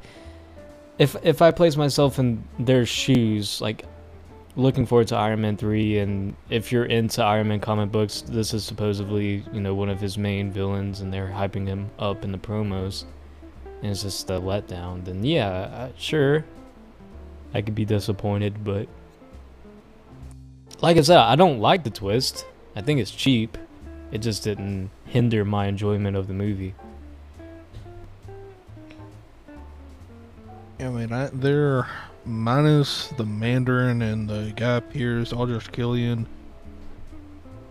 if 0.98 1.16
if 1.22 1.42
I 1.42 1.50
place 1.50 1.76
myself 1.76 2.18
in 2.18 2.42
their 2.58 2.86
shoes, 2.86 3.60
like 3.60 3.84
looking 4.56 4.86
forward 4.86 5.08
to 5.08 5.16
Iron 5.16 5.42
Man 5.42 5.56
3, 5.58 5.98
and 5.98 6.34
if 6.48 6.72
you're 6.72 6.86
into 6.86 7.22
Iron 7.22 7.48
Man 7.48 7.60
comic 7.60 7.92
books, 7.92 8.22
this 8.22 8.54
is 8.54 8.64
supposedly 8.64 9.44
you 9.52 9.60
know 9.60 9.74
one 9.74 9.90
of 9.90 10.00
his 10.00 10.16
main 10.16 10.50
villains, 10.50 11.02
and 11.02 11.12
they're 11.12 11.28
hyping 11.28 11.66
him 11.66 11.90
up 11.98 12.24
in 12.24 12.32
the 12.32 12.38
promos, 12.38 13.04
and 13.82 13.90
it's 13.90 14.02
just 14.02 14.30
a 14.30 14.40
letdown. 14.40 15.04
Then 15.04 15.22
yeah, 15.22 15.88
sure, 15.98 16.44
I 17.54 17.62
could 17.62 17.74
be 17.74 17.84
disappointed, 17.84 18.64
but 18.64 18.88
like 20.80 20.96
I 20.96 21.00
said, 21.00 21.18
I 21.18 21.36
don't 21.36 21.60
like 21.60 21.84
the 21.84 21.90
twist. 21.90 22.46
I 22.76 22.82
think 22.82 23.00
it's 23.00 23.10
cheap. 23.10 23.58
It 24.12 24.18
just 24.18 24.44
didn't 24.44 24.90
hinder 25.06 25.44
my 25.44 25.66
enjoyment 25.66 26.16
of 26.16 26.28
the 26.28 26.34
movie. 26.34 26.74
I 30.80 30.88
mean, 30.88 31.12
I, 31.12 31.28
they're 31.32 31.88
minus 32.24 33.08
the 33.08 33.24
Mandarin 33.24 34.02
and 34.02 34.28
the 34.28 34.52
Guy 34.54 34.80
Pearce, 34.80 35.32
Aldrich 35.32 35.72
Killian, 35.72 36.26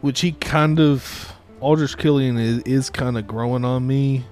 which 0.01 0.19
he 0.19 0.33
kind 0.33 0.79
of 0.79 1.33
Aldrich 1.61 1.97
Killian 1.97 2.37
is, 2.37 2.59
is 2.63 2.89
kind 2.89 3.17
of 3.17 3.25
growing 3.25 3.63
on 3.63 3.87
me 3.87 4.25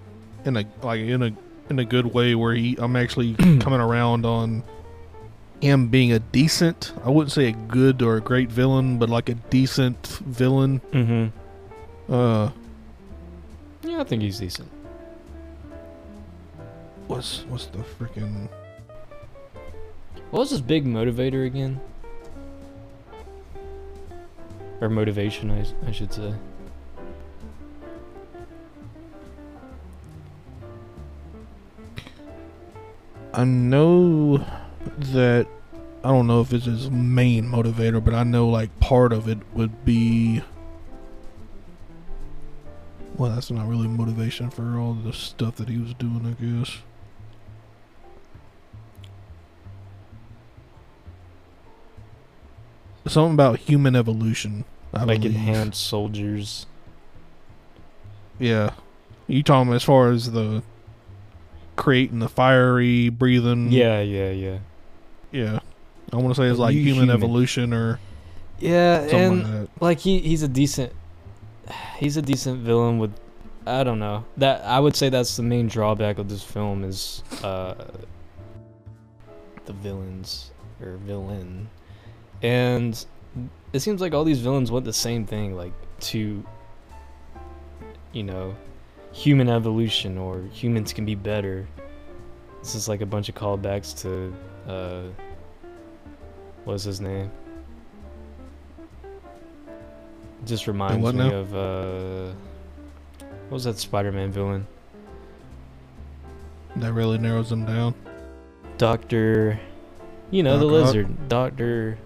in 0.44 0.58
a 0.58 0.66
like 0.84 1.00
in 1.00 1.24
a 1.24 1.32
in 1.70 1.80
a 1.80 1.86
good 1.86 2.14
way 2.14 2.36
where 2.36 2.54
he 2.54 2.76
I'm 2.78 2.96
actually 2.96 3.34
coming 3.60 3.80
around 3.80 4.26
on 4.26 4.64
him 5.62 5.88
being 5.88 6.12
a 6.12 6.20
decent 6.20 6.94
I 7.04 7.10
wouldn't 7.10 7.32
say 7.32 7.48
a 7.48 7.52
good 7.54 8.02
or 8.02 8.18
a 8.18 8.22
great 8.22 8.50
villain 8.52 8.98
but 9.00 9.10
like 9.10 9.30
a 9.30 9.36
decent 9.36 10.06
villain 10.26 10.82
Mm-hmm. 10.92 12.14
uh 12.14 12.52
Yeah, 13.84 14.02
I 14.02 14.04
think 14.04 14.22
he's 14.22 14.40
decent. 14.40 14.70
what's 17.08 17.46
what's 17.50 17.68
the 17.68 17.80
freaking 17.80 18.50
What 20.32 20.40
was 20.42 20.50
his 20.52 20.62
big 20.62 20.86
motivator 20.86 21.46
again? 21.46 21.80
Or 24.82 24.90
motivation, 24.90 25.50
I, 25.52 25.64
I 25.88 25.92
should 25.92 26.12
say. 26.12 26.34
I 33.34 33.44
know 33.44 34.44
that 34.98 35.48
I 36.04 36.10
don't 36.10 36.28
know 36.28 36.42
if 36.42 36.54
it's 36.54 36.66
his 36.66 36.90
main 36.92 37.46
motivator, 37.46 38.04
but 38.04 38.14
I 38.14 38.24
know 38.24 38.48
like 38.48 38.80
part 38.80 39.12
of 39.12 39.28
it 39.28 39.40
would 39.54 39.86
be 39.86 40.42
well, 43.18 43.32
that's 43.32 43.50
not 43.50 43.68
really 43.68 43.88
motivation 43.88 44.50
for 44.50 44.78
all 44.78 44.94
the 44.94 45.14
stuff 45.14 45.56
that 45.56 45.70
he 45.70 45.78
was 45.78 45.94
doing, 45.94 46.26
I 46.26 46.44
guess. 46.44 46.80
Something 53.08 53.34
about 53.34 53.60
human 53.60 53.96
evolution. 53.96 54.66
I 54.94 55.04
like 55.04 55.22
believe. 55.22 55.36
enhanced 55.36 55.86
soldiers. 55.86 56.66
Yeah. 58.40 58.72
You 59.28 59.44
talking 59.44 59.74
as 59.74 59.84
far 59.84 60.12
as 60.12 60.32
the 60.32 60.64
creating 61.76 62.20
the 62.20 62.30
fiery 62.30 63.10
breathing? 63.10 63.72
Yeah, 63.72 64.02
yeah, 64.02 64.32
yeah. 64.32 64.58
Yeah. 65.32 65.60
I 66.14 66.18
want 66.18 66.30
to 66.36 66.36
say 66.42 66.48
it's 66.48 66.60
like 66.60 66.74
human, 66.74 66.94
human. 67.06 67.10
evolution 67.10 67.74
or 67.74 68.00
Yeah, 68.60 69.00
something 69.02 69.18
and 69.20 69.44
like 69.44 69.52
that. 69.74 69.82
like 69.82 70.00
he 70.00 70.20
he's 70.20 70.44
a 70.44 70.48
decent 70.48 70.94
he's 71.98 72.16
a 72.18 72.22
decent 72.22 72.60
villain 72.60 73.00
with 73.00 73.12
I 73.68 73.84
don't 73.84 73.98
know. 74.00 74.24
That 74.38 74.64
I 74.64 74.80
would 74.80 74.96
say 74.96 75.10
that's 75.10 75.36
the 75.36 75.44
main 75.44 75.68
drawback 75.68 76.20
of 76.20 76.30
this 76.30 76.44
film 76.44 76.84
is 76.84 77.24
uh 77.44 77.74
the 79.66 79.74
villains 79.74 80.52
or 80.82 80.98
villain. 80.98 81.70
And 82.44 83.04
it 83.74 83.80
seems 83.80 84.00
like 84.02 84.14
all 84.14 84.24
these 84.24 84.40
villains 84.40 84.72
want 84.72 84.86
the 84.86 84.94
same 84.94 85.26
thing 85.26 85.56
like 85.56 85.74
to 86.02 86.46
you 88.14 88.24
know, 88.24 88.56
human 89.12 89.50
evolution 89.50 90.18
or 90.18 90.42
humans 90.54 90.94
can 90.94 91.04
be 91.06 91.16
better. 91.16 91.68
This 92.62 92.76
is 92.76 92.88
like 92.88 93.02
a 93.02 93.06
bunch 93.06 93.28
of 93.28 93.36
callbacks 93.36 94.00
to 94.04 94.34
uh 94.68 95.04
what's 96.64 96.84
his 96.84 97.02
name? 97.02 97.32
Just 100.46 100.68
reminds 100.68 101.14
me 101.14 101.20
now? 101.20 101.34
of 101.36 101.56
uh 101.56 102.34
what 103.50 103.52
was 103.52 103.64
that 103.66 103.78
Spider-Man 103.78 104.32
villain? 104.32 104.66
That 106.78 106.94
really 106.94 107.18
narrows 107.18 107.50
them 107.50 107.66
down. 107.66 107.94
Doctor 108.78 109.60
you 110.32 110.44
know, 110.44 110.58
the 110.58 110.66
Doc 110.66 110.74
Ock? 110.74 110.86
lizard. 110.86 111.30
Doctor 111.30 111.98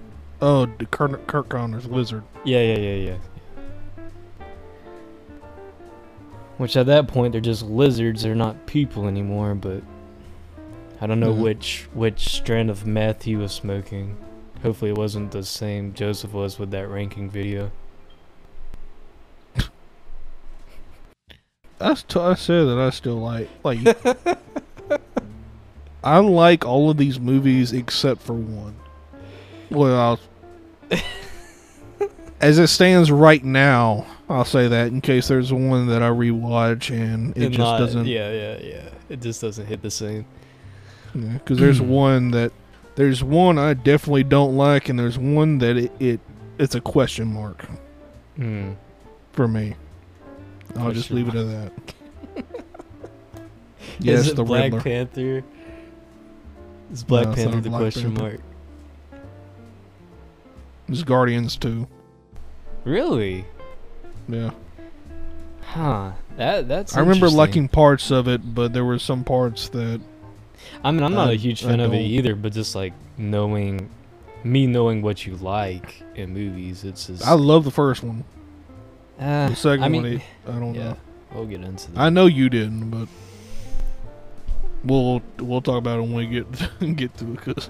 Oh, 0.41 0.65
the 0.65 0.85
Kirk, 0.85 1.27
Kirk 1.27 1.49
Connor's 1.49 1.85
lizard. 1.85 2.23
Yeah, 2.45 2.61
yeah, 2.61 2.77
yeah, 2.77 2.95
yeah. 3.11 3.17
Which 6.57 6.77
at 6.77 6.85
that 6.87 7.07
point 7.07 7.31
they're 7.31 7.41
just 7.41 7.63
lizards, 7.63 8.23
they're 8.23 8.35
not 8.35 8.65
people 8.65 9.07
anymore, 9.07 9.55
but 9.55 9.81
I 11.01 11.07
don't 11.07 11.19
know 11.19 11.33
Mhm. 11.33 11.41
which 11.41 11.87
which 11.93 12.27
strand 12.29 12.69
of 12.69 12.85
meth 12.85 13.23
he 13.23 13.35
was 13.35 13.51
smoking. 13.51 14.17
Hopefully 14.63 14.91
it 14.91 14.97
wasn't 14.97 15.31
the 15.31 15.43
same 15.43 15.93
Joseph 15.93 16.33
was 16.33 16.59
with 16.59 16.71
that 16.71 16.87
ranking 16.89 17.29
video. 17.29 17.71
I, 21.81 21.93
st- 21.93 22.17
I 22.17 22.33
said 22.33 22.65
that 22.65 22.77
I 22.77 22.89
still 22.89 23.15
like 23.19 23.49
like. 23.63 23.79
I 26.03 26.17
like 26.19 26.65
all 26.65 26.89
of 26.89 26.97
these 26.97 27.19
movies 27.19 27.71
except 27.73 28.21
for 28.21 28.33
one. 28.33 28.75
Well, 29.69 30.19
as 32.41 32.57
it 32.59 32.67
stands 32.67 33.11
right 33.11 33.43
now, 33.43 34.05
I'll 34.29 34.45
say 34.45 34.67
that 34.69 34.87
in 34.87 35.01
case 35.01 35.27
there's 35.27 35.51
one 35.53 35.87
that 35.87 36.01
I 36.01 36.09
rewatch 36.09 36.89
and 36.89 37.35
it 37.37 37.43
And 37.43 37.53
just 37.53 37.59
not- 37.59 37.79
doesn't. 37.79 38.05
Yeah, 38.07 38.31
yeah, 38.31 38.57
yeah. 38.61 38.89
It 39.09 39.21
just 39.21 39.41
doesn't 39.41 39.65
hit 39.65 39.81
the 39.81 39.91
same. 39.91 40.25
Because 41.13 41.57
there's 41.57 41.81
one 41.81 42.31
that 42.31 42.51
there's 42.95 43.23
one 43.23 43.57
I 43.57 43.73
definitely 43.73 44.23
don't 44.23 44.55
like, 44.57 44.89
and 44.89 44.97
there's 44.99 45.17
one 45.17 45.57
that 45.59 45.77
it, 45.77 45.91
it 45.99 46.19
it's 46.57 46.75
a 46.75 46.81
question 46.81 47.33
mark 47.33 47.65
Hmm. 48.35 48.71
for 49.33 49.47
me. 49.47 49.75
I'll 50.77 50.91
just 50.91 51.09
Question 51.09 51.15
leave 51.15 51.27
it 51.29 51.35
at 51.35 51.47
that. 51.47 52.45
yes, 53.99 54.27
Is 54.27 54.33
the 54.35 54.43
Black 54.43 54.65
Riddler. 54.65 54.81
Panther? 54.81 55.43
Is 56.91 57.03
Black 57.03 57.27
No, 57.27 57.33
Panther 57.35 57.61
the 57.61 57.69
Black 57.69 57.81
question 57.81 58.15
Panther. 58.15 58.21
mark? 59.11 59.21
It's 60.87 61.03
Guardians 61.03 61.55
too. 61.55 61.87
Really? 62.83 63.45
Yeah, 64.27 64.51
Huh. 65.61 66.11
That 66.37 66.67
that's 66.67 66.95
I 66.95 67.01
remember 67.01 67.29
liking 67.29 67.67
parts 67.67 68.09
of 68.11 68.27
it, 68.27 68.55
but 68.55 68.73
there 68.73 68.85
were 68.85 68.97
some 68.99 69.23
parts 69.23 69.69
that 69.69 70.01
I 70.83 70.91
mean, 70.91 71.03
I'm 71.03 71.13
not 71.13 71.29
I- 71.29 71.33
a 71.33 71.35
huge 71.35 71.63
fan 71.63 71.79
of 71.79 71.93
it 71.93 72.01
either, 72.01 72.35
but 72.35 72.53
just 72.53 72.75
like 72.75 72.93
knowing, 73.17 73.89
me 74.43 74.67
knowing 74.67 75.01
what 75.01 75.25
you 75.25 75.35
like 75.37 76.01
in 76.15 76.33
movies, 76.33 76.83
it's 76.83 77.07
just. 77.07 77.25
I 77.27 77.33
love 77.33 77.63
the 77.65 77.71
first 77.71 78.03
one. 78.03 78.23
Ah, 79.19 79.47
The 79.49 79.55
second 79.55 79.83
I 79.83 79.89
mean, 79.89 80.03
one, 80.03 80.21
I 80.47 80.59
don't 80.59 80.75
yeah, 80.75 80.83
know. 80.83 80.97
we'll 81.33 81.45
get 81.45 81.61
into 81.61 81.91
that. 81.91 81.99
I 81.99 82.09
know 82.09 82.25
you 82.25 82.49
didn't, 82.49 82.89
but 82.89 83.07
we'll 84.83 85.21
we'll 85.39 85.61
talk 85.61 85.77
about 85.77 85.99
it 85.99 86.03
when 86.03 86.13
we 86.13 86.25
get 86.27 86.47
get 86.95 87.17
to 87.17 87.33
it. 87.33 87.41
Cause 87.41 87.69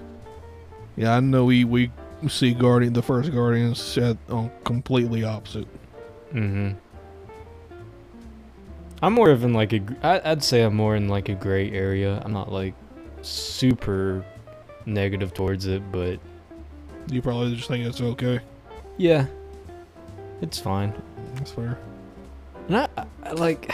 yeah, 0.96 1.16
I 1.16 1.20
know 1.20 1.44
we 1.46 1.64
we 1.64 1.90
see 2.28 2.52
Guardian 2.54 2.92
the 2.92 3.02
first 3.02 3.32
Guardians 3.32 3.98
at 3.98 4.16
on 4.28 4.50
completely 4.64 5.24
opposite. 5.24 5.66
Mm-hmm. 6.32 6.76
I'm 9.02 9.12
more 9.14 9.30
of 9.30 9.42
in 9.44 9.52
like 9.54 9.72
a. 9.72 9.80
I'd 10.28 10.44
say 10.44 10.62
I'm 10.62 10.76
more 10.76 10.94
in 10.94 11.08
like 11.08 11.28
a 11.28 11.34
gray 11.34 11.70
area. 11.72 12.20
I'm 12.24 12.32
not 12.32 12.52
like 12.52 12.74
super 13.22 14.24
negative 14.86 15.34
towards 15.34 15.66
it, 15.66 15.82
but 15.92 16.18
You 17.10 17.22
probably 17.22 17.54
just 17.56 17.68
think 17.68 17.86
it's 17.86 18.00
okay. 18.00 18.40
yeah, 18.96 19.26
it's 20.40 20.58
fine. 20.58 20.92
That's 21.34 21.52
fair. 21.52 21.78
And 22.68 22.76
I, 22.78 22.88
I- 23.24 23.32
like. 23.32 23.72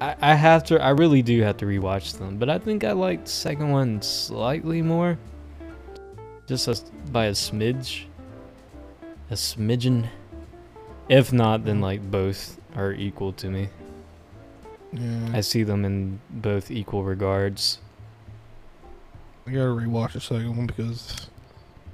I, 0.00 0.16
I 0.20 0.34
have 0.34 0.64
to. 0.64 0.82
I 0.82 0.90
really 0.90 1.22
do 1.22 1.42
have 1.42 1.58
to 1.58 1.66
rewatch 1.66 2.18
them, 2.18 2.38
but 2.38 2.48
I 2.48 2.58
think 2.58 2.82
I 2.84 2.92
liked 2.92 3.26
the 3.26 3.30
second 3.30 3.70
one 3.70 4.02
slightly 4.02 4.82
more. 4.82 5.18
Just 6.46 6.66
a, 6.66 6.80
by 7.12 7.26
a 7.26 7.32
smidge. 7.32 8.04
A 9.30 9.34
smidgen. 9.34 10.08
If 11.08 11.32
not, 11.32 11.64
then 11.64 11.76
mm-hmm. 11.76 11.84
like 11.84 12.10
both 12.10 12.58
are 12.74 12.92
equal 12.92 13.32
to 13.34 13.48
me. 13.50 13.68
Yeah, 14.92 15.30
I 15.34 15.40
see 15.40 15.62
them 15.62 15.84
in 15.84 16.20
both 16.30 16.70
equal 16.70 17.04
regards. 17.04 17.78
I 19.46 19.50
gotta 19.50 19.70
rewatch 19.70 20.12
the 20.12 20.20
second 20.20 20.56
one 20.56 20.66
because 20.66 21.28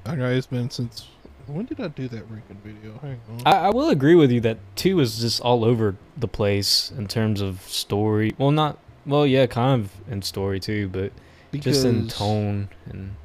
I 0.05 0.17
got 0.17 0.33
it's 0.33 0.47
been 0.47 0.71
since 0.71 1.09
when 1.49 1.65
did 1.65 1.81
I 1.81 1.89
do 1.89 2.09
that 2.09 2.31
ranking 2.31 2.59
video? 2.63 2.99
Hang 2.99 3.21
on. 3.31 3.43
I, 3.47 3.67
I 3.67 3.71
will 3.71 3.89
agree 3.89 4.15
with 4.15 4.31
you 4.31 4.41
that 4.43 4.59
two 4.77 5.01
is 5.01 5.21
just 5.21 5.41
all 5.41 5.65
over 5.65 5.97
the 6.17 6.29
place 6.29 6.93
in 6.97 7.09
terms 7.09 7.41
of 7.41 7.63
story. 7.63 8.35
Well, 8.39 8.51
not 8.51 8.79
well, 9.07 9.27
yeah, 9.27 9.47
kind 9.47 9.83
of 9.83 10.13
in 10.13 10.23
story 10.23 10.61
too, 10.61 10.89
but 10.89 11.13
just 11.53 11.85
in 11.87 12.09
tone 12.09 12.69
and 12.87 13.17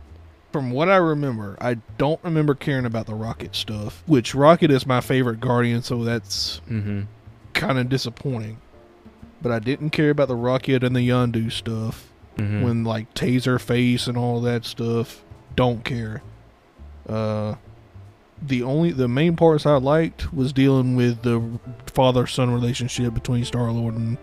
From 0.53 0.71
what 0.71 0.88
I 0.88 0.95
remember, 0.95 1.57
I 1.59 1.75
don't 1.97 2.23
remember 2.23 2.55
caring 2.55 2.86
about 2.86 3.05
the 3.05 3.15
Rocket 3.15 3.55
stuff. 3.55 4.03
Which 4.05 4.33
Rocket 4.33 4.71
is 4.71 4.86
my 4.86 5.01
favorite 5.01 5.41
Guardian, 5.41 5.83
so 5.83 6.03
that's 6.03 6.62
mm-hmm. 6.69 7.01
kind 7.53 7.77
of 7.77 7.89
disappointing. 7.89 8.62
But 9.41 9.51
I 9.51 9.59
didn't 9.59 9.89
care 9.89 10.12
about 10.12 10.29
the 10.29 10.38
Rocket 10.38 10.83
and 10.86 10.95
the 10.95 11.07
Yondu 11.07 11.51
stuff. 11.51 12.07
Mm-hmm. 12.37 12.63
When 12.63 12.83
like 12.83 13.13
Taserface 13.13 14.07
and 14.07 14.17
all 14.17 14.41
that 14.41 14.65
stuff, 14.65 15.23
don't 15.55 15.83
care. 15.83 16.23
Uh, 17.07 17.55
the 18.41 18.63
only 18.63 18.91
the 18.91 19.07
main 19.07 19.35
parts 19.35 19.65
I 19.65 19.75
liked 19.75 20.33
was 20.33 20.51
dealing 20.51 20.95
with 20.95 21.21
the 21.21 21.59
father 21.87 22.27
son 22.27 22.51
relationship 22.51 23.13
between 23.13 23.45
Star 23.45 23.71
Lord 23.71 23.95
and 23.95 24.17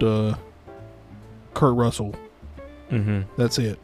uh, 0.00 0.34
Kurt 1.54 1.76
Russell. 1.76 2.14
mm-hmm. 2.90 3.22
That's 3.36 3.58
it. 3.58 3.78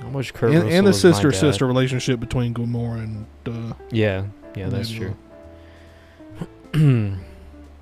I 0.00 0.06
wish 0.06 0.30
Kurt 0.32 0.52
and, 0.52 0.68
and 0.68 0.86
the 0.86 0.92
sister 0.92 1.32
sister 1.32 1.66
relationship 1.66 2.20
between 2.20 2.54
Gamora 2.54 3.02
and 3.02 3.26
uh, 3.46 3.74
Yeah, 3.90 4.26
yeah, 4.54 4.68
that's 4.68 4.90
Nebula. 4.90 5.14
true. 6.72 7.16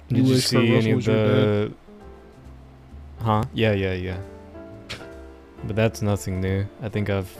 Did 0.08 0.26
you, 0.26 0.34
Kurt 0.34 0.42
see 0.42 0.76
any 0.76 0.90
of 0.92 1.04
the? 1.04 1.72
Huh? 3.20 3.42
Yeah, 3.54 3.72
yeah, 3.72 3.92
yeah. 3.94 4.18
But 5.64 5.74
that's 5.76 6.02
nothing 6.02 6.40
new. 6.40 6.66
I 6.82 6.88
think 6.88 7.10
I've 7.10 7.34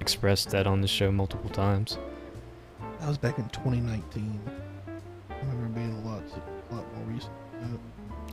expressed 0.00 0.50
that 0.50 0.66
on 0.66 0.80
the 0.80 0.88
show 0.88 1.10
multiple 1.10 1.50
times. 1.50 1.98
that 3.00 3.08
was 3.08 3.18
back 3.18 3.38
in 3.38 3.48
2019. 3.50 4.40
I 5.30 5.34
remember 5.40 5.68
being 5.80 5.92
a 5.92 6.08
lot 6.08 6.22
a 6.70 6.74
lot 6.74 6.84
more 6.94 7.04
recent. 7.06 7.32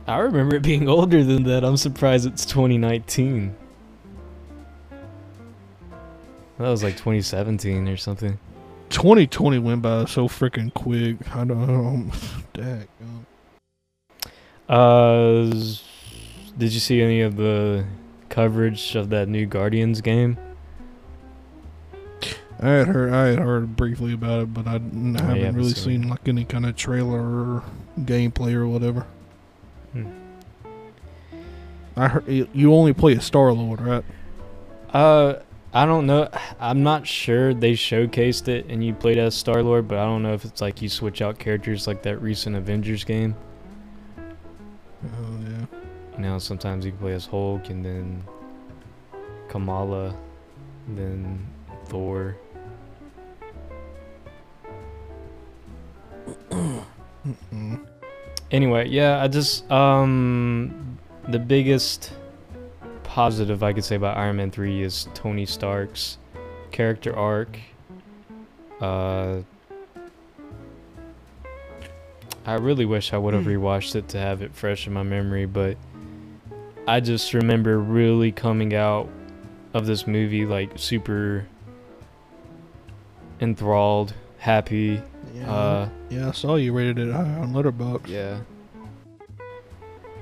I 0.06 0.18
remember 0.18 0.56
it 0.56 0.62
being 0.62 0.88
older 0.88 1.24
than 1.24 1.44
that. 1.44 1.64
I'm 1.64 1.76
surprised 1.78 2.26
it's 2.26 2.44
2019. 2.44 3.54
That 6.58 6.68
was 6.68 6.82
like 6.82 6.94
2017 6.94 7.88
or 7.88 7.96
something. 7.96 8.38
2020 8.90 9.58
went 9.58 9.82
by 9.82 10.04
so 10.04 10.28
freaking 10.28 10.72
quick. 10.74 11.16
I 11.34 11.44
don't 11.44 11.66
know. 11.66 12.10
Dak, 12.52 12.88
Uh, 14.68 15.48
s- 15.56 15.82
did 16.56 16.72
you 16.72 16.80
see 16.80 17.02
any 17.02 17.20
of 17.20 17.36
the 17.36 17.84
coverage 18.28 18.94
of 18.94 19.10
that 19.10 19.28
new 19.28 19.46
Guardians 19.46 20.00
game? 20.00 20.38
I 22.60 22.68
had 22.68 22.86
heard 22.86 23.12
I 23.12 23.26
had 23.26 23.38
heard 23.40 23.76
briefly 23.76 24.12
about 24.14 24.42
it, 24.42 24.54
but 24.54 24.66
I, 24.66 24.74
you 24.74 24.78
haven't 24.78 25.14
haven't 25.16 25.56
really 25.56 25.70
seen 25.70 26.02
seen 26.02 26.08
like 26.08 26.26
any 26.28 26.44
kind 26.44 26.64
of 26.64 26.76
trailer 26.76 27.20
or 27.20 27.64
gameplay 28.00 28.54
or 28.54 28.66
whatever. 28.66 29.06
Hmm. 29.92 30.10
I 31.96 32.08
heard 32.08 32.28
you 32.28 32.48
you 32.52 32.72
only 32.72 32.92
play 32.92 33.14
a 33.14 33.20
Star 33.20 33.52
Lord, 33.52 33.80
right? 33.80 34.04
Uh, 34.92 35.40
I 35.72 35.86
don't 35.86 36.06
know. 36.06 36.28
I'm 36.60 36.84
not 36.84 37.06
sure 37.06 37.52
they 37.52 37.72
showcased 37.72 38.46
it 38.46 38.66
and 38.68 38.84
you 38.84 38.94
played 38.94 39.18
as 39.18 39.34
Star 39.34 39.62
Lord, 39.62 39.88
but 39.88 39.98
I 39.98 40.04
don't 40.04 40.22
know 40.22 40.32
if 40.32 40.44
it's 40.44 40.60
like 40.60 40.80
you 40.80 40.88
switch 40.88 41.20
out 41.20 41.38
characters 41.38 41.88
like 41.88 42.02
that 42.02 42.22
recent 42.22 42.54
Avengers 42.54 43.02
game. 43.02 43.34
Oh 44.16 45.38
yeah. 45.42 45.66
You 46.16 46.22
know, 46.22 46.38
sometimes 46.38 46.84
you 46.84 46.92
can 46.92 47.00
play 47.00 47.12
as 47.12 47.26
Hulk 47.26 47.68
and 47.70 47.84
then 47.84 48.22
Kamala, 49.48 50.14
and 50.86 50.98
then 50.98 51.46
Thor. 51.86 52.36
Anyway, 58.50 58.88
yeah, 58.88 59.20
I 59.22 59.26
just 59.28 59.68
um 59.72 60.98
the 61.28 61.38
biggest 61.38 62.12
positive 63.02 63.62
I 63.62 63.72
could 63.72 63.84
say 63.84 63.96
about 63.96 64.16
Iron 64.16 64.36
Man 64.36 64.50
3 64.50 64.82
is 64.82 65.08
Tony 65.14 65.46
Stark's 65.46 66.18
character 66.70 67.16
arc. 67.16 67.58
Uh 68.80 69.38
I 72.46 72.54
really 72.54 72.84
wish 72.84 73.12
I 73.14 73.18
would 73.18 73.32
have 73.34 73.44
Hmm. 73.44 73.50
rewatched 73.50 73.96
it 73.96 74.08
to 74.10 74.18
have 74.18 74.42
it 74.42 74.54
fresh 74.54 74.86
in 74.86 74.92
my 74.92 75.02
memory, 75.02 75.46
but 75.46 75.76
I 76.86 77.00
just 77.00 77.32
remember 77.34 77.78
really 77.78 78.30
coming 78.32 78.74
out 78.74 79.08
of 79.72 79.86
this 79.86 80.06
movie 80.06 80.44
like 80.44 80.72
super 80.76 81.46
enthralled, 83.40 84.14
happy. 84.38 85.00
Yeah. 85.34 85.52
Uh 85.52 85.88
yeah, 86.10 86.28
I 86.28 86.32
saw 86.32 86.56
you 86.56 86.72
rated 86.72 86.98
it 86.98 87.12
high 87.12 87.22
on 87.22 87.52
Letterboxd. 87.52 88.08
yeah. 88.08 88.40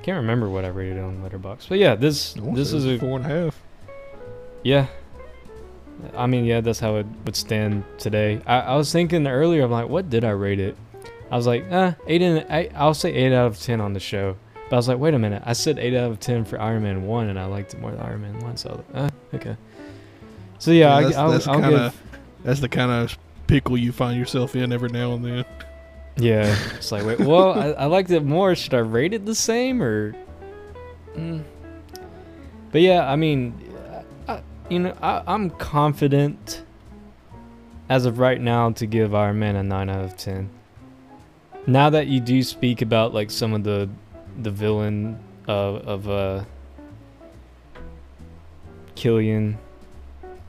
Can't 0.01 0.17
remember 0.17 0.49
what 0.49 0.65
I 0.65 0.69
rated 0.69 0.97
it 0.97 1.01
on 1.03 1.21
Letterboxd, 1.21 1.69
but 1.69 1.77
yeah, 1.79 1.95
this 1.95 2.33
this 2.53 2.73
is 2.73 2.85
a 2.85 2.97
four 2.97 3.17
and 3.17 3.25
a 3.25 3.29
half. 3.29 3.61
yeah. 4.63 4.87
I 6.17 6.25
mean, 6.25 6.43
yeah, 6.43 6.59
that's 6.59 6.79
how 6.79 6.95
it 6.97 7.05
would 7.25 7.35
stand 7.35 7.83
today. 7.97 8.41
I, 8.47 8.59
I 8.61 8.75
was 8.75 8.91
thinking 8.91 9.25
earlier, 9.27 9.63
I'm 9.63 9.71
like, 9.71 9.87
what 9.87 10.09
did 10.09 10.25
I 10.25 10.31
rate 10.31 10.59
it? 10.59 10.75
I 11.31 11.37
was 11.37 11.47
like, 11.47 11.71
uh, 11.71 11.93
eight 12.07 12.21
and 12.21 12.45
I, 12.51 12.69
I'll 12.75 12.95
say 12.95 13.13
eight 13.13 13.31
out 13.31 13.47
of 13.47 13.59
ten 13.59 13.79
on 13.79 13.93
the 13.93 13.99
show. 13.99 14.35
But 14.69 14.75
I 14.75 14.79
was 14.79 14.87
like, 14.87 14.97
wait 14.97 15.13
a 15.13 15.19
minute, 15.19 15.43
I 15.45 15.53
said 15.53 15.77
eight 15.79 15.95
out 15.95 16.09
of 16.11 16.19
ten 16.19 16.45
for 16.45 16.59
Iron 16.59 16.83
Man 16.83 17.05
one, 17.05 17.27
and 17.29 17.39
I 17.39 17.45
liked 17.45 17.73
it 17.73 17.79
more 17.79 17.91
than 17.91 17.99
Iron 17.99 18.21
Man 18.21 18.39
one. 18.39 18.57
So, 18.57 18.69
I 18.69 18.73
was 18.73 18.83
like, 18.93 19.13
uh, 19.13 19.35
okay. 19.37 19.57
So 20.59 20.71
yeah, 20.71 20.87
Yeah, 20.89 20.95
I, 20.95 21.01
that's- 21.01 21.17
I'll, 21.17 21.31
that's 21.31 21.47
I'll 21.47 21.59
kinda- 21.61 21.69
give. 21.93 22.01
That's 22.43 22.59
the 22.59 22.69
kind 22.69 22.91
of 22.91 23.17
pickle 23.47 23.77
you 23.77 23.91
find 23.91 24.17
yourself 24.19 24.55
in 24.55 24.71
every 24.73 24.89
now 24.89 25.13
and 25.13 25.23
then. 25.23 25.45
Yeah, 26.17 26.55
it's 26.75 26.91
like, 26.91 27.05
wait, 27.05 27.19
well, 27.19 27.53
I, 27.53 27.67
I 27.71 27.85
liked 27.85 28.09
it 28.11 28.23
more. 28.25 28.53
Should 28.55 28.73
I 28.73 28.79
rate 28.79 29.13
it 29.13 29.25
the 29.25 29.35
same 29.35 29.81
or? 29.81 30.13
Mm. 31.15 31.43
But 32.71 32.81
yeah, 32.81 33.09
I 33.09 33.15
mean, 33.15 33.53
I, 34.27 34.41
you 34.69 34.79
know, 34.79 34.97
I, 35.01 35.21
I'm 35.27 35.51
confident 35.51 36.63
as 37.89 38.05
of 38.05 38.19
right 38.19 38.39
now 38.41 38.71
to 38.71 38.85
give 38.85 39.13
Iron 39.15 39.39
Man 39.39 39.55
a 39.55 39.63
nine 39.63 39.89
out 39.89 40.03
of 40.05 40.17
ten. 40.17 40.49
Now 41.67 41.89
that 41.91 42.07
you 42.07 42.19
do 42.19 42.43
speak 42.43 42.81
about 42.81 43.13
like 43.13 43.31
some 43.31 43.53
of 43.53 43.63
the 43.63 43.89
the 44.41 44.51
villain 44.51 45.19
of 45.47 45.87
of 45.87 46.09
uh 46.09 46.43
Killian, 48.95 49.57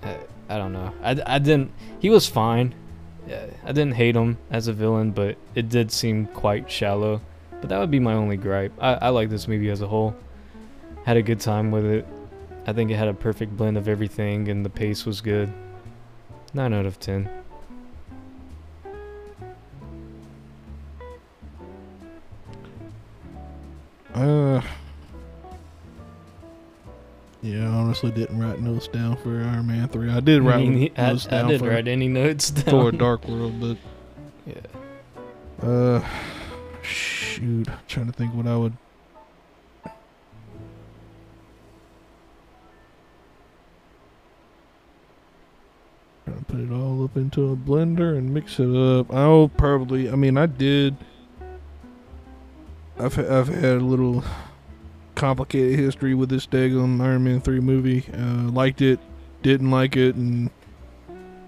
I, 0.02 0.18
I 0.48 0.58
don't 0.58 0.72
know. 0.72 0.92
I, 1.02 1.20
I 1.26 1.38
didn't. 1.38 1.72
He 1.98 2.10
was 2.10 2.28
fine. 2.28 2.74
I 3.26 3.72
didn't 3.72 3.94
hate 3.94 4.14
him 4.14 4.36
as 4.50 4.68
a 4.68 4.72
villain, 4.72 5.10
but 5.12 5.36
it 5.54 5.70
did 5.70 5.90
seem 5.90 6.26
quite 6.26 6.70
shallow. 6.70 7.22
But 7.60 7.70
that 7.70 7.78
would 7.78 7.90
be 7.90 8.00
my 8.00 8.12
only 8.12 8.36
gripe. 8.36 8.72
I, 8.78 8.94
I 8.94 9.08
like 9.08 9.30
this 9.30 9.48
movie 9.48 9.70
as 9.70 9.80
a 9.80 9.88
whole. 9.88 10.14
Had 11.06 11.16
a 11.16 11.22
good 11.22 11.40
time 11.40 11.70
with 11.70 11.86
it. 11.86 12.06
I 12.66 12.72
think 12.72 12.90
it 12.90 12.96
had 12.96 13.08
a 13.08 13.14
perfect 13.14 13.56
blend 13.56 13.78
of 13.78 13.88
everything, 13.88 14.48
and 14.48 14.64
the 14.64 14.70
pace 14.70 15.06
was 15.06 15.20
good. 15.20 15.52
9 16.52 16.72
out 16.72 16.86
of 16.86 17.00
10. 17.00 17.28
Uh, 24.14 24.60
yeah, 27.42 27.64
I 27.64 27.72
honestly 27.74 28.10
didn't 28.12 28.38
write 28.38 28.60
notes 28.60 28.86
down 28.88 29.16
for 29.16 29.30
Iron 29.42 29.66
Man 29.66 29.88
three. 29.88 30.08
I 30.10 30.20
did 30.20 30.42
write 30.42 30.60
I, 30.60 30.66
mean, 30.66 30.92
I, 30.96 31.10
notes 31.12 31.26
I 31.26 31.30
down 31.30 31.48
didn't 31.48 31.66
for 31.66 31.70
write 31.74 31.88
any 31.88 32.08
notes 32.08 32.50
down. 32.50 32.64
Thor: 32.64 32.92
Dark 32.92 33.26
World, 33.28 33.60
but 33.60 33.76
Yeah. 34.46 35.68
uh, 35.68 36.04
shoot, 36.82 37.68
I'm 37.68 37.78
trying 37.88 38.06
to 38.06 38.12
think 38.12 38.34
what 38.34 38.46
I 38.46 38.56
would. 38.56 38.76
Trying 46.24 46.38
to 46.38 46.44
put 46.44 46.60
it 46.60 46.70
all 46.72 47.04
up 47.04 47.16
into 47.16 47.50
a 47.52 47.56
blender 47.56 48.16
and 48.16 48.32
mix 48.32 48.58
it 48.58 48.74
up. 48.74 49.12
I'll 49.12 49.48
probably. 49.48 50.08
I 50.10 50.14
mean, 50.16 50.38
I 50.38 50.46
did. 50.46 50.96
I've 52.98 53.18
I've 53.18 53.48
had 53.48 53.64
a 53.64 53.80
little 53.80 54.22
complicated 55.14 55.78
history 55.78 56.14
with 56.14 56.28
this 56.28 56.46
daggone 56.46 57.00
Iron 57.00 57.24
Man 57.24 57.40
three 57.40 57.60
movie. 57.60 58.04
Uh, 58.12 58.50
liked 58.50 58.82
it, 58.82 59.00
didn't 59.42 59.70
like 59.70 59.96
it, 59.96 60.14
and 60.14 60.50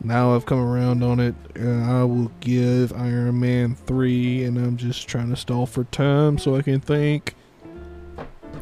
now 0.02 0.34
I've 0.34 0.46
come 0.46 0.58
around 0.58 1.02
on 1.02 1.20
it. 1.20 1.34
Uh, 1.58 2.00
I 2.00 2.04
will 2.04 2.30
give 2.40 2.92
Iron 2.92 3.40
Man 3.40 3.74
three, 3.74 4.44
and 4.44 4.58
I'm 4.58 4.76
just 4.76 5.08
trying 5.08 5.30
to 5.30 5.36
stall 5.36 5.66
for 5.66 5.84
time 5.84 6.38
so 6.38 6.56
I 6.56 6.62
can 6.62 6.80
think. 6.80 7.34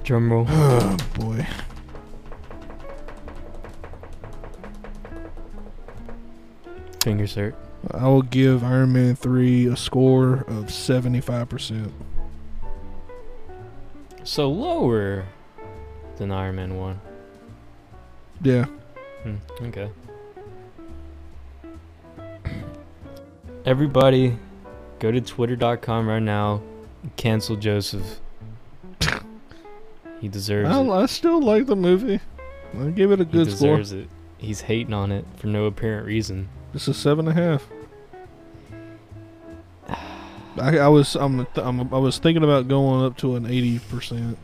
Drum 0.02 0.32
roll. 0.32 0.46
Oh 0.50 0.96
boy. 1.14 1.46
Fingers 7.02 7.34
hurt. 7.34 7.54
I 7.92 8.06
will 8.06 8.22
give 8.22 8.64
Iron 8.64 8.94
Man 8.94 9.14
3 9.14 9.66
a 9.66 9.76
score 9.76 10.36
of 10.48 10.66
75%. 10.66 11.92
So 14.24 14.50
lower 14.50 15.26
than 16.16 16.32
Iron 16.32 16.56
Man 16.56 16.76
1. 16.78 17.00
Yeah. 18.42 18.64
Hmm, 19.22 19.36
okay. 19.62 19.90
Everybody, 23.66 24.38
go 24.98 25.10
to 25.10 25.20
twitter.com 25.20 26.08
right 26.08 26.22
now. 26.22 26.62
and 27.02 27.14
Cancel 27.16 27.56
Joseph. 27.56 28.20
he 30.20 30.28
deserves 30.28 30.70
I, 30.70 30.80
it. 30.80 30.90
I 30.90 31.06
still 31.06 31.40
like 31.42 31.66
the 31.66 31.76
movie. 31.76 32.20
I 32.78 32.86
give 32.90 33.12
it 33.12 33.20
a 33.20 33.24
He 33.24 33.30
good 33.30 33.52
score. 33.52 33.76
He 33.76 33.82
deserves 33.82 33.92
it. 33.92 34.08
He's 34.38 34.62
hating 34.62 34.92
on 34.92 35.12
it 35.12 35.24
for 35.36 35.46
no 35.46 35.66
apparent 35.66 36.06
reason. 36.06 36.48
It's 36.72 36.88
a 36.88 36.94
seven 36.94 37.28
and 37.28 37.38
a 37.38 37.42
half. 37.42 37.66
I, 40.56 40.78
I 40.78 40.88
was 40.88 41.16
I'm, 41.16 41.46
I'm 41.56 41.92
I 41.92 41.98
was 41.98 42.18
thinking 42.18 42.44
about 42.44 42.68
going 42.68 43.04
up 43.04 43.16
to 43.18 43.36
an 43.36 43.46
eighty 43.46 43.78
percent. 43.78 44.38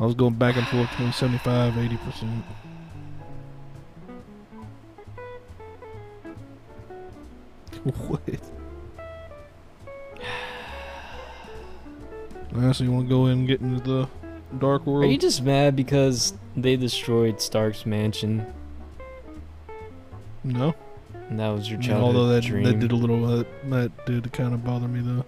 I 0.00 0.04
was 0.04 0.14
going 0.14 0.34
back 0.34 0.56
and 0.56 0.66
forth 0.68 0.88
between 0.90 1.12
75 1.12 1.76
80 1.76 1.96
percent. 1.96 2.44
What? 8.06 8.20
Honestly, 12.54 12.86
you 12.86 12.92
want 12.92 13.08
to 13.08 13.08
go 13.08 13.26
in 13.26 13.38
and 13.38 13.48
get 13.48 13.60
into 13.60 13.80
the 13.80 14.08
dark 14.58 14.86
World? 14.86 15.04
Are 15.04 15.06
you 15.06 15.18
just 15.18 15.42
mad 15.42 15.76
because 15.76 16.34
they 16.56 16.76
destroyed 16.76 17.40
Stark's 17.40 17.86
mansion? 17.86 18.46
No. 20.44 20.74
And 21.28 21.38
that 21.40 21.48
was 21.48 21.70
your 21.70 21.78
childhood 21.80 22.16
Although 22.16 22.28
that 22.28 22.44
dream. 22.44 22.64
that 22.64 22.78
did 22.80 22.92
a 22.92 22.96
little 22.96 23.40
uh, 23.40 23.44
that 23.70 24.06
did 24.06 24.32
kind 24.32 24.54
of 24.54 24.64
bother 24.64 24.88
me 24.88 25.00
though. 25.00 25.24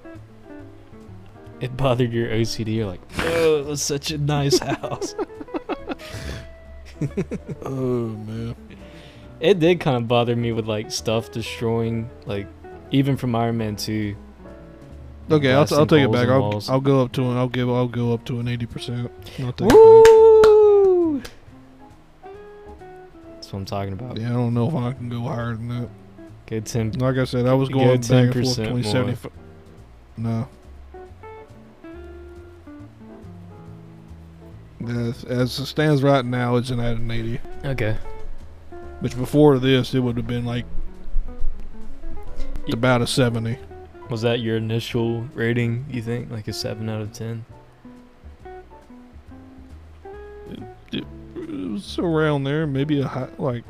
it 1.61 1.77
bothered 1.77 2.13
your 2.13 2.29
OCD. 2.29 2.77
You're 2.77 2.87
like, 2.87 3.01
oh, 3.19 3.61
it 3.61 3.67
was 3.67 3.83
such 3.83 4.11
a 4.11 4.19
nice 4.19 4.59
house. 4.61 5.15
oh 7.65 8.09
man. 8.09 8.55
it 9.41 9.59
did 9.59 9.81
kind 9.81 9.97
of 9.97 10.09
bother 10.09 10.37
me 10.37 10.53
with 10.53 10.67
like 10.67 10.91
stuff 10.91 11.31
destroying, 11.31 12.09
like 12.27 12.47
even 12.91 13.17
from 13.17 13.35
Iron 13.35 13.59
Man 13.59 13.77
2. 13.77 14.17
Okay, 15.31 15.53
I'll, 15.53 15.67
I'll 15.73 15.87
take 15.87 16.03
it 16.03 16.11
back. 16.13 16.29
I'll. 16.29 16.63
I'll 16.69 16.81
go 16.81 17.03
up 17.03 17.13
to 17.13 17.23
an, 17.23 17.37
I'll 17.37 17.49
give 17.49 17.69
I'll 17.71 17.87
go 17.87 18.13
up 18.13 18.25
to 18.25 18.41
an 18.41 18.49
eighty 18.49 18.67
percent. 18.67 19.11
That's 23.51 23.55
what 23.55 23.59
I'm 23.59 23.65
talking 23.65 23.93
about. 23.95 24.17
Yeah, 24.17 24.31
I 24.31 24.35
don't 24.35 24.55
know 24.55 24.69
if 24.69 24.75
I 24.77 24.93
can 24.93 25.09
go 25.09 25.23
higher 25.23 25.57
than 25.57 25.67
that. 25.71 25.89
Good 26.47 26.67
ten. 26.67 26.93
Like 26.93 27.17
I 27.17 27.25
said, 27.25 27.47
I 27.47 27.55
was 27.55 27.69
going 27.69 27.85
go 27.85 27.97
back 27.97 28.11
and 28.11 28.33
forth 28.33 28.47
10% 28.47 28.57
between 28.57 28.83
more. 28.83 28.93
seventy. 28.93 29.31
No. 30.17 30.49
As, 34.87 35.25
as 35.25 35.59
it 35.59 35.67
stands 35.67 36.01
right 36.01 36.25
now, 36.25 36.55
it's 36.57 36.71
an 36.71 36.79
at 36.79 36.97
an 36.97 37.11
eighty. 37.11 37.41
Okay. 37.65 37.97
Which 39.01 39.17
before 39.17 39.59
this, 39.59 39.95
it 39.95 39.99
would 39.99 40.17
have 40.17 40.29
been 40.29 40.45
like 40.45 40.65
about 42.73 43.03
a 43.03 43.07
seventy. 43.09 43.59
Was 44.11 44.23
that 44.23 44.39
your 44.39 44.59
initial 44.59 45.23
rating, 45.35 45.87
you 45.91 46.03
think? 46.03 46.31
Like 46.31 46.47
a 46.47 46.53
7 46.53 46.89
out 46.89 47.01
of 47.01 47.13
10? 47.13 47.45
Was 51.71 51.99
around 51.99 52.45
there, 52.45 52.67
maybe 52.67 53.01
a 53.01 53.09
high, 53.09 53.29
like 53.39 53.65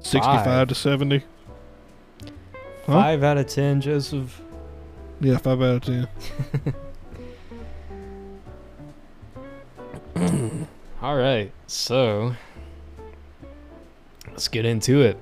sixty-five 0.00 0.44
Five. 0.44 0.68
to 0.68 0.74
seventy. 0.74 1.24
Huh? 2.86 2.94
5 2.94 3.22
out 3.22 3.38
of 3.38 3.46
10, 3.46 3.80
Joseph. 3.80 4.42
Yeah, 5.20 5.36
five 5.38 5.62
out 5.62 5.76
of 5.76 5.82
ten. 5.82 6.08
All 11.00 11.16
right, 11.16 11.52
so 11.68 12.34
let's 14.28 14.48
get 14.48 14.64
into 14.64 15.00
it. 15.02 15.16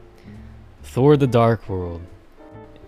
Thor 0.83 1.19
the 1.19 1.27
Dark 1.27 1.69
World. 1.69 2.01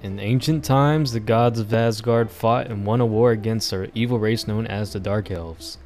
In 0.02 0.18
ancient 0.18 0.64
times, 0.64 1.12
the 1.12 1.20
gods 1.20 1.60
of 1.60 1.72
Asgard 1.72 2.30
fought 2.30 2.66
and 2.68 2.84
won 2.86 3.00
a 3.00 3.06
war 3.06 3.30
against 3.30 3.72
an 3.72 3.90
evil 3.94 4.18
race 4.18 4.48
known 4.48 4.66
as 4.66 4.92
the 4.94 5.00
Dark 5.00 5.30
Elves. 5.30 5.78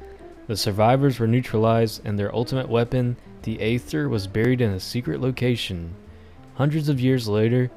The 0.47 0.57
survivors 0.57 1.19
were 1.19 1.27
neutralized, 1.27 2.01
and 2.05 2.17
their 2.17 2.33
ultimate 2.33 2.69
weapon, 2.69 3.17
the 3.43 3.59
Aether, 3.61 4.09
was 4.09 4.27
buried 4.27 4.61
in 4.61 4.71
a 4.71 4.79
secret 4.79 5.19
location. 5.19 5.93
Hundreds 6.55 6.89
of 6.89 6.99
years 6.99 7.27
later, 7.27 7.69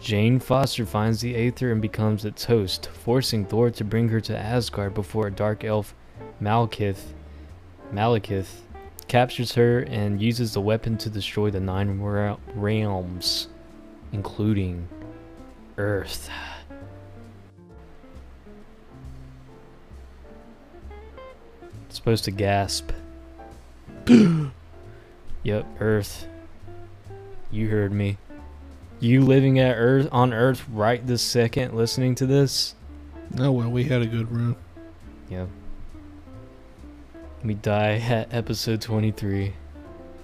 Jane 0.00 0.38
Foster 0.38 0.86
finds 0.86 1.20
the 1.20 1.34
Aether 1.34 1.72
and 1.72 1.82
becomes 1.82 2.24
its 2.24 2.44
host, 2.44 2.86
forcing 2.86 3.44
Thor 3.44 3.70
to 3.70 3.84
bring 3.84 4.08
her 4.10 4.20
to 4.20 4.38
Asgard 4.38 4.94
before 4.94 5.26
a 5.26 5.32
dark 5.32 5.64
elf, 5.64 5.94
Malekith, 6.40 7.12
Malekith 7.92 8.60
captures 9.08 9.54
her 9.54 9.80
and 9.80 10.20
uses 10.20 10.54
the 10.54 10.60
weapon 10.60 10.96
to 10.98 11.10
destroy 11.10 11.50
the 11.50 11.60
nine 11.60 12.00
realms, 12.54 13.48
including 14.12 14.88
Earth. 15.76 16.28
Supposed 21.94 22.24
to 22.24 22.32
gasp. 22.32 22.90
yep, 25.44 25.64
Earth. 25.78 26.26
You 27.52 27.68
heard 27.68 27.92
me. 27.92 28.18
You 28.98 29.20
living 29.20 29.60
at 29.60 29.76
Earth 29.76 30.08
on 30.10 30.32
Earth 30.32 30.64
right 30.68 31.06
this 31.06 31.22
second, 31.22 31.72
listening 31.76 32.16
to 32.16 32.26
this. 32.26 32.74
Oh 33.38 33.52
well, 33.52 33.70
we 33.70 33.84
had 33.84 34.02
a 34.02 34.06
good 34.06 34.30
run. 34.32 34.56
Yep. 35.30 35.48
We 37.44 37.54
die 37.54 37.98
at 37.98 38.34
episode 38.34 38.80
23. 38.80 39.54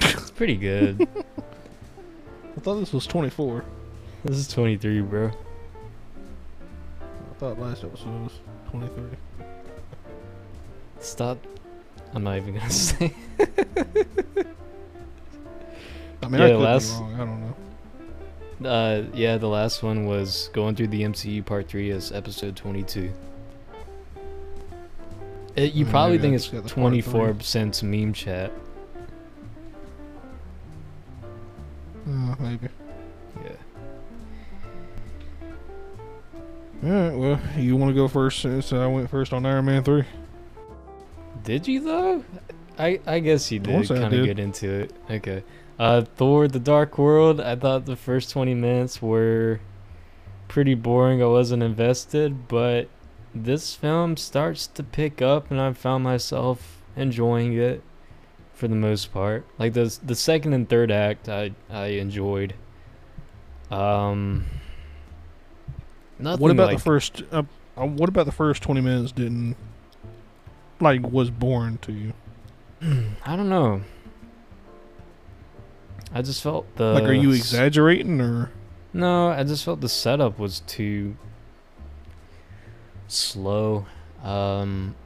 It's 0.01 0.31
pretty 0.33 0.57
good. 0.57 1.07
I 2.57 2.61
thought 2.61 2.81
this 2.81 2.93
was 2.93 3.07
twenty-four. 3.07 3.65
this 4.25 4.37
is 4.37 4.49
23, 4.49 5.03
bro. 5.03 5.31
I 7.01 7.35
thought 7.39 7.61
last 7.61 7.85
episode 7.85 8.25
was 8.25 8.41
twenty-three. 8.71 9.47
Stop. 10.99 11.39
I'm 12.15 12.25
not 12.25 12.37
even 12.37 12.55
gonna 12.55 12.71
say. 12.71 13.13
I 16.23 16.29
mean, 16.29 16.41
Yeah, 16.41 16.47
I 16.47 16.51
could 16.51 16.59
last- 16.59 16.93
be 16.99 17.01
wrong. 17.05 17.15
I 17.15 17.19
don't 17.19 17.41
know. 17.41 18.69
Uh, 18.69 19.05
yeah, 19.15 19.39
the 19.39 19.47
last 19.49 19.83
one 19.83 20.05
was 20.07 20.51
going 20.53 20.75
through 20.77 20.89
the 20.89 21.03
MCU 21.03 21.45
part 21.45 21.67
three 21.69 21.91
as 21.91 22.13
episode 22.13 22.57
22. 22.57 23.11
It, 25.57 25.73
you 25.73 25.87
Uh, 25.87 25.91
probably 25.91 26.19
think 26.19 26.35
just 26.35 26.47
it's 26.47 26.53
got 26.55 26.65
the 26.69 26.75
part 26.75 26.93
three. 26.93 27.01
24 27.03 27.35
percent 27.35 27.83
meme 27.83 28.13
chat. 28.13 28.53
Uh, 32.07 32.35
maybe. 32.39 32.69
Yeah. 33.45 33.51
All 36.85 36.91
right. 36.91 37.15
Well, 37.17 37.41
you 37.57 37.77
want 37.77 37.91
to 37.91 37.95
go 37.95 38.09
first 38.09 38.41
since 38.41 38.73
I 38.73 38.87
went 38.87 39.09
first 39.11 39.33
on 39.33 39.47
Iron 39.47 39.65
Man 39.65 39.83
three. 39.85 40.05
Did 41.45 41.67
you 41.69 41.81
though? 41.81 42.25
I 42.79 43.01
I 43.07 43.21
guess 43.21 43.51
you 43.51 43.59
did 43.59 43.89
kind 43.89 44.13
of 44.13 44.25
get 44.25 44.39
into 44.39 44.71
it. 44.71 44.93
Okay. 45.11 45.43
Uh, 45.79 46.03
Thor: 46.03 46.47
The 46.47 46.59
Dark 46.59 46.99
World. 46.99 47.41
I 47.41 47.57
thought 47.57 47.87
the 47.87 47.97
first 47.97 48.31
20 48.31 48.55
minutes 48.55 49.01
were 49.01 49.61
pretty 50.49 50.75
boring. 50.75 51.23
I 51.23 51.27
wasn't 51.27 51.63
invested, 51.63 52.49
but 52.49 52.89
this 53.35 53.75
film 53.75 54.17
starts 54.17 54.67
to 54.67 54.83
pick 54.83 55.23
up, 55.23 55.51
and 55.51 55.61
I 55.61 55.73
found 55.73 56.05
myself 56.05 56.83
enjoying 56.97 57.55
it 57.55 57.83
for 58.53 58.69
the 58.69 58.75
most 58.75 59.13
part. 59.13 59.47
Like 59.59 59.73
the 59.73 59.97
the 60.05 60.15
second 60.15 60.53
and 60.53 60.69
third 60.69 60.91
act, 60.91 61.29
I 61.29 61.53
I 61.71 61.87
enjoyed. 61.87 62.55
Um. 63.71 64.45
Nothing 66.19 66.43
what 66.43 66.51
about 66.51 66.67
like, 66.69 66.77
the 66.77 66.83
first? 66.83 67.23
Uh, 67.33 67.45
uh, 67.79 67.87
what 67.87 68.11
about 68.11 68.27
the 68.27 68.33
first 68.33 68.63
twenty 68.63 68.83
minutes? 68.83 69.13
Didn't 69.13 69.57
like 70.81 71.11
was 71.11 71.31
boring 71.31 71.79
to 71.79 71.93
you? 71.93 72.13
I 73.25 73.37
don't 73.37 73.49
know. 73.49 73.83
I 76.13 76.23
just 76.23 76.43
felt 76.43 76.67
the 76.77 76.95
like, 76.95 77.05
are 77.05 77.13
you 77.13 77.31
exaggerating 77.31 78.21
or? 78.21 78.51
No, 78.93 79.29
I 79.29 79.45
just 79.45 79.65
felt 79.65 79.81
the 79.81 79.89
setup 79.89 80.39
was 80.39 80.61
too 80.61 81.17
slow. 83.07 83.87
Um 84.23 84.97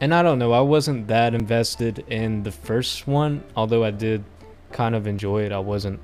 and 0.00 0.14
I 0.14 0.22
don't 0.22 0.38
know, 0.38 0.52
I 0.52 0.60
wasn't 0.60 1.06
that 1.08 1.34
invested 1.34 2.04
in 2.08 2.42
the 2.42 2.50
first 2.50 3.06
one, 3.06 3.44
although 3.54 3.84
I 3.84 3.90
did 3.92 4.24
kind 4.72 4.94
of 4.94 5.06
enjoy 5.06 5.42
it. 5.42 5.52
I 5.52 5.60
wasn't 5.60 6.00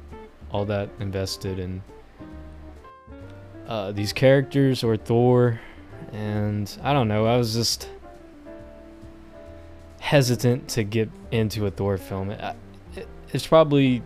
all 0.51 0.65
that 0.67 0.91
invested 1.01 1.59
in 1.59 1.83
uh 3.67 3.93
these 3.93 4.13
characters 4.13 4.85
or 4.85 4.97
Thor 4.97 5.61
and 6.13 6.79
I 6.83 6.93
don't 6.93 7.09
know, 7.09 7.27
I 7.27 7.37
was 7.37 7.55
just 7.55 7.89
hesitant 10.09 10.67
to 10.69 10.83
get 10.85 11.11
into 11.31 11.67
a 11.67 11.71
Thor 11.71 11.99
film. 11.99 12.31
It, 12.31 12.57
it's 13.31 13.47
probably 13.47 14.03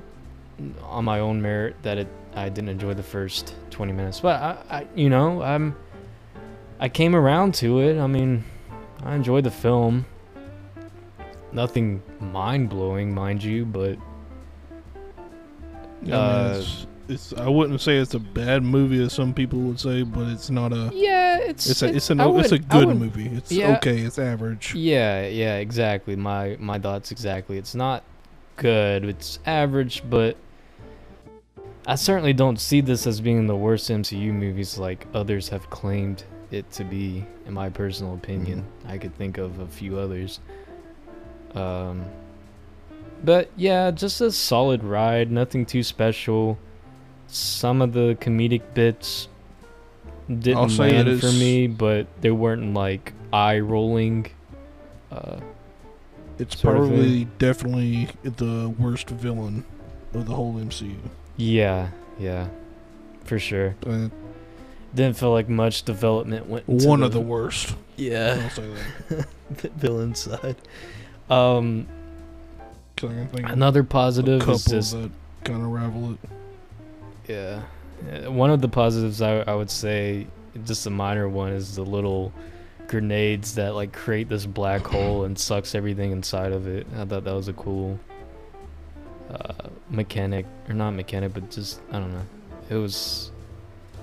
on 0.82 1.04
my 1.04 1.20
own 1.20 1.40
merit 1.40 1.76
that 1.82 1.96
it 1.96 2.08
I 2.34 2.48
didn't 2.48 2.70
enjoy 2.70 2.94
the 2.94 3.04
first 3.04 3.54
20 3.70 3.92
minutes. 3.92 4.18
But 4.18 4.42
I, 4.42 4.78
I 4.78 4.86
you 4.96 5.08
know, 5.08 5.42
I'm 5.42 5.76
I 6.80 6.88
came 6.88 7.14
around 7.14 7.54
to 7.56 7.78
it. 7.78 8.00
I 8.00 8.08
mean, 8.08 8.42
I 9.04 9.14
enjoyed 9.14 9.44
the 9.44 9.52
film. 9.52 10.04
Nothing 11.52 12.02
mind-blowing, 12.18 13.14
mind 13.14 13.44
you, 13.44 13.64
but 13.64 13.96
I, 16.02 16.04
mean, 16.04 16.12
Uh, 16.12 16.54
it's, 16.58 16.86
it's. 17.08 17.32
I 17.34 17.48
wouldn't 17.48 17.80
say 17.80 17.96
it's 17.98 18.14
a 18.14 18.18
bad 18.18 18.62
movie 18.62 19.02
as 19.02 19.12
some 19.12 19.32
people 19.34 19.58
would 19.60 19.78
say, 19.80 20.02
but 20.02 20.28
it's 20.28 20.50
not 20.50 20.72
a. 20.72 20.90
yeah, 20.94 21.38
it's 21.38 21.68
It's 21.68 21.82
a. 21.82 21.94
It's 21.94 22.10
an. 22.10 22.20
I 22.20 22.28
It's 22.38 22.52
a 22.52 22.58
good 22.58 22.86
wouldn't- 22.86 23.00
movie. 23.00 23.26
It's 23.34 23.50
yeah. 23.52 23.76
okay. 23.76 23.98
It's 24.00 24.18
average. 24.18 24.74
Yeah, 24.74 25.26
yeah, 25.26 25.56
exactly. 25.56 26.16
My 26.16 26.56
my 26.60 26.78
thoughts 26.78 27.10
exactly. 27.10 27.58
It's 27.58 27.74
not 27.74 28.02
good. 28.56 29.04
It's 29.04 29.38
average, 29.46 30.02
but 30.08 30.36
I 31.86 31.94
certainly 31.96 32.32
don't 32.32 32.60
see 32.60 32.80
this 32.80 33.06
as 33.06 33.20
being 33.20 33.46
the 33.46 33.56
worst 33.56 33.90
MCU 33.90 34.32
movies 34.32 34.78
like 34.78 35.06
others 35.14 35.48
have 35.48 35.68
claimed 35.70 36.24
it 36.50 36.70
to 36.72 36.84
be. 36.84 37.26
In 37.46 37.54
my 37.54 37.70
personal 37.70 38.14
opinion, 38.14 38.64
I 38.86 38.98
could 38.98 39.14
think 39.16 39.36
of 39.38 39.58
a 39.58 39.66
few 39.66 39.98
others. 39.98 40.38
Um, 41.54 42.04
but 43.24 43.50
yeah, 43.56 43.90
just 43.90 44.20
a 44.20 44.30
solid 44.30 44.82
ride. 44.84 45.30
Nothing 45.30 45.66
too 45.66 45.82
special. 45.82 46.58
Some 47.34 47.80
of 47.80 47.92
the 47.94 48.16
comedic 48.20 48.60
bits 48.74 49.28
didn't 50.28 50.58
I'll 50.58 50.66
land 50.68 51.20
for 51.20 51.32
me, 51.32 51.66
but 51.66 52.06
they 52.20 52.30
weren't 52.30 52.74
like 52.74 53.12
eye 53.32 53.58
rolling. 53.60 54.26
Uh, 55.10 55.40
It's 56.38 56.54
probably 56.54 57.24
definitely 57.38 58.08
the 58.22 58.74
worst 58.78 59.08
villain 59.10 59.64
of 60.14 60.26
the 60.26 60.34
whole 60.34 60.54
MCU. 60.54 60.94
Yeah, 61.38 61.88
yeah, 62.18 62.48
for 63.24 63.38
sure. 63.38 63.74
Uh, 63.86 64.08
Didn't 64.94 65.16
feel 65.16 65.32
like 65.32 65.48
much 65.48 65.84
development 65.84 66.46
went. 66.48 66.68
into 66.68 66.86
one 66.86 67.02
of 67.02 67.12
the 67.12 67.20
worst. 67.20 67.74
yeah 67.96 68.40
I'll 68.42 68.50
say 68.50 68.70
that. 69.08 69.26
the 69.62 69.68
villain 69.70 70.14
side. 70.14 70.56
Um, 71.30 71.86
'Cause 72.96 73.10
I 73.10 73.14
can 73.14 73.28
think 73.28 73.46
of 73.46 73.52
another 73.52 73.84
positive 73.84 74.46
is 74.50 74.64
just 74.66 74.92
that 74.92 75.10
kind 75.44 75.62
of 75.62 75.68
ravel 75.68 76.12
it. 76.12 76.18
Yeah. 77.28 77.62
One 78.28 78.50
of 78.50 78.60
the 78.60 78.68
positives 78.68 79.22
I 79.22 79.40
I 79.40 79.54
would 79.54 79.70
say, 79.70 80.26
just 80.64 80.86
a 80.86 80.90
minor 80.90 81.28
one, 81.28 81.52
is 81.52 81.76
the 81.76 81.84
little 81.84 82.32
grenades 82.88 83.54
that 83.54 83.74
like 83.74 83.92
create 83.92 84.28
this 84.28 84.44
black 84.46 84.86
hole 84.86 85.24
and 85.24 85.38
sucks 85.38 85.74
everything 85.74 86.10
inside 86.12 86.52
of 86.52 86.66
it. 86.66 86.86
I 86.96 87.04
thought 87.04 87.24
that 87.24 87.34
was 87.34 87.48
a 87.48 87.52
cool 87.52 87.98
uh, 89.30 89.68
mechanic, 89.88 90.46
or 90.68 90.74
not 90.74 90.90
mechanic, 90.92 91.32
but 91.34 91.50
just 91.50 91.80
I 91.90 91.98
don't 91.98 92.12
know. 92.12 92.26
It 92.70 92.76
was. 92.76 93.30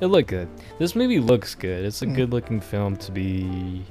It 0.01 0.05
looked 0.07 0.29
good. 0.29 0.47
This 0.77 0.95
movie 0.95 1.19
looks 1.19 1.55
good. 1.55 1.83
It's 1.83 2.01
a 2.01 2.05
Mm. 2.05 2.15
good 2.15 2.31
looking 2.31 2.61
film 2.61 2.95
to 2.97 3.11
be 3.11 3.83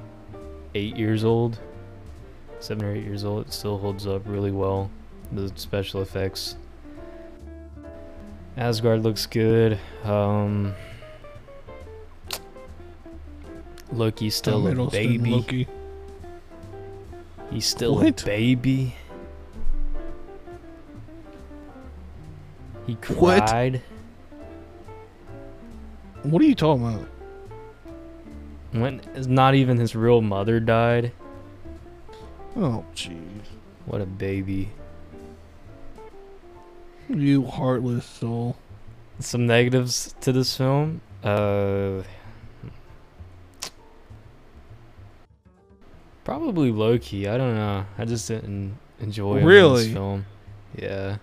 eight 0.73 0.97
years 0.97 1.23
old, 1.23 1.59
seven 2.59 2.83
or 2.83 2.95
eight 2.95 3.03
years 3.03 3.23
old. 3.23 3.45
It 3.45 3.53
still 3.53 3.77
holds 3.77 4.07
up 4.07 4.23
really 4.25 4.49
well. 4.51 4.89
The 5.31 5.51
special 5.55 6.01
effects. 6.01 6.55
Asgard 8.59 9.03
looks 9.03 9.25
good. 9.25 9.79
Um, 10.03 10.75
Loki's 13.93 14.35
still 14.35 14.67
a 14.67 14.89
baby. 14.91 15.31
Loki. 15.31 15.67
He's 17.51 17.65
still 17.65 17.95
What? 17.95 18.21
a 18.21 18.25
baby. 18.25 18.93
He 22.85 22.95
What? 23.15 23.79
What 26.23 26.41
are 26.41 26.45
you 26.45 26.55
talking 26.55 26.85
about? 26.85 27.07
when 28.71 29.01
not 29.15 29.55
even 29.55 29.77
his 29.77 29.95
real 29.95 30.21
mother 30.21 30.59
died. 30.59 31.13
Oh, 32.57 32.83
jeez. 32.93 33.15
What 33.85 34.01
a 34.01 34.05
baby. 34.05 34.69
You 37.09 37.45
heartless 37.45 38.05
soul. 38.05 38.55
Some 39.19 39.47
negatives 39.47 40.13
to 40.21 40.31
this 40.31 40.55
film. 40.55 41.01
Uh, 41.23 42.03
probably 46.23 46.71
Loki. 46.71 47.27
I 47.27 47.37
don't 47.37 47.55
know. 47.55 47.85
I 47.97 48.05
just 48.05 48.27
didn't 48.27 48.77
enjoy 48.99 49.43
Really? 49.43 49.85
this 49.85 49.93
film. 49.93 50.25
Yeah. 50.75 51.17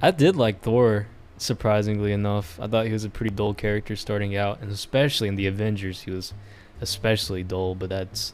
I 0.00 0.10
did 0.10 0.36
like 0.36 0.62
Thor. 0.62 1.06
Surprisingly 1.36 2.10
enough, 2.12 2.58
I 2.60 2.66
thought 2.66 2.86
he 2.86 2.92
was 2.92 3.04
a 3.04 3.10
pretty 3.10 3.32
dull 3.32 3.54
character 3.54 3.94
starting 3.94 4.34
out, 4.36 4.60
and 4.60 4.72
especially 4.72 5.28
in 5.28 5.36
the 5.36 5.46
Avengers, 5.46 6.00
he 6.00 6.10
was 6.10 6.32
especially 6.80 7.44
dull. 7.44 7.76
But 7.76 7.90
that's 7.90 8.32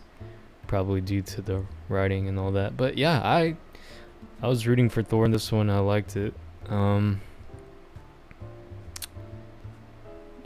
probably 0.66 1.02
due 1.02 1.20
to 1.20 1.42
the 1.42 1.64
writing 1.90 2.28
and 2.28 2.38
all 2.38 2.50
that. 2.52 2.78
But 2.78 2.96
yeah, 2.96 3.20
I 3.22 3.56
I 4.42 4.48
was 4.48 4.66
rooting 4.66 4.88
for 4.88 5.02
Thor 5.02 5.24
in 5.24 5.30
this 5.30 5.50
one. 5.52 5.70
I 5.70 5.78
liked 5.78 6.16
it. 6.16 6.34
Um, 6.68 7.20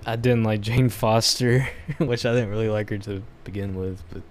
I 0.07 0.17
didn't 0.17 0.45
like 0.45 0.61
Jane 0.61 0.89
Foster, 0.89 1.69
which 1.99 2.25
I 2.25 2.33
didn't 2.33 2.51
really 2.51 2.69
like 2.69 2.91
her 2.91 2.99
to 2.99 3.23
begin 3.45 3.75
with, 3.75 4.03
but 4.13 4.23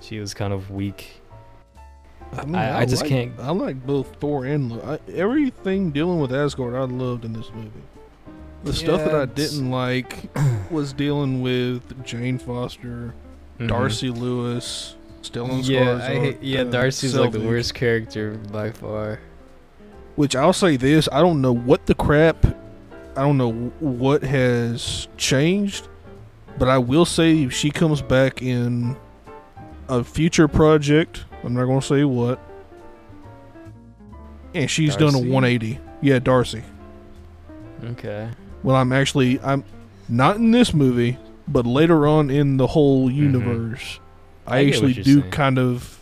she 0.00 0.18
was 0.20 0.34
kind 0.34 0.52
of 0.52 0.70
weak. 0.70 1.20
I, 2.34 2.44
mean, 2.44 2.54
I- 2.54 2.80
I 2.80 2.86
just 2.86 3.02
like- 3.02 3.10
can't- 3.10 3.32
I 3.40 3.50
like 3.50 3.84
both 3.86 4.16
Thor 4.20 4.44
and 4.46 4.72
I, 4.82 4.98
everything 5.12 5.90
dealing 5.90 6.20
with 6.20 6.32
Asgard. 6.32 6.74
I 6.74 6.84
loved 6.84 7.24
in 7.24 7.32
this 7.32 7.50
movie. 7.54 7.70
The 8.64 8.72
stuff 8.72 9.04
that 9.04 9.14
I 9.14 9.26
didn't 9.26 9.70
like 9.70 10.30
was 10.70 10.92
dealing 10.92 11.42
with 11.42 12.04
Jane 12.04 12.38
Foster, 12.38 13.12
Mhm. 13.58 13.68
Darcy 13.68 14.08
Lewis, 14.10 14.94
Stellan 15.22 15.66
Yeah, 15.68 15.80
Skarsgård. 15.84 16.00
I 16.00 16.14
hate, 16.20 16.42
yeah. 16.42 16.60
uh, 16.60 16.64
Darcy's 16.64 17.14
like 17.14 17.32
the 17.32 17.40
worst 17.40 17.74
character 17.74 18.32
by 18.50 18.70
far. 18.70 19.20
Which 20.16 20.36
I'll 20.36 20.52
say 20.52 20.76
this: 20.76 21.08
I 21.12 21.20
don't 21.20 21.40
know 21.40 21.54
what 21.54 21.86
the 21.86 21.94
crap. 21.94 22.44
I 23.16 23.20
don't 23.22 23.36
know 23.38 23.52
what 23.80 24.22
has 24.22 25.08
changed, 25.16 25.88
but 26.58 26.68
I 26.68 26.78
will 26.78 27.04
say 27.04 27.42
if 27.44 27.52
she 27.52 27.70
comes 27.70 28.00
back 28.02 28.42
in 28.42 28.96
a 29.88 30.02
future 30.04 30.48
project. 30.48 31.24
I'm 31.44 31.54
not 31.54 31.64
going 31.64 31.80
to 31.80 31.86
say 31.86 32.04
what. 32.04 32.38
And 34.54 34.70
she's 34.70 34.96
done 34.96 35.14
a 35.14 35.18
180. 35.18 35.78
Yeah, 36.02 36.18
Darcy. 36.18 36.62
Okay. 37.84 38.28
Well, 38.62 38.76
I'm 38.76 38.92
actually 38.92 39.40
I'm 39.40 39.64
not 40.08 40.36
in 40.36 40.50
this 40.50 40.72
movie, 40.74 41.18
but 41.48 41.66
later 41.66 42.06
on 42.06 42.30
in 42.30 42.56
the 42.58 42.66
whole 42.68 43.08
Mhm. 43.08 43.14
universe, 43.16 43.98
I, 44.46 44.58
I 44.58 44.66
actually 44.66 44.94
do 44.94 45.20
saying. 45.20 45.30
kind 45.30 45.58
of. 45.58 45.98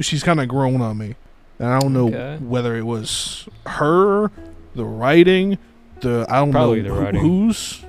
She's 0.00 0.22
kind 0.24 0.40
of 0.40 0.48
grown 0.48 0.80
on 0.80 0.98
me, 0.98 1.14
and 1.58 1.68
I 1.68 1.78
don't 1.78 1.92
know 1.92 2.08
Okay. 2.08 2.36
whether 2.44 2.76
it 2.76 2.82
was 2.82 3.48
her, 3.66 4.30
the 4.74 4.84
writing, 4.84 5.56
the 6.00 6.26
I 6.28 6.36
don't 6.40 6.50
Probably 6.50 6.82
know 6.82 6.88
the 6.88 6.94
who- 6.94 7.00
writing. 7.04 7.20
who's. 7.20 7.84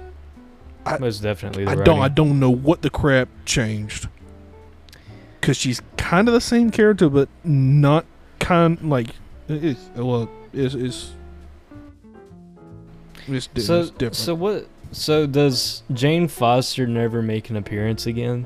I- 0.86 1.00
Most 1.00 1.22
definitely 1.24 1.66
the 1.66 1.72
I 1.72 1.74
writing. 1.74 1.84
don't 1.86 2.00
I 2.02 2.08
don't 2.10 2.40
know 2.40 2.52
what 2.52 2.84
the 2.84 2.92
crap 2.92 3.28
changed. 3.46 4.08
Cause 5.42 5.58
she's 5.58 5.82
kind 5.98 6.28
of 6.28 6.34
the 6.36 6.42
same 6.42 6.70
character, 6.72 7.10
but 7.10 7.28
not 7.44 8.06
kind 8.40 8.80
like 8.84 9.08
it's 9.48 9.80
well 9.96 10.30
it's 10.54 10.74
it's 10.76 11.12
it's, 13.28 13.48
di- 13.48 13.62
so 13.62 13.80
it's 13.82 13.90
different. 13.92 14.16
so 14.16 14.36
what? 14.36 14.68
So 14.92 15.26
does 15.28 15.82
Jane 15.94 16.28
Foster 16.28 16.86
never 16.88 17.22
make 17.22 17.50
an 17.50 17.56
appearance 17.56 18.06
again? 18.06 18.46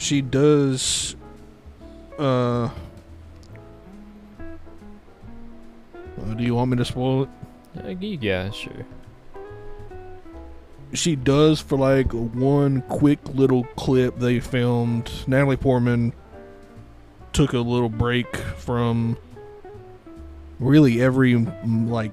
She 0.00 0.22
does 0.22 1.14
uh, 2.18 2.64
uh 2.64 2.70
do 6.36 6.42
you 6.42 6.54
want 6.54 6.70
me 6.70 6.76
to 6.78 6.84
spoil 6.84 7.24
it 7.24 7.28
Uh, 7.84 7.88
Yeah, 8.00 8.50
sure. 8.50 8.86
she 10.94 11.14
does 11.16 11.60
for 11.60 11.76
like 11.78 12.10
one 12.12 12.80
quick 12.88 13.20
little 13.28 13.64
clip 13.76 14.18
they 14.18 14.40
filmed 14.40 15.10
natalie 15.26 15.56
portman 15.58 16.12
took 17.32 17.52
a 17.52 17.58
little 17.58 17.90
break 17.90 18.34
from 18.36 19.16
really 20.58 21.00
every 21.02 21.36
like 21.36 22.12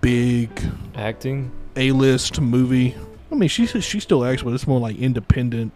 big 0.00 0.48
Acting. 0.94 1.50
a-list 1.76 2.40
movie 2.40 2.94
i 3.30 3.34
mean 3.34 3.48
she 3.48 3.66
she 3.66 3.98
still 3.98 4.24
acts 4.24 4.42
but 4.44 4.52
it's 4.54 4.66
more 4.68 4.78
like 4.80 4.96
independent 4.96 5.72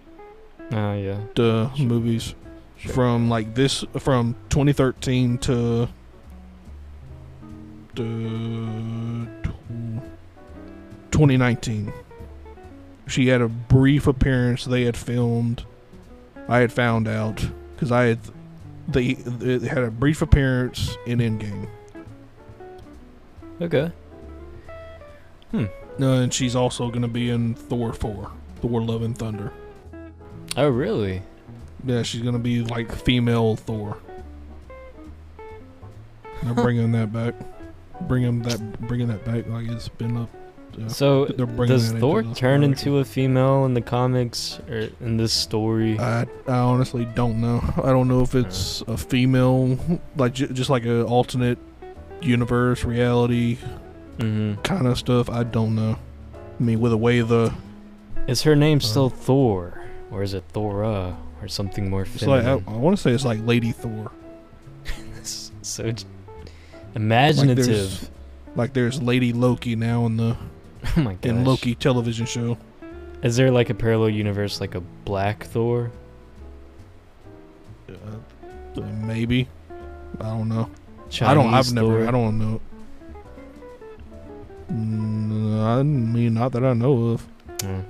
Oh 0.73 0.95
yeah. 0.95 1.19
uh, 1.39 1.73
Sure. 1.75 1.87
movies 1.87 2.35
Sure. 2.79 2.93
from 2.93 3.29
like 3.31 3.55
this 3.55 3.85
from 3.99 4.35
2013 4.51 5.39
to 5.39 5.89
to 7.95 9.27
2019 11.11 11.93
she 13.07 13.29
had 13.29 13.41
a 13.41 13.49
brief 13.49 14.07
appearance 14.07 14.65
they 14.67 14.85
had 14.85 14.97
filmed 14.97 15.65
i 16.49 16.59
had 16.59 16.71
found 16.71 17.09
out 17.09 17.43
because 17.75 17.91
i 17.91 18.05
had 18.05 18.19
they, 18.89 19.15
they 19.15 19.67
had 19.67 19.79
a 19.83 19.91
brief 19.91 20.21
appearance 20.23 20.97
in 21.07 21.19
endgame 21.21 21.69
Okay. 23.59 23.91
Hmm. 25.51 25.65
Uh, 25.99 26.21
and 26.21 26.35
she's 26.35 26.55
also 26.55 26.89
going 26.91 27.01
to 27.01 27.09
be 27.09 27.31
in 27.31 27.55
thor 27.55 27.95
4 27.95 28.31
thor 28.61 28.83
love 28.83 29.01
and 29.01 29.17
thunder 29.17 29.51
Oh 30.57 30.69
really? 30.69 31.23
Yeah, 31.85 32.03
she's 32.03 32.23
gonna 32.23 32.39
be 32.39 32.63
like 32.63 32.93
female 32.93 33.57
Thor. 33.57 33.99
They're 36.43 36.55
bringing 36.55 36.93
that 36.93 37.13
back. 37.13 37.35
Bringing 38.03 38.43
that, 38.43 38.81
bringing 38.83 39.09
that 39.09 39.25
back 39.25 39.47
like 39.49 39.69
it's 39.69 39.89
been 39.89 40.17
up. 40.17 40.31
Yeah. 40.77 40.89
So 40.89 41.27
does 41.27 41.89
that 41.89 41.95
into 41.95 42.01
Thor 42.01 42.23
turn 42.35 42.63
into 42.63 42.99
a 42.99 43.05
female 43.05 43.65
in 43.65 43.73
the 43.73 43.81
comics 43.81 44.61
or 44.69 44.91
in 45.01 45.17
this 45.17 45.33
story? 45.33 45.99
I, 45.99 46.27
I 46.47 46.59
honestly 46.59 47.07
don't 47.07 47.41
know. 47.41 47.63
I 47.83 47.89
don't 47.89 48.09
know 48.09 48.21
if 48.21 48.35
it's 48.35 48.83
a 48.83 48.99
female, 48.99 49.79
like 50.17 50.35
j- 50.35 50.49
just 50.49 50.69
like 50.69 50.85
a 50.85 51.05
alternate 51.05 51.59
universe 52.21 52.85
reality 52.85 53.57
mm-hmm. 54.19 54.61
kind 54.63 54.87
of 54.87 54.99
stuff. 54.99 55.31
I 55.31 55.45
don't 55.45 55.75
know. 55.75 55.99
I 56.35 56.63
mean, 56.63 56.81
with 56.81 56.93
the 56.93 56.99
way 56.99 57.21
the 57.23 57.55
Is 58.27 58.43
her 58.43 58.55
name 58.55 58.79
Uh, 58.79 58.81
still 58.83 59.09
Thor, 59.09 59.86
or 60.11 60.23
is 60.23 60.35
it 60.35 60.45
Thora, 60.53 61.17
or 61.41 61.49
something 61.49 61.91
more 61.91 62.03
it's 62.03 62.23
like 62.23 62.41
I, 62.41 62.59
feminine? 62.59 62.65
I 62.69 62.77
want 62.77 62.97
to 62.97 63.03
say 63.03 63.13
it's 63.13 63.25
like 63.25 63.41
Lady 63.45 63.73
Thor. 63.73 64.11
So 65.63 65.93
imaginative. 66.95 68.09
Like 68.55 68.73
there's 68.73 69.03
Lady 69.03 69.33
Loki 69.33 69.75
now 69.75 70.07
in 70.07 70.17
the 70.17 70.37
oh 70.97 71.01
my 71.01 71.15
gosh. 71.15 71.25
in 71.25 71.45
Loki 71.45 71.75
television 71.75 72.25
show. 72.25 72.57
Is 73.23 73.37
there 73.37 73.51
like 73.51 73.71
a 73.71 73.75
parallel 73.75 74.11
universe, 74.11 74.61
like 74.61 74.77
a 74.77 74.81
Black 74.81 75.45
Thor? 75.45 75.91
Uh, 77.89 78.81
maybe. 78.81 79.49
I 80.21 80.25
don't 80.25 80.49
know. 80.49 80.71
Chinese 81.11 81.23
I 81.23 81.35
don't. 81.35 81.53
I've 81.55 81.73
never. 81.73 82.07
I 82.07 82.11
don't 82.11 82.39
know. 82.39 82.61
Mm, 84.71 85.61
I 85.65 85.83
mean, 85.83 86.35
not 86.35 86.53
that 86.53 86.65
I 86.65 86.73
know 86.73 87.09
of. 87.09 87.27
Mm. 87.59 87.85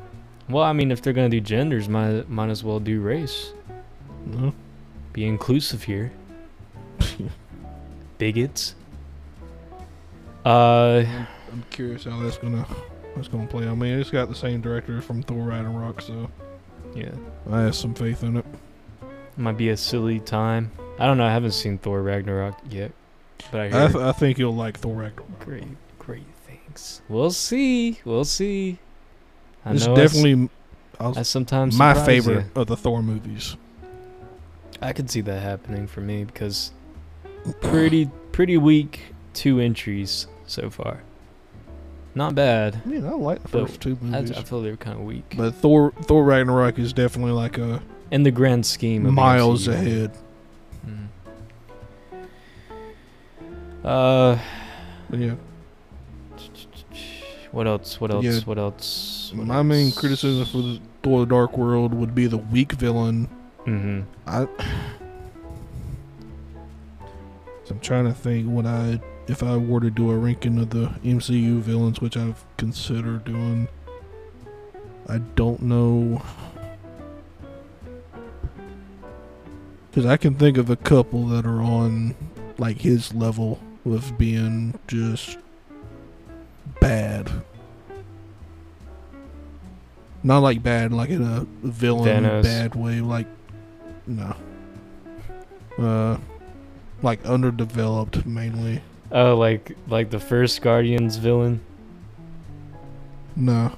Well, 0.48 0.62
I 0.64 0.72
mean, 0.72 0.90
if 0.92 1.02
they're 1.02 1.12
gonna 1.12 1.28
do 1.28 1.40
genders, 1.40 1.88
might 1.88 2.28
might 2.28 2.50
as 2.50 2.62
well 2.62 2.78
do 2.80 3.00
race. 3.00 3.52
No. 4.26 4.54
Be 5.12 5.24
inclusive 5.26 5.82
here. 5.84 6.12
Bigots. 8.18 8.74
Uh, 10.44 11.04
I'm 11.52 11.64
curious 11.70 12.04
how 12.04 12.20
that's 12.20 12.38
gonna 12.38 12.66
that's 13.14 13.28
gonna 13.28 13.46
play. 13.46 13.66
I 13.66 13.74
mean, 13.74 13.98
it's 13.98 14.10
got 14.10 14.28
the 14.28 14.34
same 14.34 14.60
director 14.60 15.00
from 15.00 15.22
Thor 15.22 15.44
Ragnarok, 15.44 16.00
so 16.00 16.30
yeah, 16.94 17.10
I 17.50 17.62
have 17.62 17.74
some 17.74 17.94
faith 17.94 18.22
in 18.22 18.36
it. 18.38 18.44
might 19.36 19.56
be 19.56 19.70
a 19.70 19.76
silly 19.76 20.20
time. 20.20 20.70
I 20.98 21.06
don't 21.06 21.18
know. 21.18 21.26
I 21.26 21.32
haven't 21.32 21.52
seen 21.52 21.78
Thor 21.78 22.02
Ragnarok 22.02 22.56
yet, 22.70 22.92
but 23.50 23.60
I 23.60 23.66
I, 23.84 23.88
th- 23.88 23.96
I 23.96 24.12
think 24.12 24.38
you'll 24.38 24.54
like 24.54 24.78
Thor 24.78 24.94
Ragnarok. 24.94 25.38
great, 25.40 25.64
great 25.98 26.26
things. 26.46 27.02
We'll 27.08 27.32
see. 27.32 27.98
We'll 28.04 28.24
see. 28.24 28.78
I 29.66 29.72
It's 29.72 29.86
I 29.86 29.94
definitely 29.94 30.48
I'll, 31.00 31.24
sometimes 31.24 31.76
my 31.76 31.92
favorite 31.92 32.46
ya. 32.54 32.62
of 32.62 32.68
the 32.68 32.76
Thor 32.76 33.02
movies. 33.02 33.56
I 34.80 34.92
could 34.92 35.10
see 35.10 35.20
that 35.22 35.42
happening 35.42 35.86
for 35.86 36.00
me 36.00 36.24
because 36.24 36.72
pretty 37.60 38.08
pretty 38.32 38.56
weak 38.56 39.00
two 39.34 39.58
entries 39.58 40.28
so 40.46 40.70
far. 40.70 41.02
Not 42.14 42.34
bad. 42.34 42.80
I 42.84 42.88
mean, 42.88 43.04
I 43.04 43.10
like 43.10 43.42
the 43.42 43.48
first 43.48 43.80
two 43.80 43.98
I, 44.00 44.04
movies, 44.04 44.32
I 44.32 44.42
feel 44.42 44.62
they 44.62 44.70
were 44.70 44.76
kind 44.76 44.98
of 44.98 45.04
weak 45.04 45.34
but 45.36 45.54
Thor 45.56 45.92
Thor 46.02 46.24
Ragnarok 46.24 46.78
is 46.78 46.92
definitely 46.92 47.32
like 47.32 47.58
a 47.58 47.82
in 48.12 48.22
the 48.22 48.30
grand 48.30 48.64
scheme. 48.64 49.04
Of 49.04 49.14
miles 49.14 49.66
ahead. 49.66 50.12
Mm. 50.86 51.08
Uh, 53.84 54.38
yeah, 55.10 55.34
what 57.52 57.66
else? 57.66 58.00
What 58.00 58.10
else? 58.10 58.24
Yeah, 58.24 58.40
what 58.44 58.58
else? 58.58 59.32
What 59.34 59.46
my 59.46 59.62
main 59.62 59.92
criticism 59.92 60.44
for 60.46 60.58
the 60.58 60.80
Thor: 61.02 61.20
The 61.20 61.26
Dark 61.26 61.56
World 61.56 61.94
would 61.94 62.14
be 62.14 62.26
the 62.26 62.38
weak 62.38 62.72
villain. 62.72 63.28
Mhm. 63.64 64.04
I. 64.26 64.46
So 67.64 67.74
I'm 67.74 67.80
trying 67.80 68.04
to 68.04 68.12
think 68.12 68.46
what 68.48 68.66
I 68.66 69.00
if 69.28 69.42
I 69.42 69.56
were 69.56 69.80
to 69.80 69.90
do 69.90 70.10
a 70.10 70.16
ranking 70.16 70.58
of 70.58 70.70
the 70.70 70.90
MCU 71.04 71.60
villains, 71.60 72.00
which 72.00 72.16
I've 72.16 72.44
considered 72.56 73.24
doing. 73.24 73.68
I 75.08 75.18
don't 75.18 75.62
know. 75.62 76.22
Because 79.90 80.06
I 80.06 80.16
can 80.16 80.34
think 80.34 80.58
of 80.58 80.68
a 80.68 80.76
couple 80.76 81.26
that 81.28 81.46
are 81.46 81.62
on 81.62 82.14
like 82.58 82.78
his 82.78 83.14
level 83.14 83.60
of 83.84 84.16
being 84.18 84.78
just 84.88 85.38
bad. 86.88 87.30
Not 90.22 90.38
like 90.38 90.62
bad, 90.62 90.92
like 90.92 91.10
in 91.10 91.22
a 91.22 91.46
villain 91.62 92.24
Thanos. 92.24 92.42
bad 92.42 92.74
way. 92.74 93.00
Like, 93.00 93.26
no. 94.06 94.34
Uh, 95.78 96.18
like 97.02 97.24
underdeveloped 97.24 98.26
mainly. 98.26 98.82
Oh, 99.12 99.36
like 99.36 99.76
like 99.88 100.10
the 100.10 100.18
first 100.18 100.62
Guardians 100.62 101.16
villain. 101.16 101.60
No, 103.36 103.76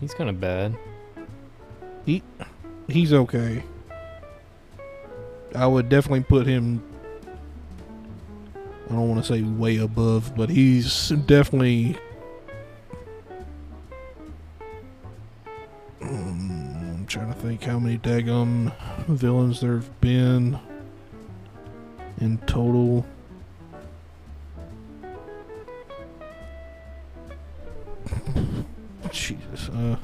He's 0.00 0.12
kind 0.12 0.28
of 0.28 0.40
bad. 0.40 0.76
He 2.04 2.22
he's 2.88 3.12
okay. 3.12 3.62
I 5.54 5.66
would 5.66 5.88
definitely 5.88 6.24
put 6.24 6.46
him. 6.46 6.82
I 8.54 8.92
don't 8.92 9.08
want 9.08 9.24
to 9.24 9.32
say 9.32 9.40
way 9.42 9.78
above, 9.78 10.36
but 10.36 10.50
he's 10.50 11.08
definitely. 11.08 11.96
I'm 16.04 17.06
trying 17.06 17.32
to 17.32 17.38
think 17.40 17.62
how 17.64 17.78
many 17.78 17.98
daggum 17.98 18.72
villains 19.06 19.60
there 19.60 19.74
have 19.74 20.00
been 20.00 20.58
in 22.20 22.38
total. 22.46 23.06
Jesus. 29.10 29.68
Uh, 29.70 29.96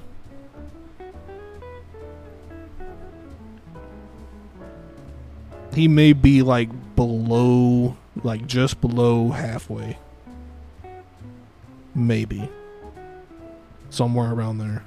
he 5.74 5.88
may 5.88 6.12
be 6.12 6.42
like 6.42 6.68
below, 6.96 7.96
like 8.22 8.46
just 8.46 8.80
below 8.80 9.30
halfway. 9.30 9.98
Maybe. 11.94 12.48
Somewhere 13.90 14.32
around 14.32 14.58
there. 14.58 14.84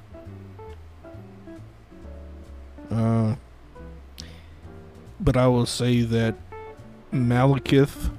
Uh, 2.93 3.35
but 5.19 5.35
I 5.35 5.47
will 5.47 5.65
say 5.65 6.01
that 6.01 6.35
Malekith, 7.11 8.11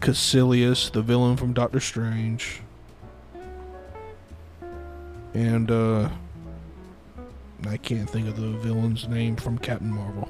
Kaecilius, 0.00 0.90
the 0.90 1.02
villain 1.02 1.36
from 1.36 1.52
Doctor 1.52 1.78
Strange, 1.78 2.60
and 5.34 5.70
uh, 5.70 6.08
I 7.68 7.76
can't 7.76 8.08
think 8.08 8.28
of 8.28 8.36
the 8.36 8.50
villain's 8.58 9.06
name 9.08 9.36
from 9.36 9.58
Captain 9.58 9.90
Marvel. 9.90 10.28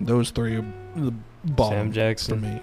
Those 0.00 0.30
three 0.30 0.56
are 0.56 0.64
the 0.96 1.14
bottom 1.44 1.92
Sam 1.92 2.16
for 2.16 2.36
me. 2.36 2.60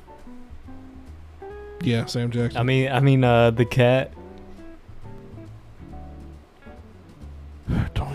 Yeah, 1.82 2.06
Sam 2.06 2.30
Jackson. 2.30 2.60
I 2.60 2.64
mean, 2.64 2.92
I 2.92 3.00
mean, 3.00 3.24
uh, 3.24 3.52
the 3.52 3.66
cat. 3.66 4.12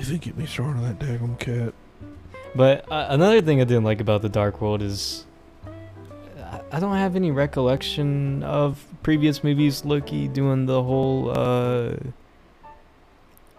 Even 0.06 0.18
get 0.18 0.36
me 0.36 0.46
started 0.46 0.78
on 0.78 0.82
that 0.84 0.98
daggum 0.98 1.38
cat. 1.38 1.74
But 2.54 2.90
uh, 2.90 3.06
another 3.10 3.40
thing 3.40 3.60
I 3.60 3.64
didn't 3.64 3.84
like 3.84 4.00
about 4.00 4.22
the 4.22 4.28
Dark 4.28 4.60
World 4.60 4.82
is 4.82 5.26
I- 6.38 6.60
I 6.72 6.80
don't 6.80 6.96
have 6.96 7.16
any 7.16 7.30
recollection 7.30 8.42
of 8.42 8.84
previous 9.02 9.42
movies 9.42 9.84
Loki 9.84 10.28
doing 10.28 10.66
the 10.66 10.82
whole 10.82 11.30
uh, 11.30 11.96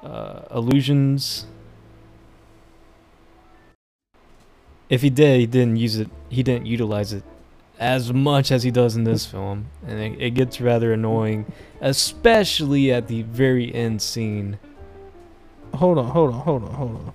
uh, 0.03 0.41
illusions. 0.51 1.45
If 4.89 5.01
he 5.01 5.09
did, 5.09 5.41
he 5.41 5.45
didn't 5.45 5.75
use 5.75 5.97
it. 5.97 6.09
He 6.29 6.43
didn't 6.43 6.65
utilize 6.65 7.11
it 7.11 7.23
as 7.79 8.11
much 8.11 8.51
as 8.51 8.63
he 8.63 8.71
does 8.71 8.95
in 8.95 9.03
this 9.03 9.25
film, 9.25 9.67
and 9.85 9.99
it, 9.99 10.21
it 10.21 10.29
gets 10.31 10.59
rather 10.61 10.93
annoying, 10.93 11.45
especially 11.81 12.91
at 12.91 13.07
the 13.07 13.21
very 13.23 13.73
end 13.73 14.01
scene. 14.01 14.57
Hold 15.78 15.99
on, 15.99 16.07
hold 16.07 16.34
on, 16.34 16.39
hold 16.41 16.63
on, 16.63 16.73
hold 16.73 16.91
on. 16.91 17.13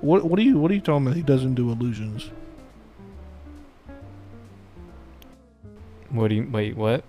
What 0.00 0.24
what 0.24 0.38
are 0.38 0.42
you 0.42 0.58
what 0.58 0.70
are 0.70 0.74
you 0.74 0.80
talking 0.80 1.06
about? 1.06 1.16
He 1.16 1.22
doesn't 1.22 1.54
do 1.54 1.70
illusions. 1.70 2.30
What 6.08 6.28
do 6.28 6.34
you 6.34 6.48
wait? 6.50 6.76
What? 6.76 7.04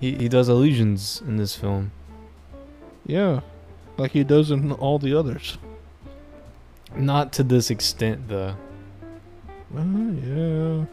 He 0.00 0.14
he 0.14 0.28
does 0.28 0.48
illusions 0.48 1.22
in 1.26 1.38
this 1.38 1.56
film. 1.56 1.92
Yeah, 3.06 3.40
like 3.96 4.10
he 4.12 4.22
does 4.22 4.50
in 4.50 4.70
all 4.72 4.98
the 4.98 5.18
others. 5.18 5.56
Not 6.94 7.32
to 7.34 7.42
this 7.42 7.70
extent, 7.70 8.28
though. 8.28 8.54
Uh, 9.74 9.82
yeah. 9.82 10.84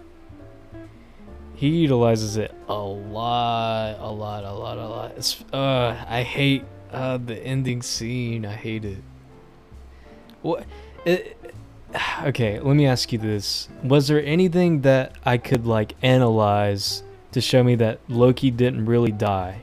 He 1.55 1.69
utilizes 1.69 2.35
it 2.35 2.53
a 2.67 2.73
lot, 2.73 3.97
a 3.99 4.11
lot, 4.11 4.43
a 4.43 4.53
lot, 4.53 4.77
a 4.77 4.87
lot. 4.87 5.11
It's, 5.15 5.41
uh, 5.53 6.05
I 6.07 6.23
hate 6.23 6.65
uh, 6.91 7.17
the 7.17 7.37
ending 7.37 7.81
scene. 7.81 8.45
I 8.45 8.53
hate 8.53 8.83
it. 8.83 8.97
What? 10.45 10.61
Uh, 10.61 10.63
it, 11.05 11.37
okay, 12.25 12.59
let 12.59 12.75
me 12.75 12.85
ask 12.85 13.11
you 13.11 13.17
this: 13.17 13.67
Was 13.83 14.07
there 14.07 14.23
anything 14.23 14.81
that 14.81 15.13
I 15.25 15.37
could 15.37 15.65
like 15.65 15.95
analyze 16.03 17.03
to 17.31 17.41
show 17.41 17.63
me 17.63 17.75
that 17.75 17.99
Loki 18.07 18.51
didn't 18.51 18.85
really 18.85 19.11
die? 19.11 19.61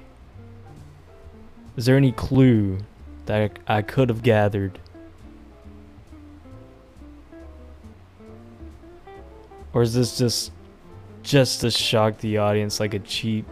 Is 1.77 1.87
there 1.87 1.97
any 1.97 2.11
clue 2.11 2.79
that 3.27 3.53
I, 3.69 3.79
I 3.79 3.83
could 3.83 4.09
have 4.09 4.23
gathered? 4.23 4.79
Or 9.73 9.83
is 9.83 9.95
this 9.95 10.19
just 10.19 10.51
just 11.23 11.61
to 11.61 11.71
shock 11.71 12.19
the 12.19 12.39
audience 12.39 12.81
like 12.81 12.93
a 12.93 12.99
cheap 12.99 13.47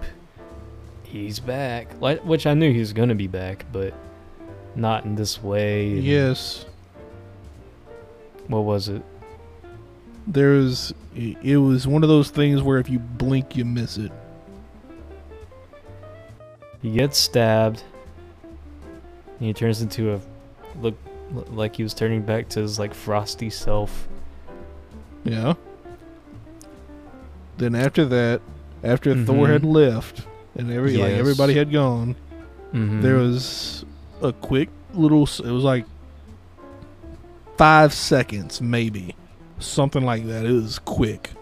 he's 1.05 1.39
back 1.39 1.89
like 2.01 2.21
which 2.25 2.45
i 2.45 2.53
knew 2.53 2.73
he 2.73 2.81
was 2.81 2.93
gonna 2.93 3.15
be 3.15 3.29
back 3.29 3.65
but 3.71 3.95
not 4.75 5.05
in 5.05 5.15
this 5.15 5.41
way 5.41 5.87
Yes. 5.87 6.65
What 8.51 8.65
was 8.65 8.89
it 8.89 9.03
There's 10.27 10.93
it 11.15 11.37
it 11.43 11.57
was 11.57 11.87
one 11.87 12.03
of 12.03 12.09
those 12.09 12.31
things 12.31 12.63
where 12.63 12.79
if 12.79 12.89
you 12.91 12.99
blink 12.99 13.57
you 13.57 13.65
miss 13.65 13.97
it. 13.97 14.13
he 16.83 16.93
gets 16.93 17.19
stabbed 17.19 17.83
and 19.39 19.47
he 19.47 19.53
turns 19.53 19.83
into 19.83 20.15
a 20.15 20.21
look 20.81 20.95
like 21.51 21.77
he 21.77 21.83
was 21.83 21.95
turning 21.95 22.23
back 22.23 22.49
to 22.51 22.61
his 22.61 22.79
like 22.79 22.93
frosty 22.95 23.51
self 23.51 24.09
Yeah. 25.25 25.55
Then 27.59 27.75
after 27.75 28.07
that, 28.07 28.41
after 28.83 29.15
Thor 29.25 29.47
Mhm. 29.47 29.51
had 29.53 29.65
left 29.65 30.23
and 30.57 30.71
every 30.73 30.97
like 30.97 31.13
everybody 31.13 31.53
had 31.55 31.71
gone, 31.71 32.17
Mhm. 32.73 33.03
there 33.03 33.17
was 33.17 33.85
a 34.23 34.33
quick 34.33 34.71
little. 34.95 35.25
It 35.25 35.51
was 35.51 35.63
like 35.63 35.85
five 37.61 37.93
seconds, 37.93 38.63
maybe 38.63 39.15
something 39.59 40.03
like 40.03 40.27
that. 40.27 40.47
It 40.47 40.53
was 40.53 40.79
quick 40.79 41.33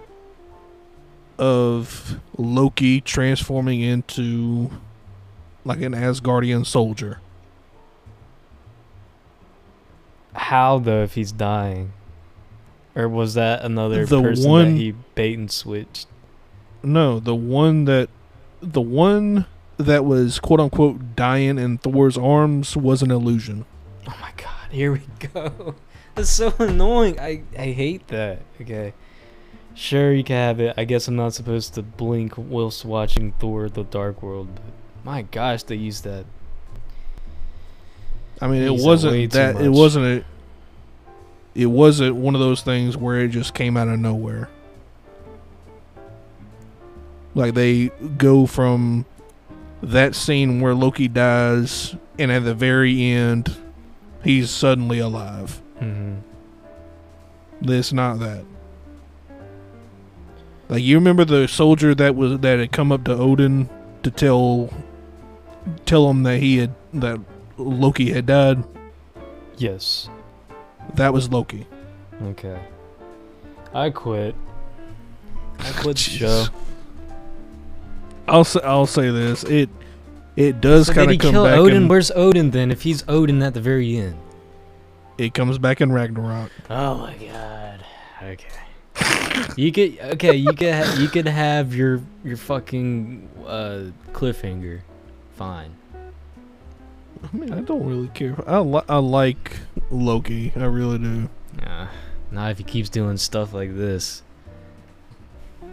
of 1.39 2.19
Loki 2.37 3.01
transforming 3.01 3.81
into 3.83 4.69
like 5.65 5.81
an 5.81 5.93
Asgardian 5.93 6.67
soldier. 6.67 7.21
How 10.35 10.81
though 10.81 11.05
if 11.05 11.15
he's 11.15 11.31
dying? 11.31 11.93
Or 12.97 13.09
was 13.09 13.35
that 13.35 13.65
another 13.65 14.05
The 14.05 14.21
person 14.21 14.51
one- 14.51 14.65
that 14.75 14.81
he 14.81 14.95
bait 15.15 15.39
and 15.39 15.49
switched? 15.49 16.09
No, 16.83 17.21
the 17.21 17.35
one 17.37 17.85
that 17.85 18.09
the 18.61 18.81
one 18.81 19.47
that 19.77 20.05
was 20.05 20.41
quote 20.41 20.59
unquote 20.59 21.15
dying 21.15 21.59
in 21.59 21.79
Thor's 21.79 22.19
arms 22.19 22.77
was 22.77 23.03
an 23.03 23.13
illusion. 23.13 23.65
Oh 24.09 24.17
my 24.21 24.33
god, 24.37 24.73
here 24.73 24.93
we 24.95 25.03
go. 25.33 25.77
That's 26.23 26.31
so 26.31 26.53
annoying. 26.59 27.21
I, 27.21 27.43
I 27.57 27.67
hate 27.67 28.09
that. 28.09 28.41
Okay. 28.61 28.93
Sure, 29.77 30.13
you 30.13 30.25
can 30.25 30.35
have 30.35 30.59
it. 30.59 30.75
I 30.77 30.85
guess 30.85 31.07
I'm 31.07 31.15
not 31.15 31.33
supposed 31.33 31.75
to 31.75 31.83
blink 31.83 32.33
whilst 32.37 32.85
watching 32.85 33.31
Thor 33.39 33.69
the 33.69 33.85
Dark 33.85 34.21
World, 34.21 34.49
but 34.53 35.05
my 35.05 35.23
gosh, 35.23 35.63
they 35.63 35.77
used 35.77 36.03
that. 36.03 36.25
I 38.41 38.49
mean, 38.49 38.63
it 38.63 38.71
He's 38.73 38.81
a 38.81 38.85
way 38.85 38.89
wasn't 38.89 39.33
that 39.35 39.61
it 39.61 39.69
wasn't 39.69 40.05
a 40.07 40.25
it 41.55 41.67
wasn't 41.67 42.17
one 42.17 42.35
of 42.35 42.41
those 42.41 42.63
things 42.63 42.97
where 42.97 43.21
it 43.21 43.29
just 43.29 43.55
came 43.55 43.77
out 43.77 43.87
of 43.87 44.01
nowhere. 44.01 44.49
Like 47.37 47.55
they 47.55 47.91
go 48.17 48.47
from 48.47 49.07
that 49.85 50.17
scene 50.17 50.61
where 50.61 50.75
Loki 50.75 51.07
dies 51.07 51.95
and 52.19 52.33
at 52.33 52.43
the 52.43 52.55
very 52.55 53.01
end 53.05 53.57
he's 54.25 54.51
suddenly 54.51 54.99
alive. 54.99 55.63
Hmm 55.79 56.17
It's 57.63 57.93
not 57.93 58.19
that. 58.21 58.45
Like 60.69 60.83
you 60.83 60.97
remember 60.97 61.25
the 61.25 61.49
soldier 61.49 61.95
that 61.95 62.15
was 62.15 62.41
that 62.41 62.59
had 62.59 62.73
come 62.73 62.93
up 62.93 63.05
to 63.05 63.13
Odin 63.13 63.69
to 64.03 64.11
tell 64.11 64.71
tell 65.87 66.11
him 66.11 66.23
that 66.25 66.39
he 66.41 66.59
had 66.59 66.75
that 66.95 67.19
Loki 67.57 68.13
had 68.13 68.27
died. 68.27 68.63
Yes. 69.57 70.09
That 70.95 71.13
was 71.13 71.31
Loki. 71.31 71.67
Okay. 72.23 72.59
I 73.75 73.91
quit. 73.91 74.35
I 75.59 75.73
quit 75.73 75.97
the 75.97 76.03
show. 76.19 76.47
I'll 78.27 78.45
say, 78.45 78.61
I'll 78.63 78.87
say 78.87 79.11
this. 79.11 79.45
It 79.45 79.71
it 80.37 80.61
does 80.61 80.87
So 80.89 80.93
kind 80.95 81.11
of 81.11 81.19
come 81.19 81.31
kill 81.33 81.45
back. 81.45 81.59
Odin? 81.59 81.85
in, 81.85 81.89
Where's 81.89 82.11
Odin 82.13 82.51
then? 82.51 82.71
If 82.71 82.83
he's 82.83 83.05
Odin 83.09 83.43
at 83.43 83.55
the 83.55 83.61
very 83.61 83.97
end. 83.97 84.17
It 85.19 85.35
comes 85.35 85.59
back 85.59 85.81
in 85.81 85.93
Ragnarok. 85.93 86.51
Oh 86.71 86.95
my 86.97 87.15
god. 87.17 87.85
Okay. 88.23 88.47
You 89.57 89.71
could 89.73 89.99
okay. 90.15 90.35
You 90.35 90.53
could 90.53 90.75
ha- 90.75 90.97
you 90.99 91.09
could 91.09 91.29
have 91.29 91.75
your 91.75 92.01
your 92.25 92.37
fucking 92.37 93.29
uh, 93.47 93.83
cliffhanger. 94.13 94.81
Fine. 95.37 95.75
I 97.23 97.37
mean, 97.37 97.53
I 97.53 97.61
don't 97.61 97.85
really 97.87 98.09
care. 98.09 98.37
I 98.49 98.59
li- 98.59 98.83
I 98.89 98.97
like 98.99 99.59
Loki. 99.91 100.53
I 100.57 100.65
really 100.65 100.99
do. 100.99 101.29
Uh, 101.65 101.87
not 102.31 102.51
if 102.53 102.59
he 102.59 102.65
keeps 102.65 102.89
doing 102.89 103.17
stuff 103.17 103.53
like 103.53 103.77
this. 103.77 104.23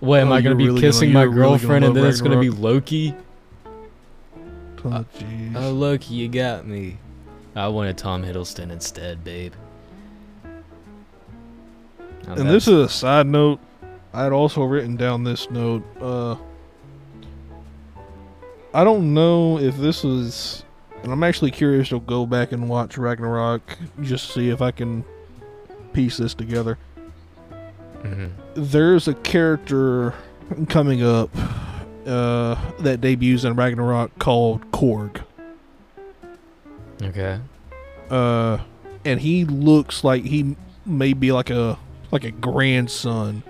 what 0.00 0.20
am 0.20 0.28
Oh, 0.28 0.32
I 0.34 0.40
gonna 0.40 0.54
be 0.54 0.66
really 0.66 0.80
kissing 0.80 1.12
gonna- 1.12 1.26
my 1.26 1.34
you're 1.34 1.42
really 1.42 1.42
gonna 1.42 1.58
girlfriend 1.58 1.84
and 1.84 1.96
then 1.96 2.06
it's 2.06 2.20
gonna 2.20 2.40
be 2.40 2.50
Loki? 2.50 3.14
Oh, 4.84 5.04
jeez. 5.18 5.56
Oh 5.56 5.70
Loki, 5.72 6.14
you 6.14 6.28
got 6.28 6.66
me. 6.66 6.98
I 7.54 7.68
wanted 7.68 7.98
Tom 7.98 8.22
Hiddleston 8.22 8.70
instead, 8.70 9.24
babe. 9.24 9.52
Now 12.26 12.34
and 12.34 12.48
this 12.48 12.68
is 12.68 12.74
a 12.74 12.88
side 12.88 13.26
note. 13.26 13.58
I 14.12 14.22
had 14.22 14.32
also 14.32 14.62
written 14.64 14.96
down 14.96 15.24
this 15.24 15.50
note. 15.50 15.82
Uh, 16.00 16.36
I 18.74 18.84
don't 18.84 19.14
know 19.14 19.58
if 19.58 19.76
this 19.76 20.04
was, 20.04 20.64
and 21.02 21.12
I'm 21.12 21.22
actually 21.24 21.50
curious 21.50 21.88
to 21.88 22.00
go 22.00 22.26
back 22.26 22.52
and 22.52 22.68
watch 22.68 22.98
Ragnarok 22.98 23.62
just 24.02 24.26
to 24.28 24.32
see 24.32 24.50
if 24.50 24.60
I 24.62 24.70
can 24.70 25.04
piece 25.92 26.18
this 26.18 26.34
together. 26.34 26.78
Mhm. 28.02 28.30
There's 28.54 29.08
a 29.08 29.14
character 29.14 30.14
coming 30.68 31.02
up 31.02 31.30
uh, 32.08 32.56
that 32.80 33.00
debuts 33.00 33.44
in 33.44 33.54
Ragnarok 33.54 34.18
called 34.18 34.70
Korg. 34.72 35.22
Okay. 37.02 37.38
uh, 38.10 38.58
and 39.04 39.20
he 39.20 39.44
looks 39.44 40.02
like 40.02 40.24
he 40.24 40.56
may 40.84 41.12
be 41.12 41.30
like 41.30 41.50
a 41.50 41.78
like 42.10 42.24
a 42.24 42.30
grandson 42.30 43.42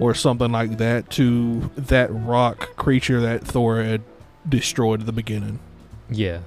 or 0.00 0.14
something 0.14 0.50
like 0.50 0.78
that 0.78 1.08
to 1.10 1.70
that 1.76 2.08
rock 2.12 2.74
creature 2.76 3.20
that 3.20 3.42
Thor 3.46 3.82
had 3.82 4.02
destroyed 4.48 5.00
at 5.00 5.06
the 5.06 5.12
beginning. 5.12 5.60
Yeah. 6.08 6.40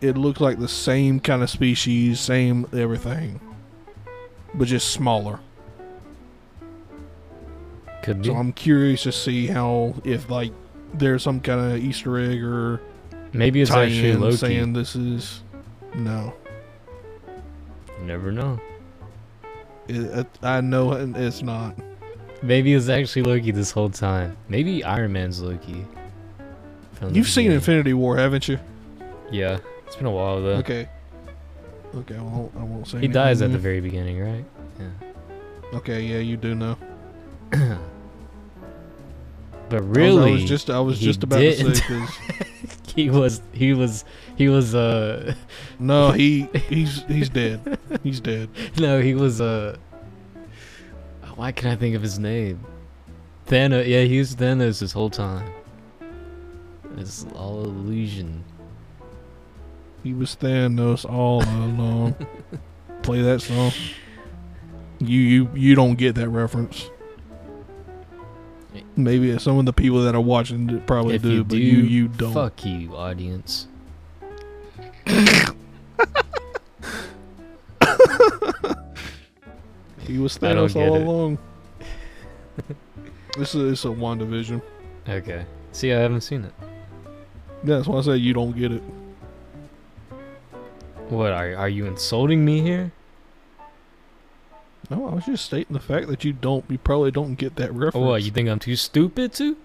It 0.00 0.16
looks 0.16 0.40
like 0.40 0.58
the 0.58 0.68
same 0.68 1.20
kind 1.20 1.42
of 1.42 1.50
species, 1.50 2.18
same 2.20 2.66
everything, 2.72 3.40
but 4.54 4.66
just 4.68 4.90
smaller. 4.90 5.40
Could 8.02 8.22
be. 8.22 8.28
So 8.28 8.36
I'm 8.36 8.52
curious 8.52 9.02
to 9.04 9.12
see 9.12 9.46
how 9.46 9.94
if 10.04 10.30
like 10.30 10.52
there's 10.94 11.22
some 11.22 11.40
kind 11.40 11.60
of 11.72 11.78
Easter 11.78 12.18
egg 12.18 12.42
or 12.42 12.80
Maybe 13.32 13.60
it's 13.60 13.70
actually 13.70 14.14
Loki. 14.14 14.36
saying 14.36 14.72
this 14.72 14.96
is 14.96 15.42
no. 15.94 16.32
You 18.00 18.06
never 18.06 18.32
know. 18.32 18.58
It, 19.88 20.26
I 20.42 20.60
know 20.60 20.92
it's 20.92 21.42
not. 21.42 21.74
Maybe 22.42 22.74
it's 22.74 22.88
actually 22.88 23.22
Loki 23.22 23.50
this 23.50 23.70
whole 23.70 23.90
time. 23.90 24.36
Maybe 24.48 24.84
Iron 24.84 25.12
Man's 25.12 25.40
Loki. 25.42 25.84
from 26.92 27.14
You've 27.14 27.28
seen. 27.28 27.50
Infinity 27.50 27.94
War, 27.94 28.16
haven't 28.16 28.48
you? 28.48 28.58
Yeah. 29.30 29.58
It's 29.86 29.96
been 29.96 30.06
a 30.06 30.10
while 30.10 30.40
though. 30.42 30.56
Okay. 30.56 30.88
Okay, 31.94 32.16
I 32.16 32.22
won't, 32.22 32.54
I 32.56 32.62
won't 32.64 32.86
say 32.86 33.00
He 33.00 33.08
dies 33.08 33.40
at 33.40 33.50
the 33.50 33.58
very 33.58 33.80
beginning, 33.80 34.20
right? 34.20 34.44
Yeah. 34.78 35.78
Okay, 35.78 36.02
yeah, 36.02 36.18
you 36.18 36.36
do 36.36 36.54
know. 36.54 36.76
But 37.50 37.78
I 39.70 39.80
was- 39.80 39.96
really, 39.96 40.30
I 40.30 40.32
was, 40.34 40.44
just 40.44 40.70
I 40.70 40.80
was 40.80 40.98
just 40.98 41.22
about 41.22 41.40
didn't. 41.40 41.66
to 41.66 41.74
say 41.76 41.84
'cause- 41.86 42.18
he 42.94 43.10
was 43.10 43.42
he 43.52 43.74
was 43.74 44.04
he 44.36 44.48
was 44.48 44.74
uh 44.74 45.34
no, 45.78 46.10
he 46.12 46.48
he's 46.68 47.02
he's 47.04 47.28
dead. 47.28 47.78
He's 48.02 48.20
dead. 48.20 48.48
no 48.78 49.00
he 49.00 49.14
was 49.14 49.40
uh 49.40 49.76
why 51.34 51.52
can 51.52 51.70
I 51.70 51.76
think 51.76 51.94
of 51.94 52.02
his 52.02 52.18
name? 52.18 52.60
Thanos. 53.46 53.86
Yeah, 53.86 54.02
he 54.02 54.18
was 54.18 54.34
Thanos 54.34 54.80
this 54.80 54.92
whole 54.92 55.10
time. 55.10 55.48
It's 56.96 57.24
all 57.34 57.62
illusion. 57.64 58.42
He 60.02 60.14
was 60.14 60.34
Thanos 60.36 61.04
all 61.08 61.42
along. 61.44 62.14
Play 63.02 63.22
that 63.22 63.40
song. 63.40 63.70
You 64.98 65.20
you 65.20 65.50
you 65.54 65.74
don't 65.76 65.94
get 65.94 66.14
that 66.16 66.28
reference. 66.28 66.90
Maybe 68.96 69.38
some 69.38 69.58
of 69.58 69.64
the 69.64 69.72
people 69.72 70.02
that 70.04 70.14
are 70.14 70.20
watching 70.20 70.80
probably 70.82 71.14
if 71.16 71.22
do, 71.22 71.32
you 71.32 71.44
but 71.44 71.50
do, 71.50 71.58
you 71.58 71.82
you 71.82 72.08
don't. 72.08 72.34
Fuck 72.34 72.64
you, 72.64 72.94
audience. 72.94 73.66
He 80.08 80.16
was 80.16 80.38
Thanos 80.38 80.74
all 80.74 80.96
it. 80.96 81.02
along. 81.02 81.38
this 83.36 83.54
is 83.54 83.72
it's 83.72 83.84
a 83.84 83.88
WandaVision. 83.88 84.62
Okay. 85.06 85.44
See, 85.72 85.92
I 85.92 85.98
haven't 85.98 86.22
seen 86.22 86.44
it. 86.44 86.52
Yeah, 87.62 87.76
that's 87.76 87.86
why 87.86 87.98
I 87.98 88.00
say 88.00 88.16
you 88.16 88.32
don't 88.32 88.56
get 88.56 88.72
it. 88.72 88.82
What 91.10 91.32
are 91.32 91.54
are 91.56 91.68
you 91.68 91.84
insulting 91.84 92.42
me 92.42 92.62
here? 92.62 92.90
No, 94.90 95.06
I 95.08 95.14
was 95.14 95.26
just 95.26 95.44
stating 95.44 95.74
the 95.74 95.80
fact 95.80 96.08
that 96.08 96.24
you 96.24 96.32
don't, 96.32 96.64
you 96.70 96.78
probably 96.78 97.10
don't 97.10 97.34
get 97.34 97.56
that 97.56 97.72
reference. 97.72 97.96
Oh, 97.96 98.08
what? 98.08 98.22
You 98.22 98.30
think 98.30 98.48
I'm 98.48 98.58
too 98.58 98.76
stupid 98.76 99.32
to? 99.34 99.56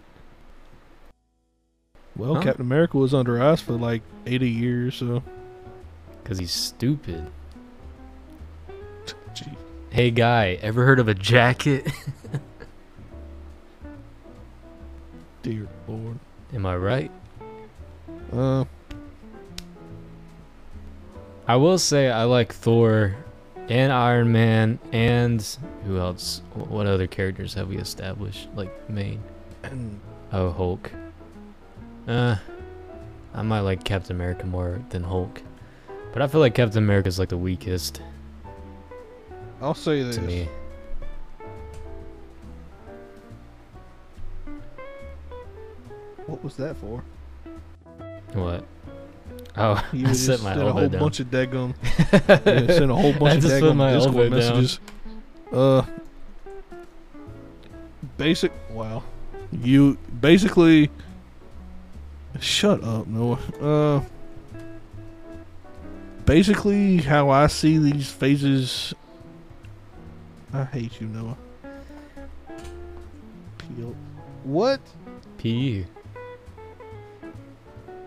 well, 2.16 2.36
Huh? 2.36 2.42
Captain 2.42 2.66
America 2.66 2.98
was 2.98 3.14
under 3.14 3.42
ice 3.42 3.62
for 3.62 3.74
like 3.74 4.02
80 4.26 4.50
years, 4.50 4.96
so. 4.96 5.24
Cause 6.26 6.40
he's 6.40 6.52
stupid. 6.52 7.26
Gee. 9.34 9.46
Hey 9.90 10.12
guy, 10.12 10.58
ever 10.62 10.86
heard 10.86 11.00
of 11.00 11.08
a 11.08 11.14
jacket? 11.14 11.88
Dear 15.44 15.68
Lord. 15.88 16.20
Am 16.54 16.66
I 16.66 16.76
right? 16.78 17.12
Uh, 18.32 18.64
I 21.48 21.56
will 21.58 21.78
say 21.78 22.10
I 22.10 22.24
like 22.24 22.54
Thor 22.54 23.16
and 23.70 23.92
Iron 23.92 24.32
Man 24.32 24.80
and 24.92 25.42
who 25.86 25.98
else? 25.98 26.42
What 26.54 26.86
other 26.88 27.08
characters 27.08 27.54
have 27.54 27.68
we 27.70 27.78
established? 27.78 28.50
Like 28.56 28.90
main? 28.90 29.22
And 29.64 30.00
Oh, 30.34 30.50
Hulk. 30.52 30.92
Uh, 32.08 32.36
I 33.36 33.42
might 33.44 33.60
like 33.62 33.84
Captain 33.84 34.16
America 34.16 34.46
more 34.46 34.82
than 34.90 35.04
Hulk, 35.04 35.42
but 36.12 36.22
I 36.22 36.28
feel 36.28 36.42
like 36.42 36.56
Captain 36.56 36.84
America 36.84 37.08
is 37.08 37.20
like 37.20 37.30
the 37.30 37.38
weakest 37.38 38.02
I'll 39.62 39.74
say 39.76 40.02
this. 40.04 40.16
to 40.18 40.22
me. 40.22 40.48
What 46.26 46.44
was 46.44 46.56
that 46.58 46.76
for? 46.78 47.04
What? 48.34 48.66
Oh, 49.56 49.84
You 49.94 50.08
I 50.10 50.14
set 50.14 50.42
my 50.42 50.54
did 50.56 50.64
a 50.64 50.72
whole 50.72 50.90
down. 50.90 51.00
bunch 51.02 51.20
of 51.20 51.28
daggum. 51.28 51.76
yeah, 52.12 52.68
sent 52.76 52.90
a 52.92 52.96
whole 52.96 53.14
bunch 53.14 53.44
of 53.44 53.52
daggum 53.52 53.94
Discord 53.94 54.30
down. 54.30 54.40
messages. 54.40 54.80
Uh, 55.52 55.84
basic. 58.18 58.52
Wow. 58.72 59.04
You 59.52 59.98
basically. 60.20 60.90
Shut 62.40 62.84
up, 62.84 63.06
Noah. 63.08 63.40
Uh. 63.62 64.02
Basically, 66.26 66.98
how 66.98 67.30
I 67.30 67.48
see 67.48 67.78
these 67.78 68.10
phases. 68.10 68.94
I 70.54 70.64
hate 70.66 71.00
you, 71.02 71.08
Noah. 71.08 71.38
Peel. 73.58 73.96
What? 74.44 74.80
PU. 75.38 75.84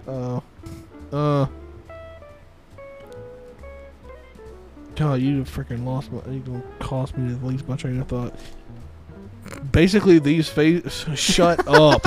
Uh, 0.09 0.41
uh. 1.13 1.47
God, 4.97 5.21
you 5.21 5.43
freaking 5.45 5.85
lost 5.85 6.11
my. 6.11 6.21
You 6.31 6.41
gonna 6.41 6.63
cost 6.79 7.17
me 7.19 7.33
at 7.33 7.45
least 7.45 7.69
my 7.69 7.77
train 7.77 8.01
of 8.01 8.09
thought. 8.09 8.35
Basically, 9.71 10.19
these 10.19 10.49
phase. 10.49 11.05
Shut 11.15 11.67
up. 11.69 12.07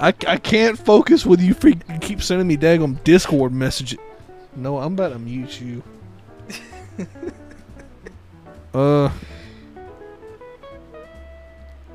I, 0.00 0.08
I 0.26 0.36
can't 0.36 0.78
focus 0.78 1.24
with 1.24 1.40
you. 1.40 1.54
Freak, 1.54 1.78
keep 2.00 2.22
sending 2.22 2.48
me 2.48 2.56
daggum 2.56 3.02
Discord 3.04 3.52
messages. 3.52 3.98
No, 4.56 4.78
I'm 4.78 4.94
about 4.94 5.10
to 5.10 5.18
mute 5.18 5.60
you. 5.60 5.82
uh. 8.74 9.10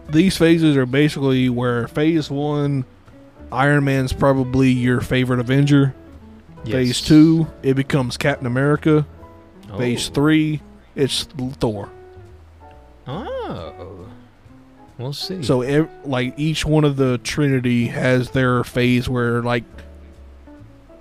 These 0.07 0.37
phases 0.37 0.77
are 0.77 0.85
basically 0.85 1.49
where 1.49 1.87
phase 1.87 2.29
one, 2.29 2.85
Iron 3.51 3.83
Man's 3.85 4.13
probably 4.13 4.69
your 4.71 5.01
favorite 5.01 5.39
Avenger. 5.39 5.93
Phase 6.65 6.99
two, 7.01 7.47
it 7.61 7.75
becomes 7.75 8.17
Captain 8.17 8.47
America. 8.47 9.05
Phase 9.77 10.09
Oh. 10.09 10.13
three, 10.13 10.61
it's 10.95 11.23
Thor. 11.59 11.89
Oh. 13.07 14.07
We'll 14.97 15.13
see. 15.13 15.43
So, 15.43 15.61
ev- 15.61 15.89
like 16.05 16.33
each 16.37 16.65
one 16.65 16.83
of 16.85 16.95
the 16.95 17.17
Trinity 17.19 17.87
has 17.87 18.31
their 18.31 18.63
phase 18.63 19.07
where, 19.09 19.41
like, 19.43 19.63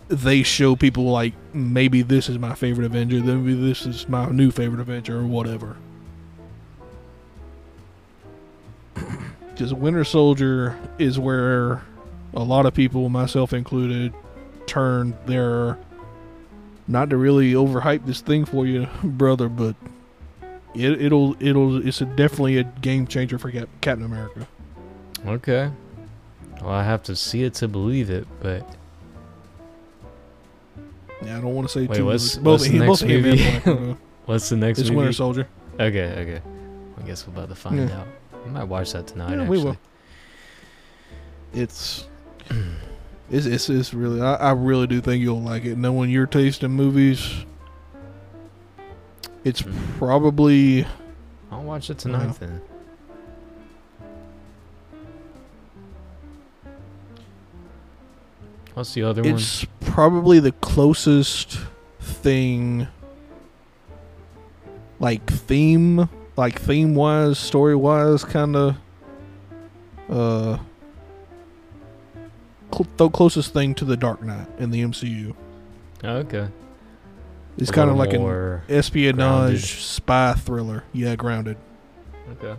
they 0.08 0.42
show 0.42 0.76
people 0.76 1.04
like 1.04 1.32
maybe 1.54 2.02
this 2.02 2.28
is 2.28 2.38
my 2.38 2.54
favorite 2.54 2.84
Avenger, 2.84 3.20
then 3.20 3.44
maybe 3.46 3.54
this 3.68 3.86
is 3.86 4.06
my 4.08 4.26
new 4.28 4.50
favorite 4.50 4.80
Avenger, 4.80 5.18
or 5.20 5.26
whatever. 5.26 5.76
Because 9.54 9.72
Winter 9.72 10.02
Soldier 10.02 10.76
is 10.98 11.16
where 11.16 11.82
a 12.34 12.42
lot 12.42 12.66
of 12.66 12.74
people, 12.74 13.08
myself 13.08 13.52
included, 13.52 14.12
turn 14.66 15.16
their 15.26 15.78
not 16.86 17.08
to 17.10 17.16
really 17.16 17.52
overhype 17.52 18.04
this 18.04 18.20
thing 18.20 18.44
for 18.44 18.66
you, 18.66 18.86
brother, 19.04 19.48
but 19.48 19.74
it, 20.74 21.00
it'll 21.00 21.36
it'll 21.40 21.86
it's 21.86 22.00
a, 22.00 22.04
definitely 22.04 22.58
a 22.58 22.64
game 22.64 23.06
changer 23.06 23.38
for 23.38 23.50
Cap- 23.50 23.68
Captain 23.80 24.04
America. 24.04 24.46
okay. 25.26 25.70
Well, 26.60 26.70
I 26.72 26.82
have 26.84 27.02
to 27.04 27.16
see 27.16 27.42
it 27.42 27.54
to 27.54 27.68
believe 27.68 28.10
it, 28.10 28.26
but 28.40 28.66
Yeah, 31.24 31.38
I 31.38 31.40
don't 31.40 31.54
want 31.54 31.68
to 31.68 31.72
say 31.72 31.86
Wait, 31.86 31.96
too 31.96 32.04
what's- 32.06 32.36
much. 32.36 32.44
what's 32.44 32.64
the 32.64 32.70
he- 32.70 32.78
next 32.78 33.02
movie? 33.02 33.14
and 33.46 33.62
Black 33.64 33.66
Widow. 33.66 33.98
what's 34.26 34.48
the 34.48 34.56
next 34.56 34.78
it's 34.78 34.88
movie? 34.88 34.96
Winter 34.98 35.12
Soldier. 35.12 35.48
Okay, 35.74 36.04
okay. 36.18 36.42
I 36.98 37.02
guess 37.06 37.26
we're 37.26 37.34
about 37.34 37.48
to 37.50 37.54
find 37.54 37.88
Yeah. 37.88 38.00
out. 38.00 38.06
I 38.46 38.48
might 38.50 38.64
watch 38.64 38.92
that 38.92 39.06
tonight. 39.06 39.30
Yeah, 39.34 39.42
actually. 39.42 39.58
we 39.58 39.64
will. 39.64 39.76
It's 41.54 42.06
it's 43.30 43.46
it's, 43.46 43.68
it's 43.70 43.94
really 43.94 44.20
I, 44.20 44.34
I 44.34 44.52
really 44.52 44.86
do 44.86 45.00
think 45.00 45.22
you'll 45.22 45.42
like 45.42 45.64
it. 45.64 45.76
Knowing 45.78 46.10
your 46.10 46.26
taste 46.26 46.62
in 46.62 46.70
movies, 46.72 47.44
it's 49.44 49.62
Mm. 49.62 49.74
probably 49.98 50.86
I'll 51.50 51.62
watch 51.62 51.90
it 51.90 51.98
tonight 51.98 52.26
Yeah. 52.26 52.32
then. 52.40 52.60
What's 58.74 58.94
the 58.94 59.02
other 59.04 59.22
one? 59.22 59.34
it's 59.34 59.64
probably 59.80 60.40
the 60.40 60.52
closest 60.52 61.58
thing 62.00 62.88
like 64.98 65.24
theme 65.30 66.08
like 66.36 66.60
theme 66.60 66.94
wise 66.94 67.38
story 67.38 67.76
wise 67.76 68.24
kind 68.24 68.56
of 68.56 68.76
uh 70.08 70.58
cl- 72.74 72.86
the 72.96 73.08
closest 73.08 73.52
thing 73.52 73.74
to 73.76 73.84
the 73.84 73.96
dark 73.96 74.22
knight 74.22 74.46
in 74.58 74.70
the 74.70 74.82
mcu 74.82 75.34
Oh, 76.02 76.16
okay. 76.18 76.48
it's 77.56 77.70
kind 77.70 77.88
of 77.90 77.96
like 77.96 78.12
an 78.12 78.60
espionage 78.68 79.16
grounded. 79.16 79.60
spy 79.62 80.32
thriller 80.34 80.84
yeah 80.92 81.16
grounded 81.16 81.56
Okay. 82.32 82.58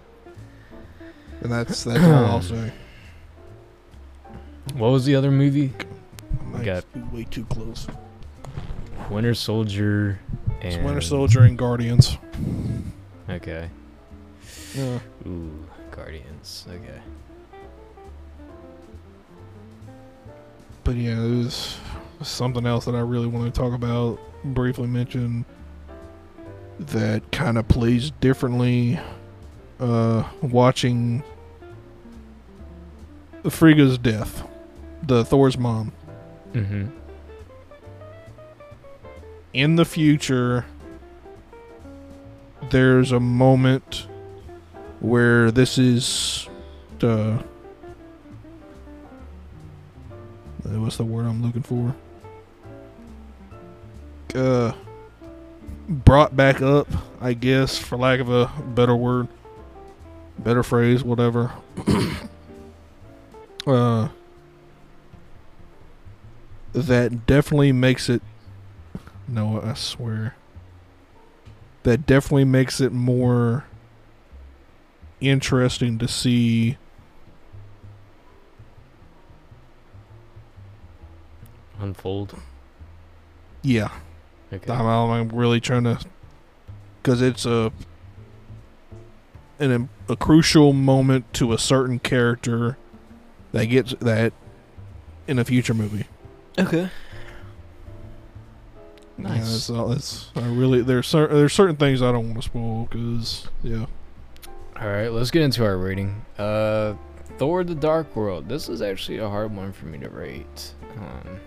and 1.41 1.51
that's 1.51 1.83
that's 1.83 2.03
all 2.03 2.25
i'll 2.25 2.41
say 2.41 2.71
What 4.75 4.89
was 4.89 5.05
the 5.05 5.15
other 5.15 5.29
movie? 5.31 5.71
I 6.55 6.63
got- 6.63 6.85
way 7.13 7.25
too 7.29 7.45
close 7.45 7.87
Winter 9.09 9.35
Soldier 9.35 10.19
and 10.61 10.83
winter 10.83 11.01
soldier 11.01 11.41
and 11.43 11.57
guardians 11.57 12.17
Okay. 13.29 13.69
yeah 14.73 14.99
Ooh, 15.27 15.65
Guardians. 15.91 16.65
Okay. 16.69 16.99
But 20.85 20.95
yeah, 20.95 21.19
it 21.19 21.37
was 21.37 21.77
something 22.21 22.65
else 22.65 22.85
that 22.85 22.95
I 22.95 22.99
really 22.99 23.27
want 23.27 23.53
to 23.53 23.59
talk 23.59 23.73
about. 23.73 24.19
Briefly 24.45 24.87
mention 24.87 25.43
that 26.79 27.31
kind 27.31 27.57
of 27.57 27.67
plays 27.67 28.11
differently. 28.11 28.99
Uh, 29.79 30.23
watching 30.41 31.21
Frigga's 33.49 33.97
death, 33.97 34.47
the 35.03 35.25
Thor's 35.25 35.57
mom. 35.57 35.91
Mm-hmm. 36.53 36.87
In 39.53 39.75
the 39.75 39.85
future, 39.85 40.65
there's 42.69 43.11
a 43.11 43.19
moment 43.19 44.07
where 44.99 45.51
this 45.51 45.77
is 45.77 46.47
uh, 47.01 47.41
what's 50.65 50.97
the 50.97 51.05
word 51.05 51.25
I'm 51.25 51.41
looking 51.41 51.61
for? 51.61 51.95
Uh, 54.33 54.73
brought 55.87 56.35
back 56.35 56.61
up, 56.61 56.87
I 57.21 57.33
guess, 57.33 57.77
for 57.77 57.97
lack 57.97 58.19
of 58.19 58.29
a 58.29 58.51
better 58.73 58.95
word, 58.95 59.27
better 60.39 60.63
phrase, 60.63 61.03
whatever. 61.03 61.51
uh, 63.67 64.09
that 66.73 67.25
definitely 67.25 67.71
makes 67.71 68.09
it. 68.09 68.21
No, 69.27 69.61
I 69.61 69.73
swear. 69.75 70.35
That 71.83 72.05
definitely 72.05 72.45
makes 72.45 72.81
it 72.81 72.91
more 72.91 73.65
interesting 75.21 75.97
to 75.99 76.07
see 76.07 76.77
Unfold. 81.79 82.39
yeah 83.61 83.89
Okay. 84.53 84.71
I'm, 84.71 84.85
I'm 84.85 85.29
really 85.29 85.59
trying 85.59 85.83
to, 85.85 85.99
because 87.01 87.21
it's 87.21 87.45
a, 87.45 87.71
an 89.59 89.89
a 90.07 90.15
crucial 90.15 90.71
moment 90.71 91.33
to 91.33 91.51
a 91.51 91.57
certain 91.57 91.97
character 91.99 92.77
that 93.51 93.65
gets 93.65 93.95
that 93.99 94.33
in 95.27 95.39
a 95.39 95.43
future 95.45 95.73
movie. 95.73 96.05
Okay. 96.59 96.89
Yeah, 99.17 99.29
Nice. 99.29 99.67
that's, 99.67 99.67
that's 99.67 100.29
I 100.35 100.47
really 100.47 100.81
there's 100.81 101.07
cer- 101.07 101.27
there's 101.33 101.53
certain 101.53 101.77
things 101.77 102.01
I 102.01 102.11
don't 102.11 102.25
want 102.29 102.35
to 102.37 102.41
spoil 102.43 102.87
because 102.89 103.47
yeah. 103.63 103.85
All 104.79 104.87
right, 104.87 105.07
let's 105.11 105.31
get 105.31 105.41
into 105.41 105.63
our 105.65 105.77
rating. 105.77 106.23
Uh, 106.37 106.93
Thor: 107.37 107.63
The 107.63 107.75
Dark 107.75 108.13
World. 108.15 108.47
This 108.49 108.67
is 108.69 108.81
actually 108.81 109.17
a 109.17 109.29
hard 109.29 109.55
one 109.55 109.71
for 109.71 109.85
me 109.87 109.97
to 109.99 110.09
rate. 110.09 110.73
Um, 110.97 111.39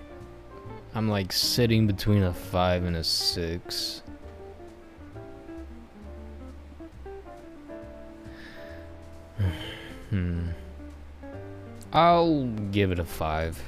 I'm 0.98 1.08
like 1.08 1.32
sitting 1.32 1.86
between 1.86 2.24
a 2.24 2.32
five 2.32 2.82
and 2.82 2.96
a 2.96 3.04
six. 3.04 4.02
hmm. 10.10 10.48
I'll 11.92 12.46
give 12.72 12.90
it 12.90 12.98
a 12.98 13.04
five. 13.04 13.62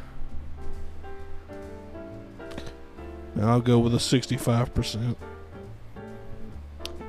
I'll 3.40 3.60
go 3.60 3.78
with 3.78 3.94
a 3.94 3.98
65%. 3.98 5.14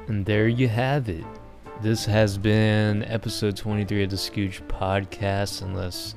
And 0.08 0.24
there 0.24 0.48
you 0.48 0.68
have 0.68 1.10
it. 1.10 1.26
This 1.82 2.06
has 2.06 2.38
been 2.38 3.04
episode 3.06 3.58
23 3.58 4.04
of 4.04 4.12
the 4.12 4.18
Scooj 4.18 4.62
podcast, 4.68 5.64
unless 5.64 6.14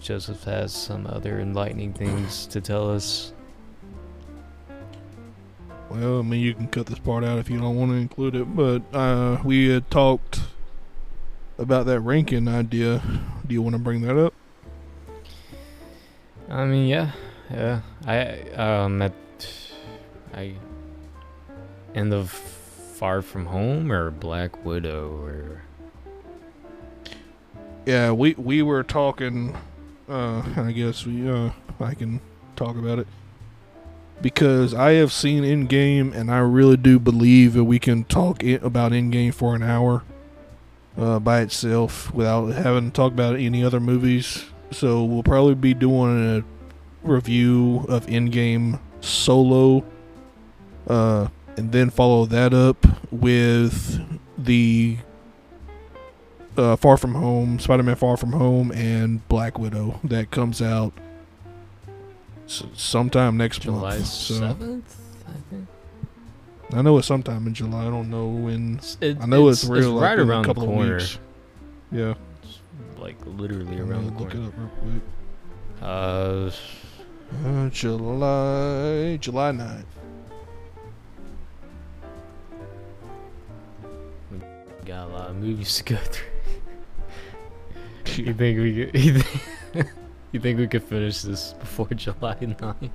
Joseph 0.00 0.44
has 0.44 0.72
some 0.72 1.06
other 1.06 1.40
enlightening 1.40 1.92
things 1.92 2.46
to 2.46 2.60
tell 2.60 2.90
us. 2.90 3.32
Well, 5.90 6.18
I 6.18 6.22
mean, 6.22 6.40
you 6.40 6.54
can 6.54 6.68
cut 6.68 6.86
this 6.86 6.98
part 6.98 7.24
out 7.24 7.38
if 7.38 7.48
you 7.48 7.58
don't 7.58 7.76
want 7.76 7.92
to 7.92 7.96
include 7.96 8.34
it, 8.34 8.56
but 8.56 8.82
uh, 8.92 9.40
we 9.44 9.68
had 9.68 9.90
talked 9.90 10.40
about 11.58 11.86
that 11.86 12.00
ranking 12.00 12.48
idea. 12.48 13.02
Do 13.46 13.54
you 13.54 13.62
want 13.62 13.74
to 13.74 13.78
bring 13.78 14.02
that 14.02 14.18
up? 14.18 14.34
I 16.48 16.64
mean, 16.64 16.86
yeah, 16.86 17.12
yeah. 17.50 17.80
I 18.06 18.40
um, 18.50 19.02
at 19.02 19.12
I 20.34 20.54
end 21.94 22.12
of 22.12 22.30
Far 22.30 23.22
From 23.22 23.46
Home 23.46 23.90
or 23.90 24.10
Black 24.10 24.64
Widow 24.64 25.22
or 25.22 25.62
Yeah, 27.84 28.12
we 28.12 28.34
we 28.34 28.62
were 28.62 28.82
talking. 28.82 29.56
Uh, 30.08 30.42
I 30.56 30.72
guess 30.72 31.04
we 31.04 31.28
uh, 31.28 31.50
I 31.80 31.94
can 31.94 32.20
talk 32.54 32.76
about 32.76 33.00
it 33.00 33.08
because 34.22 34.72
I 34.72 34.92
have 34.92 35.12
seen 35.12 35.42
Endgame, 35.42 36.14
and 36.14 36.30
I 36.30 36.38
really 36.38 36.76
do 36.76 36.98
believe 36.98 37.54
that 37.54 37.64
we 37.64 37.78
can 37.78 38.04
talk 38.04 38.44
i 38.44 38.58
about 38.62 38.92
Endgame 38.92 39.34
for 39.34 39.54
an 39.54 39.62
hour 39.62 40.04
uh, 40.96 41.18
by 41.18 41.40
itself 41.40 42.12
without 42.14 42.46
having 42.48 42.90
to 42.90 42.94
talk 42.94 43.12
about 43.12 43.36
any 43.36 43.64
other 43.64 43.80
movies. 43.80 44.44
So 44.70 45.04
we'll 45.04 45.22
probably 45.22 45.54
be 45.54 45.74
doing 45.74 46.38
a 46.38 46.44
review 47.06 47.84
of 47.88 48.06
Endgame 48.06 48.80
solo, 49.00 49.84
uh, 50.86 51.28
and 51.56 51.72
then 51.72 51.90
follow 51.90 52.26
that 52.26 52.54
up 52.54 52.86
with 53.10 54.00
the 54.38 54.98
uh, 56.58 56.76
Far 56.76 56.96
From 56.96 57.14
Home, 57.14 57.58
Spider-Man 57.58 57.96
Far 57.96 58.16
From 58.16 58.32
Home, 58.32 58.70
and 58.72 59.26
Black 59.28 59.58
Widow 59.58 60.00
that 60.04 60.30
comes 60.30 60.60
out 60.62 60.92
s- 62.46 62.64
sometime 62.74 63.36
next 63.36 63.60
July 63.62 63.96
month. 63.96 64.06
So 64.06 64.34
seventh. 64.34 64.96
I 65.28 65.32
think 65.50 65.66
I 66.72 66.82
know 66.82 66.98
it's 66.98 67.06
sometime 67.06 67.46
in 67.46 67.54
July. 67.54 67.82
I 67.86 67.90
don't 67.90 68.10
know 68.10 68.26
when. 68.28 68.74
It's- 68.74 68.96
it- 69.00 69.18
I 69.20 69.26
know 69.26 69.48
it's, 69.48 69.64
real 69.64 69.92
like, 69.92 70.02
right 70.10 70.18
around 70.18 70.44
a 70.44 70.46
couple 70.48 70.66
the 70.66 70.72
of 70.72 70.78
weeks. 70.90 71.18
Yeah, 71.92 72.14
It's 72.42 72.58
like 72.98 73.16
literally 73.24 73.78
around 73.78 74.06
the 74.06 74.18
look 74.18 74.30
corner. 74.32 74.44
it 74.44 74.48
up 74.48 74.54
real 74.58 74.70
quick. 74.80 75.02
Uh, 75.82 76.50
Uh, 77.44 77.68
July 77.70 79.16
July 79.20 79.50
9th. 79.50 79.84
got 84.84 85.08
a 85.08 85.12
lot 85.12 85.30
of 85.30 85.36
movies 85.36 85.74
to 85.76 85.82
go 85.84 85.96
through. 85.96 86.26
You 88.18 88.34
think 88.34 88.58
we 88.58 88.86
could? 88.86 88.94
You 89.04 89.18
think, 89.20 89.88
you 90.32 90.40
think 90.40 90.58
we 90.58 90.66
could 90.68 90.82
finish 90.84 91.22
this 91.22 91.52
before 91.54 91.86
July 91.94 92.34
9th? 92.40 92.90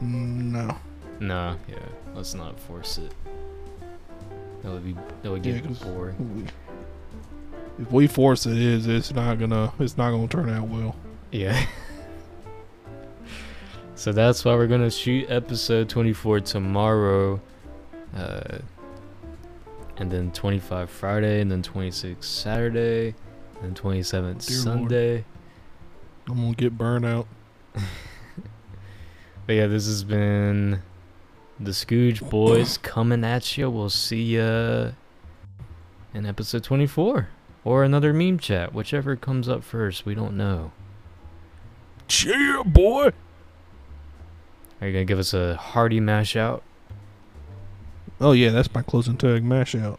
No. 0.00 0.76
No, 1.20 1.56
yeah. 1.68 1.76
Let's 2.14 2.34
not 2.34 2.58
force 2.60 2.98
it. 2.98 3.12
That 4.62 4.72
would 4.72 4.84
be 4.84 4.96
that 5.22 5.30
would 5.30 5.44
Yeah, 5.44 5.60
boring. 5.82 6.36
we- 7.78 7.82
If 7.84 7.92
we 7.92 8.06
force 8.06 8.46
it, 8.46 8.56
is 8.56 8.86
it's 8.86 9.12
not 9.12 9.38
gonna 9.38 9.72
it's 9.78 9.96
not 9.96 10.10
gonna 10.10 10.28
turn 10.28 10.48
out 10.50 10.68
well. 10.68 10.96
Yeah. 11.30 11.66
so 13.94 14.12
that's 14.12 14.44
why 14.44 14.54
we're 14.54 14.66
gonna 14.66 14.90
shoot 14.90 15.26
episode 15.30 15.88
24 15.88 16.40
tomorrow, 16.40 17.40
uh, 18.16 18.58
and 19.96 20.10
then 20.10 20.30
25 20.32 20.90
Friday, 20.90 21.40
and 21.40 21.50
then 21.50 21.62
26 21.62 22.26
Saturday, 22.26 23.14
and 23.56 23.62
then 23.62 23.74
27 23.74 24.38
Dear 24.38 24.56
Lord. 24.56 24.64
Sunday. 24.64 25.24
I'm 26.28 26.36
gonna 26.36 26.54
get 26.54 26.76
burned 26.76 27.04
out. 27.06 27.26
But 29.46 29.56
yeah, 29.56 29.66
this 29.66 29.86
has 29.86 30.04
been 30.04 30.80
the 31.60 31.72
Scooj 31.72 32.30
Boys 32.30 32.78
coming 32.78 33.24
at 33.24 33.58
you. 33.58 33.68
We'll 33.70 33.90
see 33.90 34.36
ya 34.36 34.92
in 36.14 36.24
episode 36.24 36.64
24 36.64 37.28
or 37.62 37.84
another 37.84 38.14
meme 38.14 38.38
chat, 38.38 38.72
whichever 38.72 39.16
comes 39.16 39.46
up 39.46 39.62
first. 39.62 40.06
We 40.06 40.14
don't 40.14 40.36
know. 40.36 40.72
Yeah, 42.24 42.62
boy. 42.64 43.10
Are 44.80 44.86
you 44.86 44.92
gonna 44.94 45.04
give 45.04 45.18
us 45.18 45.34
a 45.34 45.56
hearty 45.56 46.00
mash 46.00 46.36
out? 46.36 46.62
Oh 48.20 48.32
yeah, 48.32 48.50
that's 48.50 48.72
my 48.72 48.82
closing 48.82 49.16
tag 49.16 49.44
mash 49.44 49.74
out. 49.74 49.98